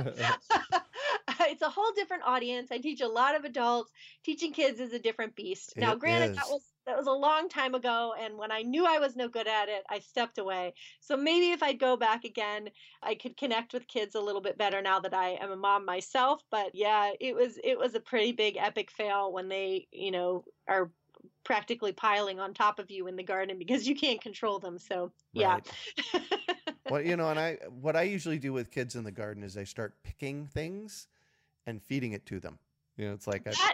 a 0.51 0.55
whole 0.55 0.61
different 1.99 2.23
audience. 2.25 2.71
I 2.71 2.79
teach 2.79 3.01
a 3.01 3.09
lot 3.09 3.35
of 3.35 3.45
adults. 3.45 3.93
Teaching 4.25 4.53
kids 4.53 4.81
is 4.81 4.93
a 4.93 4.99
different 4.99 5.35
beast. 5.35 5.75
Now 5.77 5.95
granted 5.95 6.37
that 6.37 6.49
was 6.49 6.63
that 6.87 6.97
was 6.97 7.07
a 7.07 7.13
long 7.13 7.51
time 7.51 7.75
ago 7.75 8.15
and 8.19 8.39
when 8.39 8.51
i 8.51 8.63
knew 8.63 8.87
i 8.87 8.99
was 8.99 9.15
no 9.15 9.29
good 9.29 9.47
at 9.47 9.69
it 9.69 9.85
i 9.91 9.99
stepped 9.99 10.39
away. 10.39 10.73
So 11.01 11.17
maybe 11.17 11.51
if 11.51 11.63
i'd 11.63 11.79
go 11.79 11.97
back 11.97 12.25
again 12.25 12.71
i 13.03 13.15
could 13.15 13.37
connect 13.37 13.75
with 13.75 13.87
kids 13.87 14.15
a 14.15 14.21
little 14.21 14.41
bit 14.41 14.57
better 14.57 14.81
now 14.81 14.99
that 15.01 15.13
i 15.13 15.31
am 15.41 15.51
a 15.51 15.57
mom 15.57 15.85
myself. 15.85 16.43
But 16.51 16.71
yeah 16.75 17.11
it 17.21 17.35
was 17.35 17.59
it 17.63 17.79
was 17.79 17.95
a 17.95 18.01
pretty 18.01 18.33
big 18.33 18.57
epic 18.57 18.91
fail 18.91 19.33
when 19.33 19.49
they 19.49 19.87
you 19.93 20.11
know 20.11 20.45
are 20.67 20.91
practically 21.45 21.93
piling 21.93 22.41
on 22.41 22.55
top 22.55 22.79
of 22.79 22.91
you 22.91 23.07
in 23.07 23.17
the 23.17 23.23
garden 23.23 23.59
because 23.59 23.87
you 23.87 23.95
can't 23.95 24.21
control 24.21 24.59
them. 24.59 24.79
So 24.79 25.13
yeah. 25.33 25.59
Well 26.89 27.03
you 27.03 27.17
know 27.17 27.29
and 27.29 27.39
i 27.39 27.59
what 27.69 27.97
i 27.97 28.03
usually 28.03 28.39
do 28.39 28.55
with 28.55 28.71
kids 28.71 28.95
in 28.97 29.05
the 29.05 29.13
garden 29.13 29.43
is 29.43 29.59
i 29.59 29.65
start 29.65 29.95
picking 30.03 30.47
things 30.47 31.07
and 31.69 31.83
feeding 31.83 32.13
it 32.13 32.27
to 32.27 32.41
them 32.41 32.59
you 32.97 33.07
know 33.07 33.13
it's 33.13 33.27
like 33.27 33.43
I, 33.47 33.73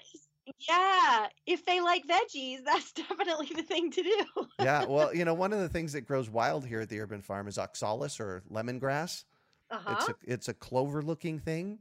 yeah, 0.68 1.28
if 1.46 1.64
they 1.64 1.80
like 1.80 2.04
veggies, 2.06 2.58
that's 2.64 2.92
definitely 2.92 3.48
the 3.54 3.62
thing 3.62 3.90
to 3.90 4.02
do. 4.02 4.24
yeah, 4.60 4.84
well, 4.84 5.14
you 5.14 5.24
know, 5.24 5.34
one 5.44 5.52
of 5.52 5.60
the 5.60 5.68
things 5.68 5.92
that 5.94 6.02
grows 6.02 6.28
wild 6.28 6.66
here 6.66 6.80
at 6.80 6.88
the 6.88 7.00
urban 7.00 7.22
farm 7.22 7.48
is 7.48 7.58
oxalis 7.58 8.20
or 8.20 8.42
lemongrass. 8.52 9.24
Uh-huh. 9.70 9.94
It's 9.94 10.08
a 10.08 10.14
it's 10.22 10.48
a 10.48 10.54
clover 10.54 11.02
looking 11.02 11.38
thing 11.38 11.78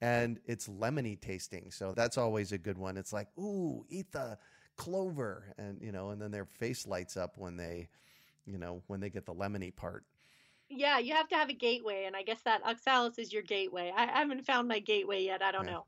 and 0.00 0.40
it's 0.46 0.68
lemony 0.68 1.20
tasting. 1.20 1.70
So 1.70 1.92
that's 1.94 2.18
always 2.18 2.52
a 2.52 2.58
good 2.58 2.78
one. 2.78 2.96
It's 2.96 3.12
like, 3.12 3.28
"Ooh, 3.38 3.84
eat 3.88 4.12
the 4.12 4.38
clover." 4.76 5.54
And 5.58 5.80
you 5.80 5.92
know, 5.92 6.10
and 6.10 6.20
then 6.20 6.30
their 6.30 6.46
face 6.46 6.86
lights 6.86 7.16
up 7.16 7.36
when 7.36 7.56
they, 7.56 7.88
you 8.46 8.58
know, 8.58 8.82
when 8.86 9.00
they 9.00 9.10
get 9.10 9.26
the 9.26 9.34
lemony 9.34 9.74
part. 9.74 10.04
Yeah, 10.68 10.98
you 10.98 11.14
have 11.14 11.28
to 11.28 11.36
have 11.36 11.48
a 11.48 11.54
gateway, 11.54 12.04
and 12.06 12.16
I 12.16 12.22
guess 12.22 12.40
that 12.42 12.64
oxalis 12.64 13.18
is 13.18 13.32
your 13.32 13.42
gateway. 13.42 13.92
I, 13.96 14.04
I 14.04 14.18
haven't 14.18 14.44
found 14.44 14.68
my 14.68 14.80
gateway 14.80 15.22
yet. 15.22 15.42
I 15.42 15.52
don't 15.52 15.66
yeah. 15.66 15.72
know. 15.72 15.84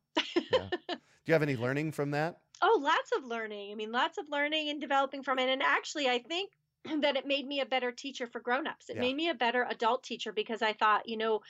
yeah. 0.52 0.68
Do 0.88 0.96
you 1.26 1.34
have 1.34 1.42
any 1.42 1.56
learning 1.56 1.92
from 1.92 2.12
that? 2.12 2.38
Oh, 2.62 2.80
lots 2.82 3.10
of 3.16 3.24
learning. 3.24 3.72
I 3.72 3.74
mean, 3.74 3.92
lots 3.92 4.18
of 4.18 4.26
learning 4.30 4.70
and 4.70 4.80
developing 4.80 5.22
from 5.22 5.38
it. 5.38 5.48
And 5.48 5.62
actually, 5.62 6.08
I 6.08 6.18
think 6.18 6.52
that 7.00 7.16
it 7.16 7.26
made 7.26 7.46
me 7.46 7.60
a 7.60 7.66
better 7.66 7.92
teacher 7.92 8.26
for 8.26 8.40
grown-ups. 8.40 8.88
It 8.88 8.96
yeah. 8.96 9.02
made 9.02 9.16
me 9.16 9.28
a 9.28 9.34
better 9.34 9.66
adult 9.68 10.04
teacher 10.04 10.32
because 10.32 10.62
I 10.62 10.72
thought, 10.72 11.08
you 11.08 11.16
know, 11.16 11.42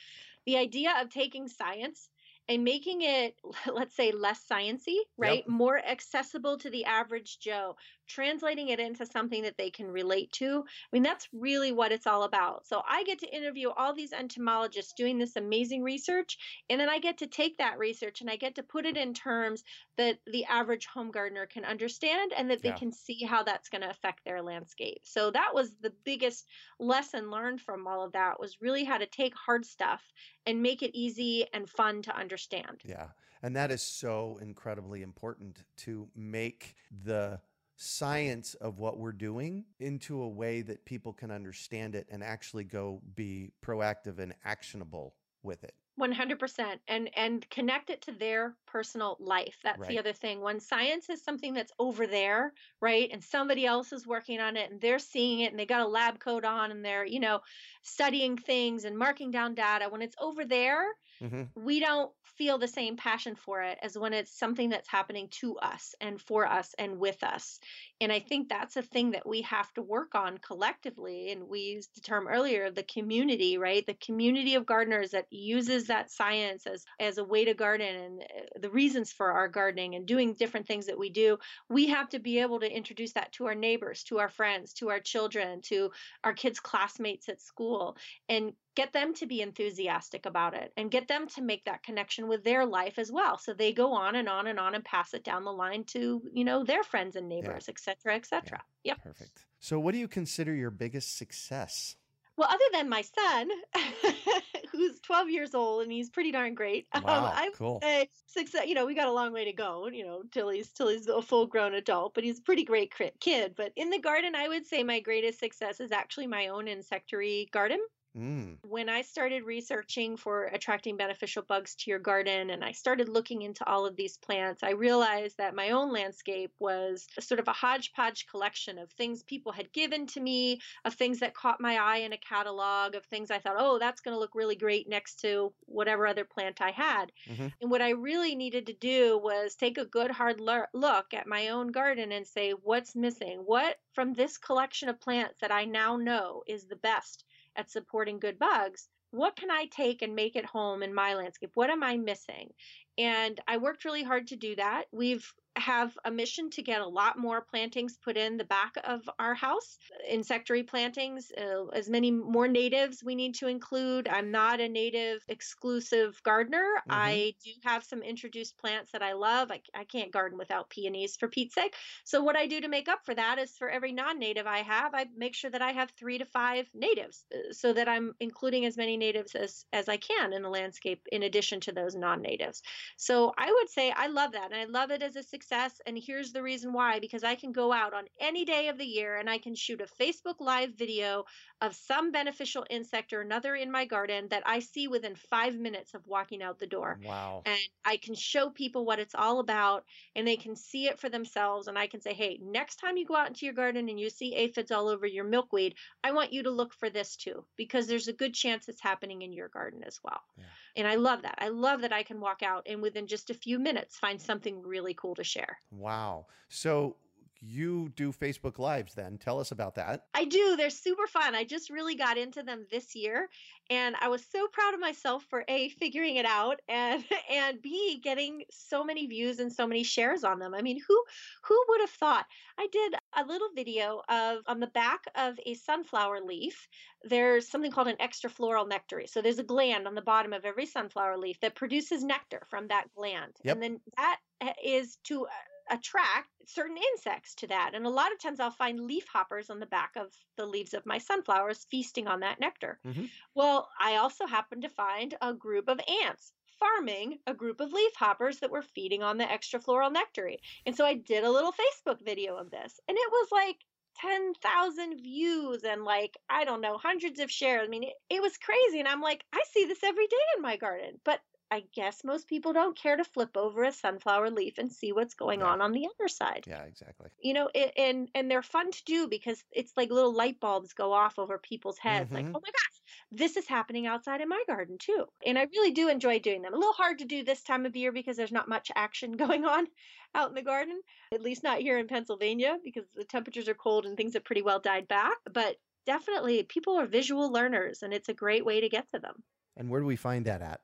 the 0.47 0.57
idea 0.57 0.95
of 1.01 1.11
taking 1.11 1.49
science 1.49 2.09
and 2.49 2.65
making 2.65 3.03
it 3.03 3.37
let's 3.73 3.95
say 3.95 4.13
less 4.13 4.43
sciency 4.51 4.97
right 5.17 5.45
yep. 5.47 5.49
more 5.49 5.79
accessible 5.79 6.57
to 6.57 6.71
the 6.71 6.85
average 6.85 7.39
joe 7.39 7.77
translating 8.09 8.69
it 8.69 8.81
into 8.81 9.07
something 9.07 9.43
that 9.43 9.57
they 9.57 9.71
can 9.71 9.87
relate 9.87 10.31
to 10.33 10.65
i 10.67 10.89
mean 10.93 11.03
that's 11.03 11.29
really 11.33 11.73
what 11.73 11.93
it's 11.93 12.07
all 12.07 12.25
about 12.25 12.67
so 12.67 12.83
i 12.89 13.03
get 13.05 13.19
to 13.19 13.37
interview 13.37 13.71
all 13.71 13.95
these 13.95 14.13
entomologists 14.13 14.93
doing 14.93 15.19
this 15.19 15.37
amazing 15.37 15.83
research 15.83 16.39
and 16.71 16.81
then 16.81 16.89
i 16.89 16.99
get 16.99 17.19
to 17.19 17.27
take 17.27 17.57
that 17.59 17.79
research 17.79 18.21
and 18.21 18.31
i 18.31 18.37
get 18.37 18.55
to 18.55 18.63
put 18.63 18.87
it 18.87 18.97
in 18.97 19.15
terms 19.15 19.63
that 19.97 20.19
the 20.27 20.45
average 20.47 20.87
home 20.87 21.11
gardener 21.11 21.47
can 21.47 21.65
understand 21.65 22.33
and 22.37 22.51
that 22.51 22.63
they 22.63 22.71
yeah. 22.71 22.77
can 22.77 22.93
see 22.93 23.25
how 23.25 23.43
that's 23.43 23.69
going 23.69 23.83
to 23.83 23.91
affect 23.91 24.25
their 24.25 24.43
landscape 24.43 25.01
so 25.05 25.31
that 25.31 25.51
was 25.55 25.77
the 25.83 25.93
biggest 26.05 26.47
lesson 26.79 27.31
learned 27.31 27.61
from 27.61 27.87
all 27.87 28.05
of 28.05 28.13
that 28.13 28.41
was 28.41 28.61
really 28.61 28.85
how 28.85 28.99
to 28.99 29.07
take 29.07 29.35
hard 29.35 29.65
stuff 29.65 30.03
and 30.47 30.63
make 30.63 30.83
it 30.83 30.91
easy 30.95 31.47
and 31.53 31.69
fun 31.69 32.03
to 32.03 32.17
understand. 32.17 32.81
Yeah. 32.85 33.09
And 33.43 33.55
that 33.55 33.71
is 33.71 33.83
so 33.83 34.39
incredibly 34.43 35.03
important 35.03 35.63
to 35.79 36.09
make 36.17 36.75
the 37.05 37.41
science 37.79 38.55
of 38.55 38.79
what 38.79 38.99
we're 38.99 39.13
doing 39.13 39.65
into 39.79 40.21
a 40.21 40.29
way 40.29 40.63
that 40.63 40.85
people 40.85 41.13
can 41.13 41.31
understand 41.31 41.95
it 41.95 42.07
and 42.11 42.25
actually 42.25 42.65
go 42.65 43.01
be 43.15 43.53
proactive 43.65 44.19
and 44.19 44.35
actionable 44.45 45.15
with 45.45 45.63
it. 45.63 45.75
100% 46.01 46.79
and 46.87 47.11
and 47.17 47.49
connect 47.51 47.91
it 47.91 48.01
to 48.03 48.13
their 48.13 48.55
personal 48.67 49.17
life 49.19 49.57
that's 49.65 49.81
right. 49.81 49.89
the 49.89 49.99
other 49.99 50.13
thing 50.13 50.41
when 50.41 50.61
science 50.61 51.11
is 51.11 51.23
something 51.25 51.53
that's 51.53 51.73
over 51.81 52.07
there 52.07 52.53
right 52.81 53.11
and 53.13 53.23
somebody 53.25 53.67
else 53.67 53.93
is 53.93 54.07
working 54.07 54.39
on 54.39 54.57
it 54.57 54.71
and 54.71 54.81
they're 54.81 55.01
seeing 55.01 55.41
it 55.41 55.51
and 55.51 55.59
they 55.59 55.67
got 55.67 55.81
a 55.81 55.87
lab 55.89 56.21
coat 56.21 56.45
on 56.45 56.71
and 56.71 56.85
they're 56.85 57.05
you 57.05 57.19
know 57.19 57.41
studying 57.83 58.37
things 58.37 58.85
and 58.85 58.97
marking 58.97 59.33
down 59.33 59.55
data 59.55 59.87
when 59.89 60.01
it's 60.01 60.15
over 60.21 60.45
there 60.45 60.85
mm-hmm. 61.23 61.43
we 61.55 61.81
don't 61.81 62.11
feel 62.37 62.59
the 62.59 62.69
same 62.69 62.97
passion 62.97 63.35
for 63.35 63.63
it 63.63 63.79
as 63.83 63.99
when 63.99 64.13
it's 64.13 64.39
something 64.39 64.71
that's 64.71 64.89
happening 64.89 65.29
to 65.31 65.57
us 65.59 65.95
and 66.01 66.21
for 66.21 66.47
us 66.47 66.75
and 66.79 66.99
with 66.99 67.23
us. 67.23 67.59
And 68.01 68.13
i 68.13 68.21
think 68.21 68.49
that's 68.49 68.77
a 68.77 68.83
thing 68.83 69.13
that 69.13 69.29
we 69.29 69.43
have 69.43 69.73
to 69.75 69.83
work 69.83 70.15
on 70.15 70.39
collectively 70.39 71.33
and 71.33 71.49
we 71.49 71.61
used 71.61 71.95
the 71.95 72.01
term 72.01 72.29
earlier 72.29 72.65
of 72.65 72.75
the 72.75 72.83
community 72.83 73.59
right? 73.59 73.87
The 73.87 73.95
community 73.95 74.55
of 74.55 74.67
gardeners 74.67 75.11
that 75.11 75.27
uses 75.31 75.87
that 75.87 76.11
science 76.11 76.67
as 76.67 76.85
as 77.01 77.19
a 77.19 77.25
way 77.25 77.45
to 77.45 77.55
garden 77.55 77.95
and 77.97 78.23
uh, 78.23 78.59
the 78.61 78.71
reasons 78.71 79.13
for 79.13 79.33
our 79.33 79.49
gardening 79.49 79.95
and 79.95 80.07
doing 80.07 80.35
different 80.35 80.67
things 80.67 80.87
that 80.87 80.99
we 80.99 81.11
do. 81.11 81.39
We 81.69 81.89
have 81.89 82.09
to 82.11 82.19
be 82.19 82.41
able 82.41 82.61
to 82.61 82.71
introduce 82.71 83.13
that 83.13 83.33
to 83.33 83.47
our 83.47 83.55
neighbors 83.55 84.05
to 84.05 84.19
our 84.19 84.29
friends 84.29 84.73
to 84.75 84.91
our 84.91 85.01
children 85.01 85.61
to 85.63 85.91
our 86.25 86.33
kids 86.33 86.61
classmates 86.61 87.29
at 87.29 87.41
school. 87.41 87.97
And 88.29 88.53
get 88.79 88.93
them 88.93 89.13
to 89.13 89.27
be 89.27 89.43
enthusiastic 89.43 90.25
about 90.25 90.55
it 90.55 90.73
and 90.77 90.89
get 90.89 91.09
them 91.09 91.27
to 91.27 91.43
make 91.43 91.65
that 91.65 91.83
connection 91.83 92.29
with 92.29 92.45
their 92.45 92.65
life 92.65 92.97
as 92.97 93.11
well 93.11 93.37
so 93.37 93.53
they 93.53 93.73
go 93.73 93.93
on 93.93 94.15
and 94.15 94.29
on 94.29 94.47
and 94.47 94.61
on 94.61 94.77
and 94.77 94.85
pass 94.85 95.15
it 95.15 95.25
down 95.25 95.43
the 95.43 95.53
line 95.53 95.83
to 95.83 96.23
you 96.33 96.45
know 96.45 96.63
their 96.63 96.85
friends 96.85 97.17
and 97.17 97.29
neighbors 97.29 97.69
etc 97.69 98.13
yeah. 98.13 98.17
etc 98.17 98.41
et 98.45 98.63
yeah. 98.85 98.93
yep 98.93 99.03
perfect 99.03 99.47
so 99.59 99.81
what 99.81 99.91
do 99.91 99.99
you 99.99 100.07
consider 100.07 100.55
your 100.55 100.71
biggest 100.71 101.19
success 101.19 101.97
well, 102.37 102.49
other 102.49 102.65
than 102.73 102.89
my 102.89 103.03
son, 103.03 103.49
who's 104.71 105.01
12 105.01 105.29
years 105.29 105.57
old 105.57 105.83
and 105.83 105.91
he's 105.91 106.09
pretty 106.09 106.31
darn 106.31 106.55
great. 106.55 106.87
Um, 106.95 107.03
wow, 107.03 107.27
um, 107.27 107.33
I 107.35 107.51
cool. 107.53 107.81
Say 107.83 108.09
success. 108.27 108.69
You 108.69 108.75
know, 108.77 108.87
we 108.87 108.95
got 108.95 109.09
a 109.09 109.13
long 109.13 109.33
way 109.33 109.45
to 109.45 109.53
go. 109.53 109.89
You 109.89 110.05
know, 110.05 110.23
till 110.31 110.49
he's 110.49 110.69
till 110.69 110.87
he's 110.87 111.09
a 111.09 111.21
full 111.21 111.49
grown 111.49 111.75
adult, 111.75 112.15
but 112.15 112.23
he's 112.23 112.39
a 112.39 112.43
pretty 112.43 112.63
great 112.63 112.93
kid. 113.19 113.55
But 113.57 113.73
in 113.75 113.91
the 113.91 113.99
garden, 113.99 114.37
I 114.37 114.47
would 114.47 114.69
say 114.69 114.85
my 114.85 115.01
greatest 115.01 115.41
success 115.41 115.81
is 115.81 115.91
actually 115.91 116.29
my 116.29 116.47
own 116.47 116.69
insectary 116.69 117.49
garden. 117.51 117.81
Mm. 118.19 118.57
When 118.67 118.89
I 118.89 119.03
started 119.03 119.45
researching 119.45 120.17
for 120.17 120.47
attracting 120.47 120.97
beneficial 120.97 121.43
bugs 121.43 121.75
to 121.77 121.91
your 121.91 122.01
garden 122.01 122.51
and 122.51 122.65
I 122.65 122.73
started 122.73 123.09
looking 123.09 123.43
into 123.43 123.65
all 123.67 123.87
of 123.87 123.97
these 123.97 124.17
plants, 124.17 124.63
I 124.63 124.71
realized 124.71 125.39
that 125.39 125.55
my 125.55 125.71
own 125.71 125.93
landscape 125.93 126.53
was 126.59 127.07
sort 127.21 127.39
of 127.39 127.47
a 127.47 127.53
hodgepodge 127.53 128.27
collection 128.27 128.79
of 128.79 128.91
things 128.91 129.23
people 129.23 129.53
had 129.53 129.73
given 129.73 130.07
to 130.09 130.21
me, 130.21 130.61
of 130.85 130.95
things 130.95 131.21
that 131.21 131.35
caught 131.35 131.61
my 131.61 131.77
eye 131.77 131.99
in 131.99 132.13
a 132.13 132.19
catalog, 132.19 132.95
of 132.95 133.05
things 133.07 133.31
I 133.31 133.39
thought, 133.39 133.57
oh, 133.59 133.79
that's 133.79 134.01
going 134.01 134.15
to 134.15 134.19
look 134.19 134.35
really 134.35 134.57
great 134.57 134.89
next 134.89 135.21
to 135.21 135.53
whatever 135.67 136.07
other 136.07 136.25
plant 136.25 136.61
I 136.61 136.73
had. 136.73 137.13
Mm-hmm. 137.29 137.49
And 137.61 137.71
what 137.71 137.83
I 137.83 137.91
really 137.91 138.35
needed 138.35 138.67
to 138.67 138.73
do 138.73 139.19
was 139.19 139.55
take 139.55 139.79
a 139.79 139.85
good 139.85 140.11
hard 140.11 140.41
look 140.41 141.15
at 141.15 141.27
my 141.27 141.49
own 141.49 141.69
garden 141.69 142.13
and 142.13 142.27
say, 142.27 142.51
what's 142.51 142.97
missing? 142.97 143.43
What 143.45 143.77
from 143.93 144.15
this 144.15 144.39
collection 144.39 144.89
of 144.89 145.01
plants 145.01 145.39
that 145.41 145.53
I 145.53 145.65
now 145.65 145.97
know 145.97 146.43
is 146.47 146.65
the 146.65 146.77
best 146.77 147.25
at 147.59 147.71
supporting 147.71 148.19
good 148.19 148.39
bugs 148.39 148.89
what 149.11 149.37
can 149.37 149.51
I 149.51 149.67
take 149.71 150.03
and 150.03 150.15
make 150.15 150.37
it 150.37 150.45
home 150.45 150.83
in 150.83 150.93
my 150.93 151.15
landscape? 151.15 151.51
What 151.55 151.71
am 151.71 151.83
I 151.83 151.97
missing? 151.97 152.51
And 152.99 153.41
I 153.47 153.57
worked 153.57 153.85
really 153.85 154.03
hard 154.03 154.27
to 154.29 154.37
do 154.37 154.57
that. 154.57 154.85
We've 154.93 155.27
have 155.59 155.97
a 156.05 156.11
mission 156.11 156.51
to 156.51 156.63
get 156.63 156.81
a 156.81 156.87
lot 156.87 157.19
more 157.19 157.41
plantings 157.41 157.97
put 157.97 158.17
in 158.17 158.37
the 158.37 158.45
back 158.45 158.75
of 158.85 159.09
our 159.19 159.35
house, 159.35 159.79
insectary 160.09 160.63
plantings, 160.63 161.33
uh, 161.37 161.67
as 161.67 161.89
many 161.89 162.11
more 162.11 162.49
natives 162.49 163.03
we 163.05 163.15
need 163.15 163.35
to 163.37 163.49
include. 163.49 164.09
I'm 164.09 164.31
not 164.31 164.61
a 164.61 164.69
native 164.69 165.25
exclusive 165.29 166.21
gardener. 166.23 166.67
Mm-hmm. 166.81 166.93
I 166.93 167.35
do 167.45 167.51
have 167.65 167.85
some 167.85 168.03
introduced 168.03 168.57
plants 168.59 168.93
that 168.93 169.03
I 169.03 169.13
love. 169.15 169.51
I, 169.51 169.61
I 169.75 169.85
can't 169.85 170.13
garden 170.13 170.39
without 170.39 170.71
peonies 170.71 171.17
for 171.17 171.29
Pete's 171.29 171.55
sake. 171.55 171.75
So, 172.05 172.23
what 172.23 172.37
I 172.37 172.47
do 172.47 172.61
to 172.61 172.69
make 172.69 172.89
up 172.89 173.01
for 173.05 173.15
that 173.15 173.39
is 173.39 173.57
for 173.57 173.69
every 173.69 173.93
non 173.93 174.19
native 174.19 174.47
I 174.47 174.59
have, 174.59 174.95
I 174.95 175.07
make 175.17 175.35
sure 175.35 175.51
that 175.51 175.63
I 175.63 175.73
have 175.73 175.91
three 175.91 176.19
to 176.19 176.25
five 176.25 176.67
natives 176.75 177.25
uh, 177.35 177.53
so 177.53 177.73
that 177.73 177.89
I'm 177.89 178.15
including 178.21 178.65
as 178.65 178.77
many 178.77 178.97
natives 178.97 179.35
as, 179.35 179.65
as 179.73 179.89
I 179.89 179.97
can 179.97 180.33
in 180.33 180.43
the 180.43 180.49
landscape 180.49 181.07
in 181.11 181.25
addition 181.25 181.61
to 181.61 181.73
those 181.73 181.95
non 181.95 182.23
natives. 182.23 182.63
So, 182.97 183.35
I 183.37 183.53
would 183.53 183.69
say 183.69 183.93
I 183.95 184.07
love 184.07 184.33
that. 184.33 184.53
And 184.53 184.61
I 184.61 184.65
love 184.65 184.91
it 184.91 185.03
as 185.03 185.17
a 185.17 185.23
success 185.23 185.48
success. 185.49 185.81
And 185.87 185.99
here's 185.99 186.33
the 186.33 186.43
reason 186.43 186.73
why 186.73 187.01
because 187.01 187.25
I 187.25 187.35
can 187.35 187.53
go 187.53 187.73
out 187.73 187.95
on 187.95 188.05
any 188.21 188.45
day 188.45 188.69
of 188.69 188.79
the 188.79 188.85
year 188.85 189.17
and 189.17 189.29
I 189.29 189.39
can 189.39 189.55
shoot 189.55 189.81
a 189.81 190.03
Facebook 190.03 190.41
Live 190.41 190.75
video 190.75 191.25
of 191.61 191.75
some 191.75 192.13
beneficial 192.13 192.65
insect 192.71 193.13
or 193.13 193.21
another 193.21 193.55
in 193.55 193.71
my 193.71 193.85
garden 193.85 194.29
that 194.31 194.43
I 194.47 194.61
see 194.61 194.89
within 194.89 195.15
five 195.31 195.57
minutes 195.57 195.95
of 195.95 196.07
walking 196.07 196.43
out 196.43 196.59
the 196.59 196.67
door. 196.67 196.99
Wow. 197.03 197.43
And 197.47 197.59
I 197.85 197.97
can 197.97 198.15
show 198.15 198.51
people 198.51 198.85
what 198.85 198.99
it's 198.99 199.15
all 199.15 199.41
about 199.41 199.85
and 200.15 200.27
they 200.27 200.37
can 200.37 200.55
see 200.55 200.87
it 200.87 200.99
for 200.99 201.09
themselves. 201.09 201.67
And 201.67 201.79
I 201.79 201.87
can 201.87 202.01
say, 202.01 202.15
hey, 202.15 202.39
next 202.43 202.77
time 202.77 202.97
you 202.97 203.07
go 203.07 203.17
out 203.17 203.29
into 203.29 203.47
your 203.47 203.55
garden 203.55 203.89
and 203.89 203.99
you 203.99 204.11
see 204.11 204.35
aphids 204.35 204.71
all 204.71 204.89
over 204.89 205.07
your 205.07 205.25
milkweed, 205.25 205.75
I 206.05 206.13
want 206.13 206.33
you 206.33 206.45
to 206.45 206.51
look 206.51 206.75
for 206.75 206.91
this 206.91 207.17
too, 207.17 207.45
because 207.57 207.87
there's 207.87 208.09
a 208.09 208.13
good 208.13 208.35
chance 208.35 208.69
it's 208.69 208.83
happening 208.83 209.23
in 209.23 209.33
your 209.33 209.49
garden 209.49 209.83
as 209.87 209.99
well. 210.05 210.21
Yeah. 210.37 210.45
And 210.79 210.87
I 210.87 210.95
love 210.95 211.23
that. 211.23 211.35
I 211.39 211.49
love 211.49 211.81
that 211.83 211.93
I 211.93 212.05
can 212.05 212.21
walk 212.21 212.43
out 212.45 212.63
and 212.67 212.81
within 212.81 213.09
just 213.09 213.31
a 213.31 213.35
few 213.35 213.59
minutes 213.59 213.99
find 213.99 214.21
something 214.21 214.63
really 214.63 214.95
cool 214.95 215.17
to 215.17 215.25
share. 215.25 215.59
Wow. 215.73 216.27
So 216.49 216.95
you 217.41 217.91
do 217.97 218.13
Facebook 218.13 218.59
Lives 218.59 218.95
then. 218.95 219.19
Tell 219.19 219.39
us 219.39 219.53
about 219.53 219.77
that. 219.77 220.07
I 220.15 220.25
do. 220.25 220.57
They're 220.57 220.71
super 220.71 221.07
fun. 221.07 221.35
I 221.35 221.45
just 221.45 221.71
really 221.71 221.95
got 221.95 222.19
into 222.19 222.43
them 222.43 222.67
this 222.71 222.95
year 222.95 223.29
and 223.71 223.97
I 224.01 224.09
was 224.09 224.25
so 224.25 224.47
proud 224.49 224.75
of 224.75 224.81
myself 224.81 225.25
for 225.29 225.45
A 225.49 225.69
figuring 225.71 226.17
it 226.17 226.25
out 226.25 226.61
and 226.69 227.05
and 227.31 227.61
B 227.61 228.01
getting 228.03 228.45
so 228.51 228.83
many 228.83 229.07
views 229.07 229.41
and 229.41 229.53
so 229.53 229.67
many 229.67 229.83
shares 229.83 230.25
on 230.25 230.39
them. 230.39 230.55
I 230.55 230.63
mean, 230.63 230.81
who 230.87 231.05
who 231.45 231.65
would 231.69 231.81
have 231.81 231.91
thought? 231.91 232.27
I 232.59 232.67
did 232.73 232.95
a 233.17 233.25
little 233.25 233.49
video 233.55 234.03
of 234.09 234.43
on 234.47 234.61
the 234.61 234.67
back 234.69 235.01
of 235.15 235.39
a 235.45 235.55
sunflower 235.55 236.21
leaf. 236.23 236.69
There's 237.05 237.49
something 237.49 237.71
called 237.71 237.89
an 237.89 237.97
extrafloral 237.97 238.69
nectary. 238.69 239.07
So 239.07 239.23
there's 239.23 239.39
a 239.39 239.45
gland 239.45 239.87
on 239.87 239.95
the 239.95 240.03
bottom 240.03 240.33
of 240.33 240.45
every 240.45 240.67
sunflower 240.67 241.19
leaf 241.19 241.39
that 241.41 241.55
produces 241.55 242.03
nectar 242.03 242.43
from 242.49 242.69
that 242.69 242.87
gland. 242.95 243.37
Yep. 243.45 243.55
And 243.55 243.63
then 243.63 243.81
that 243.97 244.19
eh, 244.41 244.53
is 244.65 244.97
to 245.05 245.27
attract 245.71 246.29
certain 246.47 246.77
insects 246.77 247.35
to 247.37 247.47
that. 247.49 247.73
And 247.75 247.87
a 247.87 247.91
lot 247.91 248.13
of 248.13 248.21
times 248.21 248.41
I'll 248.41 248.51
find 248.51 248.81
leaf 248.81 249.07
hoppers 249.13 249.51
on 249.51 249.61
the 249.61 249.67
back 249.67 249.93
of 249.97 250.13
the 250.37 250.47
leaves 250.47 250.75
of 250.75 250.87
my 250.87 250.99
sunflowers 250.99 251.67
feasting 251.71 252.09
on 252.09 252.21
that 252.21 252.41
nectar. 252.41 252.79
Mm-hmm. 252.87 253.07
Well, 253.35 253.69
I 253.81 253.97
also 253.97 254.27
happened 254.27 254.63
to 254.63 254.69
find 254.69 255.15
a 255.21 255.35
group 255.35 255.69
of 255.69 255.81
ants 256.05 256.33
farming 256.59 257.19
a 257.27 257.35
group 257.35 257.61
of 257.61 257.73
leaf 257.73 257.95
hoppers 257.95 258.41
that 258.41 258.51
were 258.51 258.63
feeding 258.63 259.03
on 259.03 259.19
the 259.19 259.25
extrafloral 259.25 259.93
nectary. 259.93 260.41
And 260.67 260.75
so 260.75 260.85
I 260.85 260.95
did 260.95 261.25
a 261.25 261.31
little 261.31 261.53
Facebook 261.53 262.05
video 262.05 262.37
of 262.37 262.51
this, 262.51 262.81
and 262.89 262.97
it 262.97 263.11
was 263.11 263.29
like 263.31 263.59
10,000 264.01 265.01
views 265.03 265.63
and 265.65 265.85
like, 265.85 266.17
I 266.29 266.45
don't 266.45 266.61
know, 266.61 266.79
hundreds 266.79 267.21
of 267.21 267.31
shares. 267.31 267.63
I 267.65 267.69
mean, 267.69 267.85
it, 267.85 267.95
it 268.11 268.23
was 268.23 268.37
crazy. 268.37 268.79
And 268.79 268.89
I'm 268.89 269.01
like, 269.01 269.25
I 269.33 269.43
see 269.53 269.65
this 269.65 269.83
every 269.83 270.07
day 270.07 270.17
in 270.37 270.43
my 270.43 270.57
garden. 270.57 271.01
But 271.05 271.21
I 271.51 271.65
guess 271.75 272.05
most 272.05 272.29
people 272.29 272.53
don't 272.53 272.77
care 272.77 272.97
to 272.97 273.05
flip 273.05 273.37
over 273.37 273.65
a 273.65 273.73
sunflower 273.73 274.31
leaf 274.31 274.59
and 274.59 274.71
see 274.71 274.93
what's 274.93 275.15
going 275.15 275.41
yeah. 275.41 275.47
on 275.47 275.61
on 275.61 275.73
the 275.73 275.87
other 275.87 276.09
side. 276.09 276.45
Yeah, 276.47 276.63
exactly. 276.63 277.09
You 277.23 277.35
know, 277.35 277.49
it, 277.55 277.73
and 277.77 278.09
and 278.15 278.31
they're 278.31 278.43
fun 278.43 278.71
to 278.71 278.85
do 278.85 279.09
because 279.09 279.43
it's 279.53 279.73
like 279.77 279.91
little 279.91 280.15
light 280.15 280.41
bulbs 280.41 280.75
go 280.75 280.93
off 280.93 281.19
over 281.19 281.39
people's 281.39 281.79
heads. 281.79 282.07
Mm-hmm. 282.07 282.15
Like, 282.15 282.27
oh 282.27 282.41
my 282.41 282.51
gosh, 282.51 282.81
this 283.11 283.37
is 283.37 283.47
happening 283.47 283.87
outside 283.87 284.21
in 284.21 284.29
my 284.29 284.43
garden 284.47 284.77
too. 284.79 285.07
And 285.25 285.39
I 285.39 285.45
really 285.45 285.73
do 285.73 285.89
enjoy 285.89 286.19
doing 286.19 286.43
them. 286.43 286.55
A 286.55 286.59
little 286.59 286.73
hard 286.73 286.99
to 286.99 287.05
do 287.05 287.25
this 287.25 287.43
time 287.43 287.67
of 287.67 287.77
year 287.77 287.93
because 287.93 288.17
there's 288.17 288.33
not 288.33 288.49
much 288.49 288.71
action 288.75 289.13
going 289.17 289.45
on 289.45 289.67
out 290.15 290.29
in 290.29 290.35
the 290.35 290.43
garden. 290.43 290.81
At 291.13 291.23
least 291.23 291.43
not 291.43 291.61
here 291.61 291.79
in 291.79 291.89
Pennsylvania 291.89 292.59
because 292.63 292.85
the 292.95 293.05
temperatures 293.05 293.49
are 293.49 293.55
cold 293.55 293.87
and 293.87 293.97
things 293.97 294.15
have 294.15 294.25
pretty 294.25 294.43
well 294.43 294.61
died 294.61 294.89
back. 294.89 295.17
But 295.33 295.57
definitely, 295.87 296.43
people 296.43 296.79
are 296.79 296.87
visual 296.87 297.33
learners, 297.33 297.83
and 297.83 297.95
it's 297.95 298.11
a 298.11 298.15
great 298.15 298.45
way 298.45 298.61
to 298.61 298.69
get 298.69 298.91
to 298.93 298.99
them. 298.99 299.23
And 299.57 299.71
where 299.71 299.81
do 299.81 299.87
we 299.87 299.97
find 299.97 300.27
that 300.27 300.43
at? 300.43 300.61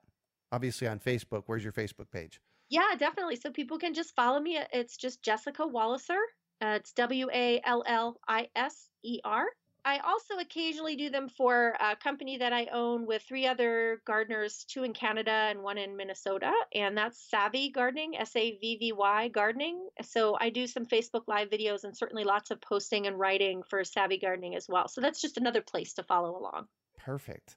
Obviously 0.51 0.87
on 0.87 0.99
Facebook. 0.99 1.43
Where's 1.45 1.63
your 1.63 1.73
Facebook 1.73 2.11
page? 2.11 2.41
Yeah, 2.69 2.95
definitely. 2.97 3.35
So 3.35 3.51
people 3.51 3.77
can 3.77 3.93
just 3.93 4.15
follow 4.15 4.39
me. 4.39 4.59
It's 4.73 4.97
just 4.97 5.21
Jessica 5.21 5.63
Walliser. 5.63 6.21
Uh, 6.61 6.77
it's 6.79 6.93
W 6.93 7.27
A 7.33 7.61
L 7.63 7.83
L 7.85 8.19
I 8.27 8.47
S 8.55 8.89
E 9.03 9.19
R. 9.23 9.45
I 9.87 9.99
also 9.99 10.39
occasionally 10.39 10.95
do 10.95 11.11
them 11.11 11.29
for 11.29 11.75
a 11.79 11.95
company 11.95 12.39
that 12.39 12.51
I 12.51 12.65
own 12.73 13.05
with 13.05 13.21
three 13.21 13.45
other 13.45 14.01
gardeners, 14.03 14.65
two 14.67 14.83
in 14.83 14.93
Canada 14.93 15.29
and 15.29 15.61
one 15.61 15.77
in 15.77 15.95
Minnesota, 15.95 16.51
and 16.73 16.97
that's 16.97 17.29
Savvy 17.29 17.69
Gardening, 17.69 18.17
S 18.17 18.35
A 18.35 18.57
V 18.57 18.77
V 18.77 18.93
Y 18.93 19.27
Gardening. 19.27 19.87
So 20.01 20.35
I 20.41 20.49
do 20.49 20.65
some 20.65 20.87
Facebook 20.87 21.27
Live 21.27 21.51
videos 21.51 21.83
and 21.83 21.95
certainly 21.95 22.23
lots 22.23 22.49
of 22.49 22.59
posting 22.61 23.05
and 23.05 23.19
writing 23.19 23.61
for 23.61 23.83
Savvy 23.83 24.17
Gardening 24.17 24.55
as 24.55 24.67
well. 24.67 24.87
So 24.87 25.01
that's 25.01 25.21
just 25.21 25.37
another 25.37 25.61
place 25.61 25.93
to 25.93 26.03
follow 26.03 26.35
along. 26.35 26.65
Perfect. 26.97 27.55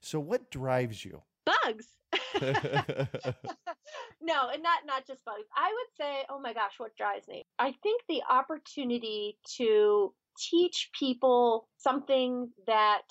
So 0.00 0.18
what 0.18 0.50
drives 0.50 1.04
you? 1.04 1.24
Bugs. 1.46 1.86
no, 4.20 4.48
and 4.52 4.62
not 4.62 4.84
not 4.84 5.06
just 5.06 5.24
bugs. 5.24 5.46
I 5.56 5.72
would 5.72 5.96
say, 5.96 6.24
oh 6.28 6.40
my 6.40 6.52
gosh, 6.52 6.74
what 6.78 6.96
drives 6.96 7.26
me? 7.28 7.44
I 7.58 7.74
think 7.82 8.02
the 8.08 8.22
opportunity 8.28 9.38
to 9.56 10.12
teach 10.50 10.90
people 10.98 11.68
something 11.78 12.50
that 12.66 13.08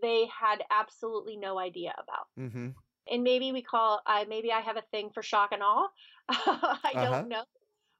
they 0.00 0.26
had 0.40 0.62
absolutely 0.70 1.36
no 1.36 1.58
idea 1.58 1.94
about. 1.94 2.26
Mm-hmm. 2.38 2.68
And 3.10 3.22
maybe 3.22 3.52
we 3.52 3.62
call 3.62 4.00
I 4.06 4.24
maybe 4.24 4.52
I 4.52 4.60
have 4.60 4.76
a 4.76 4.84
thing 4.90 5.10
for 5.12 5.22
shock 5.22 5.50
and 5.52 5.62
awe. 5.62 5.88
I 6.28 6.92
uh-huh. 6.94 7.10
don't 7.10 7.28
know, 7.28 7.44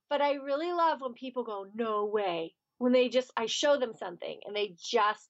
but 0.09 0.21
I 0.21 0.35
really 0.35 0.73
love 0.73 1.01
when 1.01 1.15
people 1.15 1.45
go, 1.45 1.67
no 1.75 2.07
way. 2.07 2.55
When 2.79 2.93
they 2.93 3.09
just 3.09 3.31
I 3.37 3.47
show 3.47 3.79
them 3.79 3.93
something 3.99 4.41
and 4.47 4.57
they 4.57 4.75
just 4.81 5.29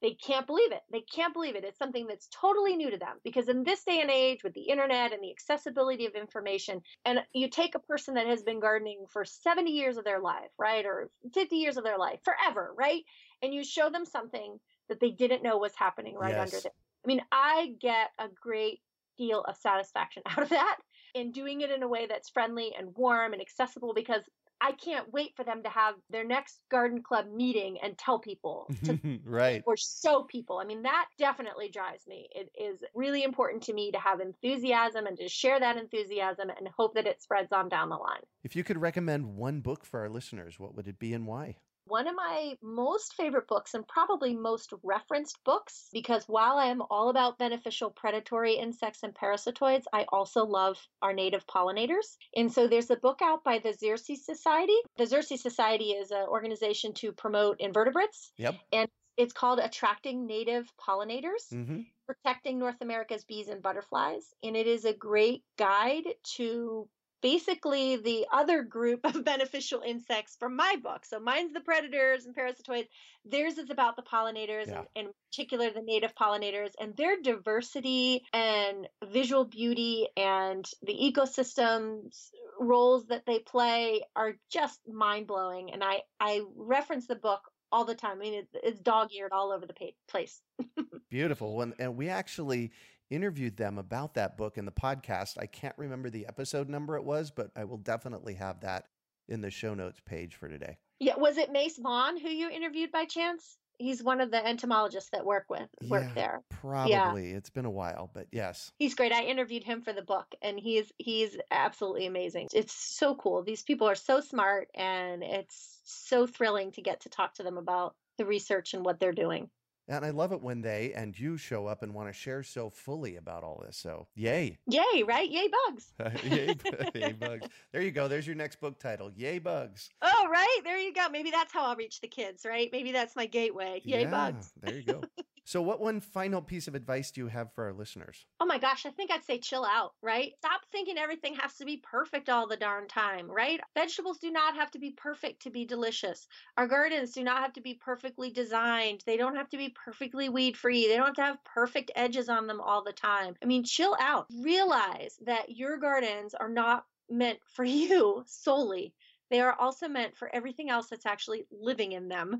they 0.00 0.14
can't 0.14 0.46
believe 0.46 0.72
it. 0.72 0.82
They 0.92 1.00
can't 1.00 1.34
believe 1.34 1.56
it. 1.56 1.64
It's 1.64 1.78
something 1.78 2.06
that's 2.06 2.28
totally 2.28 2.76
new 2.76 2.90
to 2.90 2.98
them 2.98 3.16
because 3.24 3.48
in 3.48 3.64
this 3.64 3.82
day 3.84 4.00
and 4.00 4.10
age 4.10 4.44
with 4.44 4.54
the 4.54 4.68
internet 4.68 5.12
and 5.12 5.22
the 5.22 5.30
accessibility 5.30 6.06
of 6.06 6.14
information, 6.14 6.82
and 7.04 7.20
you 7.32 7.48
take 7.48 7.74
a 7.74 7.80
person 7.80 8.14
that 8.14 8.26
has 8.26 8.42
been 8.42 8.60
gardening 8.60 9.06
for 9.12 9.24
70 9.24 9.70
years 9.70 9.96
of 9.96 10.04
their 10.04 10.20
life, 10.20 10.50
right? 10.58 10.84
Or 10.86 11.10
50 11.34 11.56
years 11.56 11.76
of 11.76 11.84
their 11.84 11.98
life, 11.98 12.20
forever, 12.24 12.72
right? 12.76 13.02
And 13.42 13.52
you 13.52 13.64
show 13.64 13.90
them 13.90 14.04
something 14.04 14.58
that 14.88 15.00
they 15.00 15.10
didn't 15.10 15.42
know 15.42 15.58
was 15.58 15.74
happening 15.76 16.14
right 16.14 16.34
yes. 16.34 16.52
under 16.52 16.62
them. 16.62 16.72
I 17.04 17.06
mean, 17.06 17.20
I 17.32 17.74
get 17.80 18.10
a 18.18 18.26
great 18.40 18.80
deal 19.16 19.42
of 19.42 19.56
satisfaction 19.56 20.22
out 20.26 20.42
of 20.42 20.48
that 20.50 20.78
and 21.14 21.34
doing 21.34 21.60
it 21.60 21.70
in 21.70 21.82
a 21.82 21.88
way 21.88 22.06
that's 22.06 22.28
friendly 22.28 22.72
and 22.78 22.94
warm 22.94 23.32
and 23.32 23.42
accessible 23.42 23.92
because 23.94 24.22
I 24.60 24.72
can't 24.72 25.12
wait 25.12 25.34
for 25.36 25.44
them 25.44 25.62
to 25.62 25.68
have 25.68 25.94
their 26.10 26.24
next 26.24 26.60
garden 26.70 27.02
club 27.02 27.26
meeting 27.32 27.78
and 27.82 27.96
tell 27.96 28.18
people 28.18 28.68
to, 28.84 29.20
right 29.24 29.62
or 29.66 29.76
show 29.76 30.24
people. 30.24 30.58
I 30.58 30.64
mean, 30.64 30.82
that 30.82 31.06
definitely 31.18 31.68
drives 31.68 32.06
me. 32.06 32.28
It 32.32 32.50
is 32.60 32.82
really 32.94 33.22
important 33.22 33.62
to 33.64 33.72
me 33.72 33.92
to 33.92 33.98
have 33.98 34.20
enthusiasm 34.20 35.06
and 35.06 35.16
to 35.18 35.28
share 35.28 35.60
that 35.60 35.76
enthusiasm 35.76 36.50
and 36.50 36.68
hope 36.76 36.94
that 36.94 37.06
it 37.06 37.22
spreads 37.22 37.52
on 37.52 37.68
down 37.68 37.88
the 37.88 37.96
line. 37.96 38.22
If 38.42 38.56
you 38.56 38.64
could 38.64 38.80
recommend 38.80 39.36
one 39.36 39.60
book 39.60 39.84
for 39.84 40.00
our 40.00 40.08
listeners, 40.08 40.58
what 40.58 40.74
would 40.74 40.88
it 40.88 40.98
be 40.98 41.12
and 41.12 41.26
why? 41.26 41.56
One 41.88 42.06
of 42.06 42.14
my 42.14 42.54
most 42.62 43.14
favorite 43.14 43.48
books 43.48 43.74
and 43.74 43.86
probably 43.88 44.34
most 44.34 44.72
referenced 44.82 45.38
books 45.44 45.88
because 45.92 46.24
while 46.26 46.56
I 46.56 46.66
am 46.66 46.82
all 46.90 47.08
about 47.10 47.38
beneficial 47.38 47.90
predatory 47.90 48.54
insects 48.54 49.02
and 49.02 49.14
parasitoids, 49.14 49.84
I 49.92 50.04
also 50.10 50.44
love 50.44 50.78
our 51.02 51.12
native 51.12 51.46
pollinators. 51.46 52.16
And 52.36 52.52
so 52.52 52.68
there's 52.68 52.90
a 52.90 52.96
book 52.96 53.20
out 53.22 53.42
by 53.44 53.58
the 53.58 53.70
Xerces 53.70 54.18
Society. 54.18 54.76
The 54.96 55.04
Xerces 55.04 55.38
Society 55.38 55.90
is 55.90 56.10
an 56.10 56.26
organization 56.28 56.92
to 56.94 57.12
promote 57.12 57.60
invertebrates. 57.60 58.32
Yep. 58.36 58.56
And 58.72 58.88
it's 59.16 59.32
called 59.32 59.58
Attracting 59.58 60.26
Native 60.26 60.70
Pollinators. 60.80 61.52
Mm-hmm. 61.52 61.80
Protecting 62.06 62.58
North 62.58 62.80
America's 62.80 63.24
bees 63.24 63.48
and 63.48 63.60
butterflies. 63.60 64.24
And 64.42 64.56
it 64.56 64.66
is 64.66 64.84
a 64.84 64.94
great 64.94 65.42
guide 65.58 66.04
to 66.36 66.88
basically 67.22 67.96
the 67.96 68.26
other 68.32 68.62
group 68.62 69.00
of 69.04 69.24
beneficial 69.24 69.82
insects 69.84 70.36
from 70.38 70.56
my 70.56 70.76
book. 70.82 71.04
So 71.04 71.18
mine's 71.18 71.52
the 71.52 71.60
predators 71.60 72.26
and 72.26 72.34
parasitoids. 72.34 72.88
Theirs 73.24 73.58
is 73.58 73.70
about 73.70 73.96
the 73.96 74.02
pollinators 74.02 74.68
yeah. 74.68 74.82
and, 74.96 75.08
in 75.08 75.12
particular 75.30 75.70
the 75.70 75.82
native 75.82 76.14
pollinators 76.14 76.70
and 76.80 76.96
their 76.96 77.20
diversity 77.20 78.22
and 78.32 78.88
visual 79.10 79.44
beauty 79.44 80.08
and 80.16 80.64
the 80.82 80.94
ecosystems 80.94 82.28
uh, 82.58 82.64
roles 82.64 83.06
that 83.06 83.24
they 83.26 83.38
play 83.38 84.02
are 84.16 84.34
just 84.50 84.80
mind 84.86 85.26
blowing. 85.26 85.72
And 85.72 85.82
I, 85.84 86.02
I 86.20 86.42
reference 86.56 87.06
the 87.06 87.14
book 87.14 87.40
all 87.70 87.84
the 87.84 87.94
time. 87.94 88.16
I 88.16 88.20
mean, 88.20 88.34
it's, 88.34 88.54
it's 88.54 88.80
dog 88.80 89.08
eared 89.12 89.32
all 89.32 89.52
over 89.52 89.66
the 89.66 89.74
place. 90.08 90.40
Beautiful. 91.10 91.60
And, 91.60 91.74
and 91.78 91.96
we 91.96 92.08
actually 92.08 92.72
interviewed 93.10 93.56
them 93.56 93.78
about 93.78 94.14
that 94.14 94.36
book 94.36 94.58
in 94.58 94.64
the 94.64 94.72
podcast. 94.72 95.38
I 95.38 95.46
can't 95.46 95.74
remember 95.76 96.10
the 96.10 96.26
episode 96.26 96.68
number 96.68 96.96
it 96.96 97.04
was, 97.04 97.30
but 97.30 97.50
I 97.56 97.64
will 97.64 97.78
definitely 97.78 98.34
have 98.34 98.60
that 98.60 98.86
in 99.28 99.40
the 99.40 99.50
show 99.50 99.74
notes 99.74 100.00
page 100.04 100.34
for 100.34 100.48
today. 100.48 100.78
Yeah, 101.00 101.16
was 101.16 101.36
it 101.36 101.52
Mace 101.52 101.78
Vaughan 101.78 102.18
who 102.18 102.28
you 102.28 102.50
interviewed 102.50 102.90
by 102.90 103.04
chance? 103.04 103.58
He's 103.78 104.02
one 104.02 104.20
of 104.20 104.32
the 104.32 104.44
entomologists 104.44 105.10
that 105.10 105.24
work 105.24 105.44
with 105.48 105.68
work 105.88 106.02
yeah, 106.08 106.14
there. 106.14 106.42
Probably. 106.50 107.30
Yeah. 107.30 107.36
It's 107.36 107.50
been 107.50 107.64
a 107.64 107.70
while, 107.70 108.10
but 108.12 108.26
yes. 108.32 108.72
He's 108.80 108.96
great. 108.96 109.12
I 109.12 109.22
interviewed 109.22 109.62
him 109.62 109.82
for 109.82 109.92
the 109.92 110.02
book 110.02 110.26
and 110.42 110.58
he's 110.58 110.90
he's 110.98 111.36
absolutely 111.52 112.06
amazing. 112.06 112.48
It's 112.52 112.72
so 112.72 113.14
cool. 113.14 113.44
These 113.44 113.62
people 113.62 113.88
are 113.88 113.94
so 113.94 114.20
smart 114.20 114.68
and 114.74 115.22
it's 115.22 115.78
so 115.84 116.26
thrilling 116.26 116.72
to 116.72 116.82
get 116.82 117.02
to 117.02 117.08
talk 117.08 117.34
to 117.34 117.44
them 117.44 117.56
about 117.56 117.94
the 118.16 118.26
research 118.26 118.74
and 118.74 118.84
what 118.84 118.98
they're 118.98 119.12
doing. 119.12 119.48
And 119.88 120.04
I 120.04 120.10
love 120.10 120.32
it 120.32 120.42
when 120.42 120.60
they 120.60 120.92
and 120.94 121.18
you 121.18 121.38
show 121.38 121.66
up 121.66 121.82
and 121.82 121.94
want 121.94 122.08
to 122.08 122.12
share 122.12 122.42
so 122.42 122.68
fully 122.68 123.16
about 123.16 123.42
all 123.42 123.62
this. 123.64 123.76
So, 123.76 124.06
yay. 124.14 124.58
Yay, 124.66 125.02
right? 125.02 125.28
Yay, 125.28 125.48
bugs. 125.66 125.94
yay, 126.24 126.54
yay, 126.94 127.12
bugs. 127.12 127.48
There 127.72 127.80
you 127.80 127.90
go. 127.90 128.06
There's 128.06 128.26
your 128.26 128.36
next 128.36 128.60
book 128.60 128.78
title 128.78 129.10
Yay, 129.16 129.38
Bugs. 129.38 129.88
Oh, 130.02 130.28
right. 130.30 130.60
There 130.62 130.78
you 130.78 130.92
go. 130.92 131.08
Maybe 131.08 131.30
that's 131.30 131.52
how 131.52 131.64
I'll 131.64 131.76
reach 131.76 132.00
the 132.00 132.08
kids, 132.08 132.44
right? 132.44 132.68
Maybe 132.70 132.92
that's 132.92 133.16
my 133.16 133.26
gateway. 133.26 133.80
Yay, 133.84 134.02
yeah, 134.02 134.10
bugs. 134.10 134.52
There 134.62 134.74
you 134.74 134.82
go. 134.82 135.02
So, 135.48 135.62
what 135.62 135.80
one 135.80 136.00
final 136.00 136.42
piece 136.42 136.68
of 136.68 136.74
advice 136.74 137.10
do 137.10 137.22
you 137.22 137.28
have 137.28 137.54
for 137.54 137.64
our 137.64 137.72
listeners? 137.72 138.26
Oh 138.38 138.44
my 138.44 138.58
gosh, 138.58 138.84
I 138.84 138.90
think 138.90 139.10
I'd 139.10 139.24
say 139.24 139.38
chill 139.38 139.64
out, 139.64 139.94
right? 140.02 140.34
Stop 140.40 140.60
thinking 140.70 140.98
everything 140.98 141.36
has 141.36 141.54
to 141.54 141.64
be 141.64 141.78
perfect 141.78 142.28
all 142.28 142.46
the 142.46 142.58
darn 142.58 142.86
time, 142.86 143.30
right? 143.30 143.58
Vegetables 143.74 144.18
do 144.18 144.30
not 144.30 144.56
have 144.56 144.70
to 144.72 144.78
be 144.78 144.90
perfect 144.90 145.44
to 145.44 145.50
be 145.50 145.64
delicious. 145.64 146.28
Our 146.58 146.68
gardens 146.68 147.12
do 147.12 147.24
not 147.24 147.40
have 147.40 147.54
to 147.54 147.62
be 147.62 147.72
perfectly 147.72 148.30
designed. 148.30 149.02
They 149.06 149.16
don't 149.16 149.36
have 149.36 149.48
to 149.48 149.56
be 149.56 149.70
perfectly 149.70 150.28
weed 150.28 150.54
free. 150.54 150.86
They 150.86 150.98
don't 150.98 151.06
have 151.06 151.14
to 151.14 151.22
have 151.22 151.44
perfect 151.44 151.92
edges 151.96 152.28
on 152.28 152.46
them 152.46 152.60
all 152.60 152.84
the 152.84 152.92
time. 152.92 153.34
I 153.42 153.46
mean, 153.46 153.64
chill 153.64 153.96
out. 153.98 154.26
Realize 154.42 155.18
that 155.24 155.56
your 155.56 155.78
gardens 155.78 156.34
are 156.34 156.50
not 156.50 156.84
meant 157.08 157.38
for 157.46 157.64
you 157.84 158.22
solely. 158.26 158.92
They 159.30 159.40
are 159.40 159.56
also 159.58 159.88
meant 159.88 160.14
for 160.14 160.28
everything 160.30 160.68
else 160.68 160.88
that's 160.90 161.06
actually 161.06 161.46
living 161.50 161.92
in 161.92 162.08
them. 162.08 162.36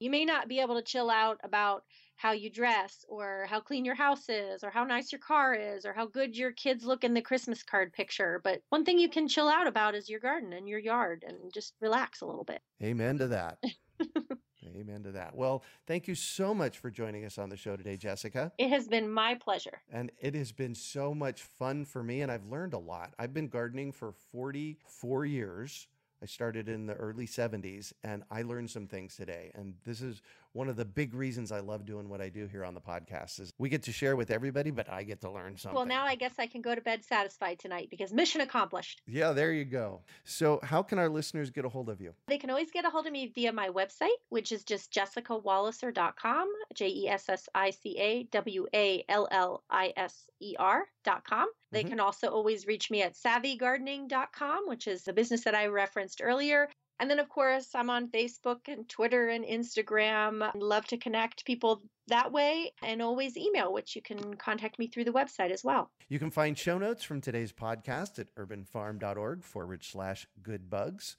You 0.00 0.10
may 0.10 0.24
not 0.24 0.48
be 0.48 0.60
able 0.60 0.76
to 0.76 0.82
chill 0.82 1.10
out 1.10 1.40
about 1.42 1.84
how 2.18 2.32
you 2.32 2.50
dress 2.50 3.04
or 3.08 3.46
how 3.48 3.60
clean 3.60 3.84
your 3.84 3.94
house 3.94 4.28
is 4.28 4.64
or 4.64 4.70
how 4.70 4.84
nice 4.84 5.12
your 5.12 5.20
car 5.20 5.54
is 5.54 5.86
or 5.86 5.92
how 5.92 6.04
good 6.04 6.36
your 6.36 6.50
kids 6.50 6.84
look 6.84 7.04
in 7.04 7.14
the 7.14 7.22
Christmas 7.22 7.62
card 7.62 7.92
picture. 7.92 8.40
But 8.42 8.60
one 8.68 8.84
thing 8.84 8.98
you 8.98 9.08
can 9.08 9.28
chill 9.28 9.48
out 9.48 9.68
about 9.68 9.94
is 9.94 10.10
your 10.10 10.20
garden 10.20 10.52
and 10.52 10.68
your 10.68 10.80
yard 10.80 11.24
and 11.26 11.52
just 11.54 11.74
relax 11.80 12.20
a 12.20 12.26
little 12.26 12.44
bit. 12.44 12.60
Amen 12.82 13.18
to 13.18 13.28
that. 13.28 13.58
Amen 14.76 15.04
to 15.04 15.12
that. 15.12 15.34
Well, 15.34 15.62
thank 15.86 16.08
you 16.08 16.16
so 16.16 16.52
much 16.52 16.78
for 16.78 16.90
joining 16.90 17.24
us 17.24 17.38
on 17.38 17.48
the 17.48 17.56
show 17.56 17.76
today, 17.76 17.96
Jessica. 17.96 18.52
It 18.58 18.68
has 18.68 18.88
been 18.88 19.08
my 19.08 19.36
pleasure. 19.36 19.80
And 19.90 20.10
it 20.20 20.34
has 20.34 20.52
been 20.52 20.74
so 20.74 21.14
much 21.14 21.42
fun 21.42 21.84
for 21.84 22.02
me, 22.02 22.20
and 22.20 22.30
I've 22.30 22.44
learned 22.44 22.74
a 22.74 22.78
lot. 22.78 23.14
I've 23.18 23.32
been 23.32 23.48
gardening 23.48 23.92
for 23.92 24.12
44 24.32 25.24
years. 25.24 25.86
I 26.22 26.26
started 26.26 26.68
in 26.68 26.86
the 26.86 26.94
early 26.94 27.26
70s 27.26 27.92
and 28.02 28.24
I 28.30 28.42
learned 28.42 28.70
some 28.70 28.86
things 28.86 29.16
today. 29.16 29.52
And 29.54 29.74
this 29.84 30.00
is 30.00 30.20
one 30.52 30.68
of 30.68 30.76
the 30.76 30.84
big 30.84 31.14
reasons 31.14 31.52
I 31.52 31.60
love 31.60 31.84
doing 31.84 32.08
what 32.08 32.20
I 32.20 32.28
do 32.28 32.46
here 32.46 32.64
on 32.64 32.74
the 32.74 32.80
podcast 32.80 33.40
is 33.40 33.52
we 33.58 33.68
get 33.68 33.82
to 33.84 33.92
share 33.92 34.16
with 34.16 34.30
everybody, 34.30 34.70
but 34.70 34.90
I 34.90 35.02
get 35.02 35.20
to 35.22 35.30
learn 35.30 35.56
something. 35.56 35.76
Well, 35.76 35.86
now 35.86 36.04
I 36.04 36.14
guess 36.14 36.34
I 36.38 36.46
can 36.46 36.62
go 36.62 36.74
to 36.74 36.80
bed 36.80 37.04
satisfied 37.04 37.58
tonight 37.58 37.88
because 37.90 38.12
mission 38.12 38.40
accomplished. 38.40 39.02
Yeah, 39.06 39.32
there 39.32 39.52
you 39.52 39.64
go. 39.64 40.02
So, 40.24 40.60
how 40.62 40.82
can 40.82 40.98
our 40.98 41.08
listeners 41.08 41.50
get 41.50 41.64
a 41.64 41.68
hold 41.68 41.88
of 41.88 42.00
you? 42.00 42.14
They 42.26 42.38
can 42.38 42.50
always 42.50 42.70
get 42.70 42.84
a 42.84 42.90
hold 42.90 43.06
of 43.06 43.12
me 43.12 43.30
via 43.34 43.52
my 43.52 43.68
website, 43.68 44.08
which 44.30 44.52
is 44.52 44.64
just 44.64 44.92
jessicawalliser.com, 44.92 46.48
J 46.74 46.88
E 46.88 47.08
S 47.08 47.28
S 47.28 47.48
I 47.54 47.70
C 47.70 47.96
A 47.98 48.24
W 48.24 48.66
A 48.74 49.04
L 49.08 49.28
L 49.30 49.62
I 49.70 49.92
S 49.96 50.28
E 50.40 50.54
R.com. 50.58 51.48
They 51.70 51.80
mm-hmm. 51.80 51.90
can 51.90 52.00
also 52.00 52.28
always 52.28 52.66
reach 52.66 52.90
me 52.90 53.02
at 53.02 53.14
savvygardening.com, 53.14 54.68
which 54.68 54.86
is 54.86 55.02
the 55.02 55.12
business 55.12 55.44
that 55.44 55.54
I 55.54 55.66
referenced 55.66 56.20
earlier. 56.22 56.68
And 57.00 57.08
then, 57.10 57.18
of 57.18 57.28
course, 57.28 57.74
I'm 57.74 57.90
on 57.90 58.08
Facebook 58.08 58.60
and 58.66 58.88
Twitter 58.88 59.28
and 59.28 59.44
Instagram. 59.44 60.42
I 60.42 60.50
love 60.56 60.86
to 60.86 60.96
connect 60.96 61.44
people 61.44 61.82
that 62.08 62.32
way 62.32 62.72
and 62.82 63.00
always 63.00 63.36
email, 63.36 63.72
which 63.72 63.94
you 63.94 64.02
can 64.02 64.34
contact 64.34 64.78
me 64.78 64.88
through 64.88 65.04
the 65.04 65.12
website 65.12 65.50
as 65.50 65.62
well. 65.62 65.90
You 66.08 66.18
can 66.18 66.30
find 66.30 66.58
show 66.58 66.78
notes 66.78 67.04
from 67.04 67.20
today's 67.20 67.52
podcast 67.52 68.18
at 68.18 68.34
urbanfarm.org 68.34 69.44
forward 69.44 69.84
slash 69.84 70.26
good 70.42 70.68
bugs. 70.68 71.16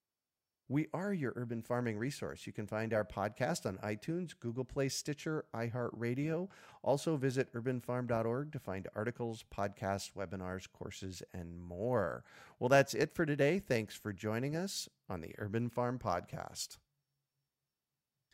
We 0.72 0.88
are 0.94 1.12
your 1.12 1.34
urban 1.36 1.64
farming 1.64 1.98
resource. 1.98 2.46
You 2.46 2.54
can 2.54 2.68
find 2.68 2.94
our 2.94 3.04
podcast 3.04 3.66
on 3.66 3.80
iTunes, 3.80 4.34
Google 4.40 4.64
Play, 4.64 4.88
Stitcher, 4.88 5.46
iHeartRadio. 5.52 6.48
Also 6.84 7.18
visit 7.18 7.52
urbanfarm.org 7.54 8.52
to 8.52 8.60
find 8.60 8.88
articles, 8.96 9.44
podcasts, 9.52 10.12
webinars, 10.14 10.68
courses, 10.72 11.24
and 11.34 11.60
more. 11.60 12.24
Well, 12.60 12.70
that's 12.70 12.94
it 12.94 13.16
for 13.16 13.26
today. 13.26 13.58
Thanks 13.58 13.96
for 13.96 14.14
joining 14.14 14.56
us 14.56 14.88
on 15.10 15.22
the 15.22 15.34
Urban 15.40 15.70
Farm 15.70 15.98
Podcast. 15.98 16.78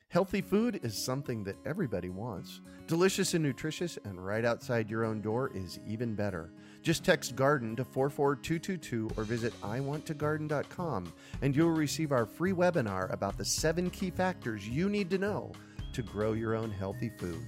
Healthy 0.09 0.41
food 0.41 0.79
is 0.83 0.97
something 0.97 1.43
that 1.43 1.57
everybody 1.65 2.09
wants. 2.09 2.61
Delicious 2.87 3.33
and 3.33 3.43
nutritious, 3.43 3.97
and 4.05 4.23
right 4.23 4.45
outside 4.45 4.89
your 4.89 5.03
own 5.03 5.19
door 5.19 5.51
is 5.53 5.79
even 5.87 6.15
better. 6.15 6.51
Just 6.81 7.03
text 7.03 7.35
garden 7.35 7.75
to 7.75 7.83
44222 7.83 9.09
or 9.17 9.23
visit 9.23 9.59
iwanttogarden.com 9.61 11.11
and 11.41 11.55
you'll 11.55 11.71
receive 11.71 12.11
our 12.11 12.25
free 12.25 12.53
webinar 12.53 13.11
about 13.11 13.37
the 13.37 13.43
seven 13.43 13.89
key 13.89 14.11
factors 14.11 14.67
you 14.69 14.87
need 14.87 15.09
to 15.09 15.17
know 15.17 15.51
to 15.93 16.03
grow 16.03 16.33
your 16.33 16.55
own 16.55 16.71
healthy 16.71 17.09
food. 17.17 17.43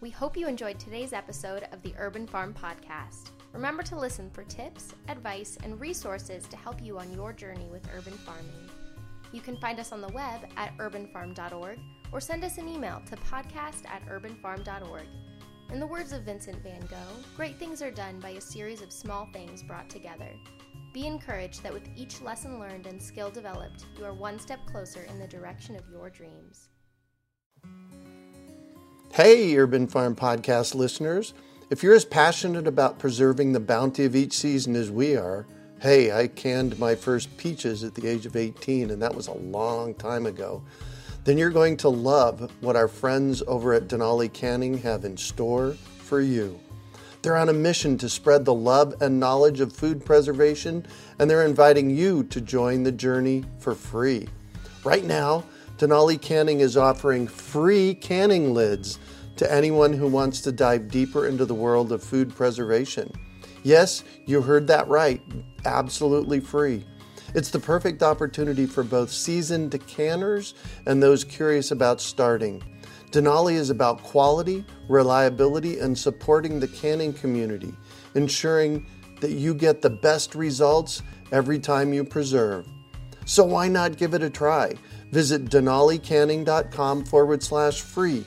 We 0.00 0.10
hope 0.10 0.36
you 0.36 0.48
enjoyed 0.48 0.78
today's 0.78 1.12
episode 1.12 1.66
of 1.72 1.80
the 1.82 1.94
Urban 1.96 2.26
Farm 2.26 2.52
Podcast. 2.52 3.30
Remember 3.52 3.82
to 3.84 3.96
listen 3.96 4.28
for 4.30 4.42
tips, 4.44 4.94
advice, 5.08 5.56
and 5.62 5.80
resources 5.80 6.46
to 6.48 6.56
help 6.56 6.82
you 6.82 6.98
on 6.98 7.12
your 7.12 7.32
journey 7.32 7.68
with 7.70 7.88
urban 7.96 8.12
farming. 8.14 8.63
You 9.34 9.40
can 9.40 9.56
find 9.56 9.80
us 9.80 9.90
on 9.90 10.00
the 10.00 10.12
web 10.12 10.46
at 10.56 10.78
urbanfarm.org 10.78 11.80
or 12.12 12.20
send 12.20 12.44
us 12.44 12.56
an 12.56 12.68
email 12.68 13.02
to 13.06 13.16
podcast 13.16 13.84
at 13.84 14.06
urbanfarm.org. 14.06 15.06
In 15.72 15.80
the 15.80 15.86
words 15.88 16.12
of 16.12 16.22
Vincent 16.22 16.62
van 16.62 16.82
Gogh, 16.82 17.24
great 17.36 17.58
things 17.58 17.82
are 17.82 17.90
done 17.90 18.20
by 18.20 18.30
a 18.30 18.40
series 18.40 18.80
of 18.80 18.92
small 18.92 19.28
things 19.32 19.64
brought 19.64 19.90
together. 19.90 20.28
Be 20.92 21.08
encouraged 21.08 21.64
that 21.64 21.72
with 21.72 21.88
each 21.96 22.20
lesson 22.20 22.60
learned 22.60 22.86
and 22.86 23.02
skill 23.02 23.28
developed, 23.28 23.86
you 23.98 24.04
are 24.04 24.14
one 24.14 24.38
step 24.38 24.60
closer 24.66 25.02
in 25.10 25.18
the 25.18 25.26
direction 25.26 25.74
of 25.74 25.82
your 25.90 26.10
dreams. 26.10 26.68
Hey, 29.12 29.56
Urban 29.56 29.88
Farm 29.88 30.14
Podcast 30.14 30.76
listeners. 30.76 31.34
If 31.70 31.82
you're 31.82 31.94
as 31.94 32.04
passionate 32.04 32.68
about 32.68 33.00
preserving 33.00 33.52
the 33.52 33.58
bounty 33.58 34.04
of 34.04 34.14
each 34.14 34.34
season 34.34 34.76
as 34.76 34.92
we 34.92 35.16
are, 35.16 35.44
Hey, 35.84 36.10
I 36.12 36.28
canned 36.28 36.78
my 36.78 36.94
first 36.94 37.36
peaches 37.36 37.84
at 37.84 37.94
the 37.94 38.08
age 38.08 38.24
of 38.24 38.36
18, 38.36 38.90
and 38.90 39.02
that 39.02 39.14
was 39.14 39.26
a 39.26 39.34
long 39.34 39.92
time 39.92 40.24
ago. 40.24 40.62
Then 41.24 41.36
you're 41.36 41.50
going 41.50 41.76
to 41.76 41.90
love 41.90 42.50
what 42.62 42.74
our 42.74 42.88
friends 42.88 43.42
over 43.46 43.74
at 43.74 43.88
Denali 43.88 44.32
Canning 44.32 44.78
have 44.78 45.04
in 45.04 45.14
store 45.18 45.76
for 45.98 46.22
you. 46.22 46.58
They're 47.20 47.36
on 47.36 47.50
a 47.50 47.52
mission 47.52 47.98
to 47.98 48.08
spread 48.08 48.46
the 48.46 48.54
love 48.54 48.94
and 49.02 49.20
knowledge 49.20 49.60
of 49.60 49.74
food 49.74 50.02
preservation, 50.02 50.86
and 51.18 51.28
they're 51.28 51.44
inviting 51.44 51.90
you 51.90 52.24
to 52.30 52.40
join 52.40 52.82
the 52.82 52.90
journey 52.90 53.44
for 53.58 53.74
free. 53.74 54.26
Right 54.84 55.04
now, 55.04 55.44
Denali 55.76 56.18
Canning 56.18 56.60
is 56.60 56.78
offering 56.78 57.28
free 57.28 57.92
canning 57.92 58.54
lids 58.54 58.98
to 59.36 59.52
anyone 59.52 59.92
who 59.92 60.08
wants 60.08 60.40
to 60.40 60.50
dive 60.50 60.90
deeper 60.90 61.26
into 61.26 61.44
the 61.44 61.52
world 61.52 61.92
of 61.92 62.02
food 62.02 62.34
preservation. 62.34 63.12
Yes, 63.64 64.04
you 64.26 64.42
heard 64.42 64.66
that 64.68 64.86
right. 64.88 65.22
Absolutely 65.64 66.38
free. 66.38 66.84
It's 67.34 67.50
the 67.50 67.58
perfect 67.58 68.02
opportunity 68.02 68.66
for 68.66 68.84
both 68.84 69.10
seasoned 69.10 69.72
decanters 69.72 70.54
and 70.86 71.02
those 71.02 71.24
curious 71.24 71.72
about 71.72 72.00
starting. 72.00 72.62
Denali 73.10 73.54
is 73.54 73.70
about 73.70 74.02
quality, 74.02 74.64
reliability, 74.88 75.78
and 75.78 75.98
supporting 75.98 76.60
the 76.60 76.68
canning 76.68 77.12
community, 77.12 77.72
ensuring 78.14 78.86
that 79.20 79.32
you 79.32 79.54
get 79.54 79.80
the 79.80 79.90
best 79.90 80.34
results 80.34 81.02
every 81.32 81.58
time 81.58 81.92
you 81.92 82.04
preserve. 82.04 82.68
So 83.24 83.44
why 83.44 83.68
not 83.68 83.96
give 83.96 84.12
it 84.12 84.22
a 84.22 84.30
try? 84.30 84.74
Visit 85.10 85.46
denalicanning.com 85.46 87.04
forward 87.06 87.42
slash 87.42 87.80
free 87.80 88.26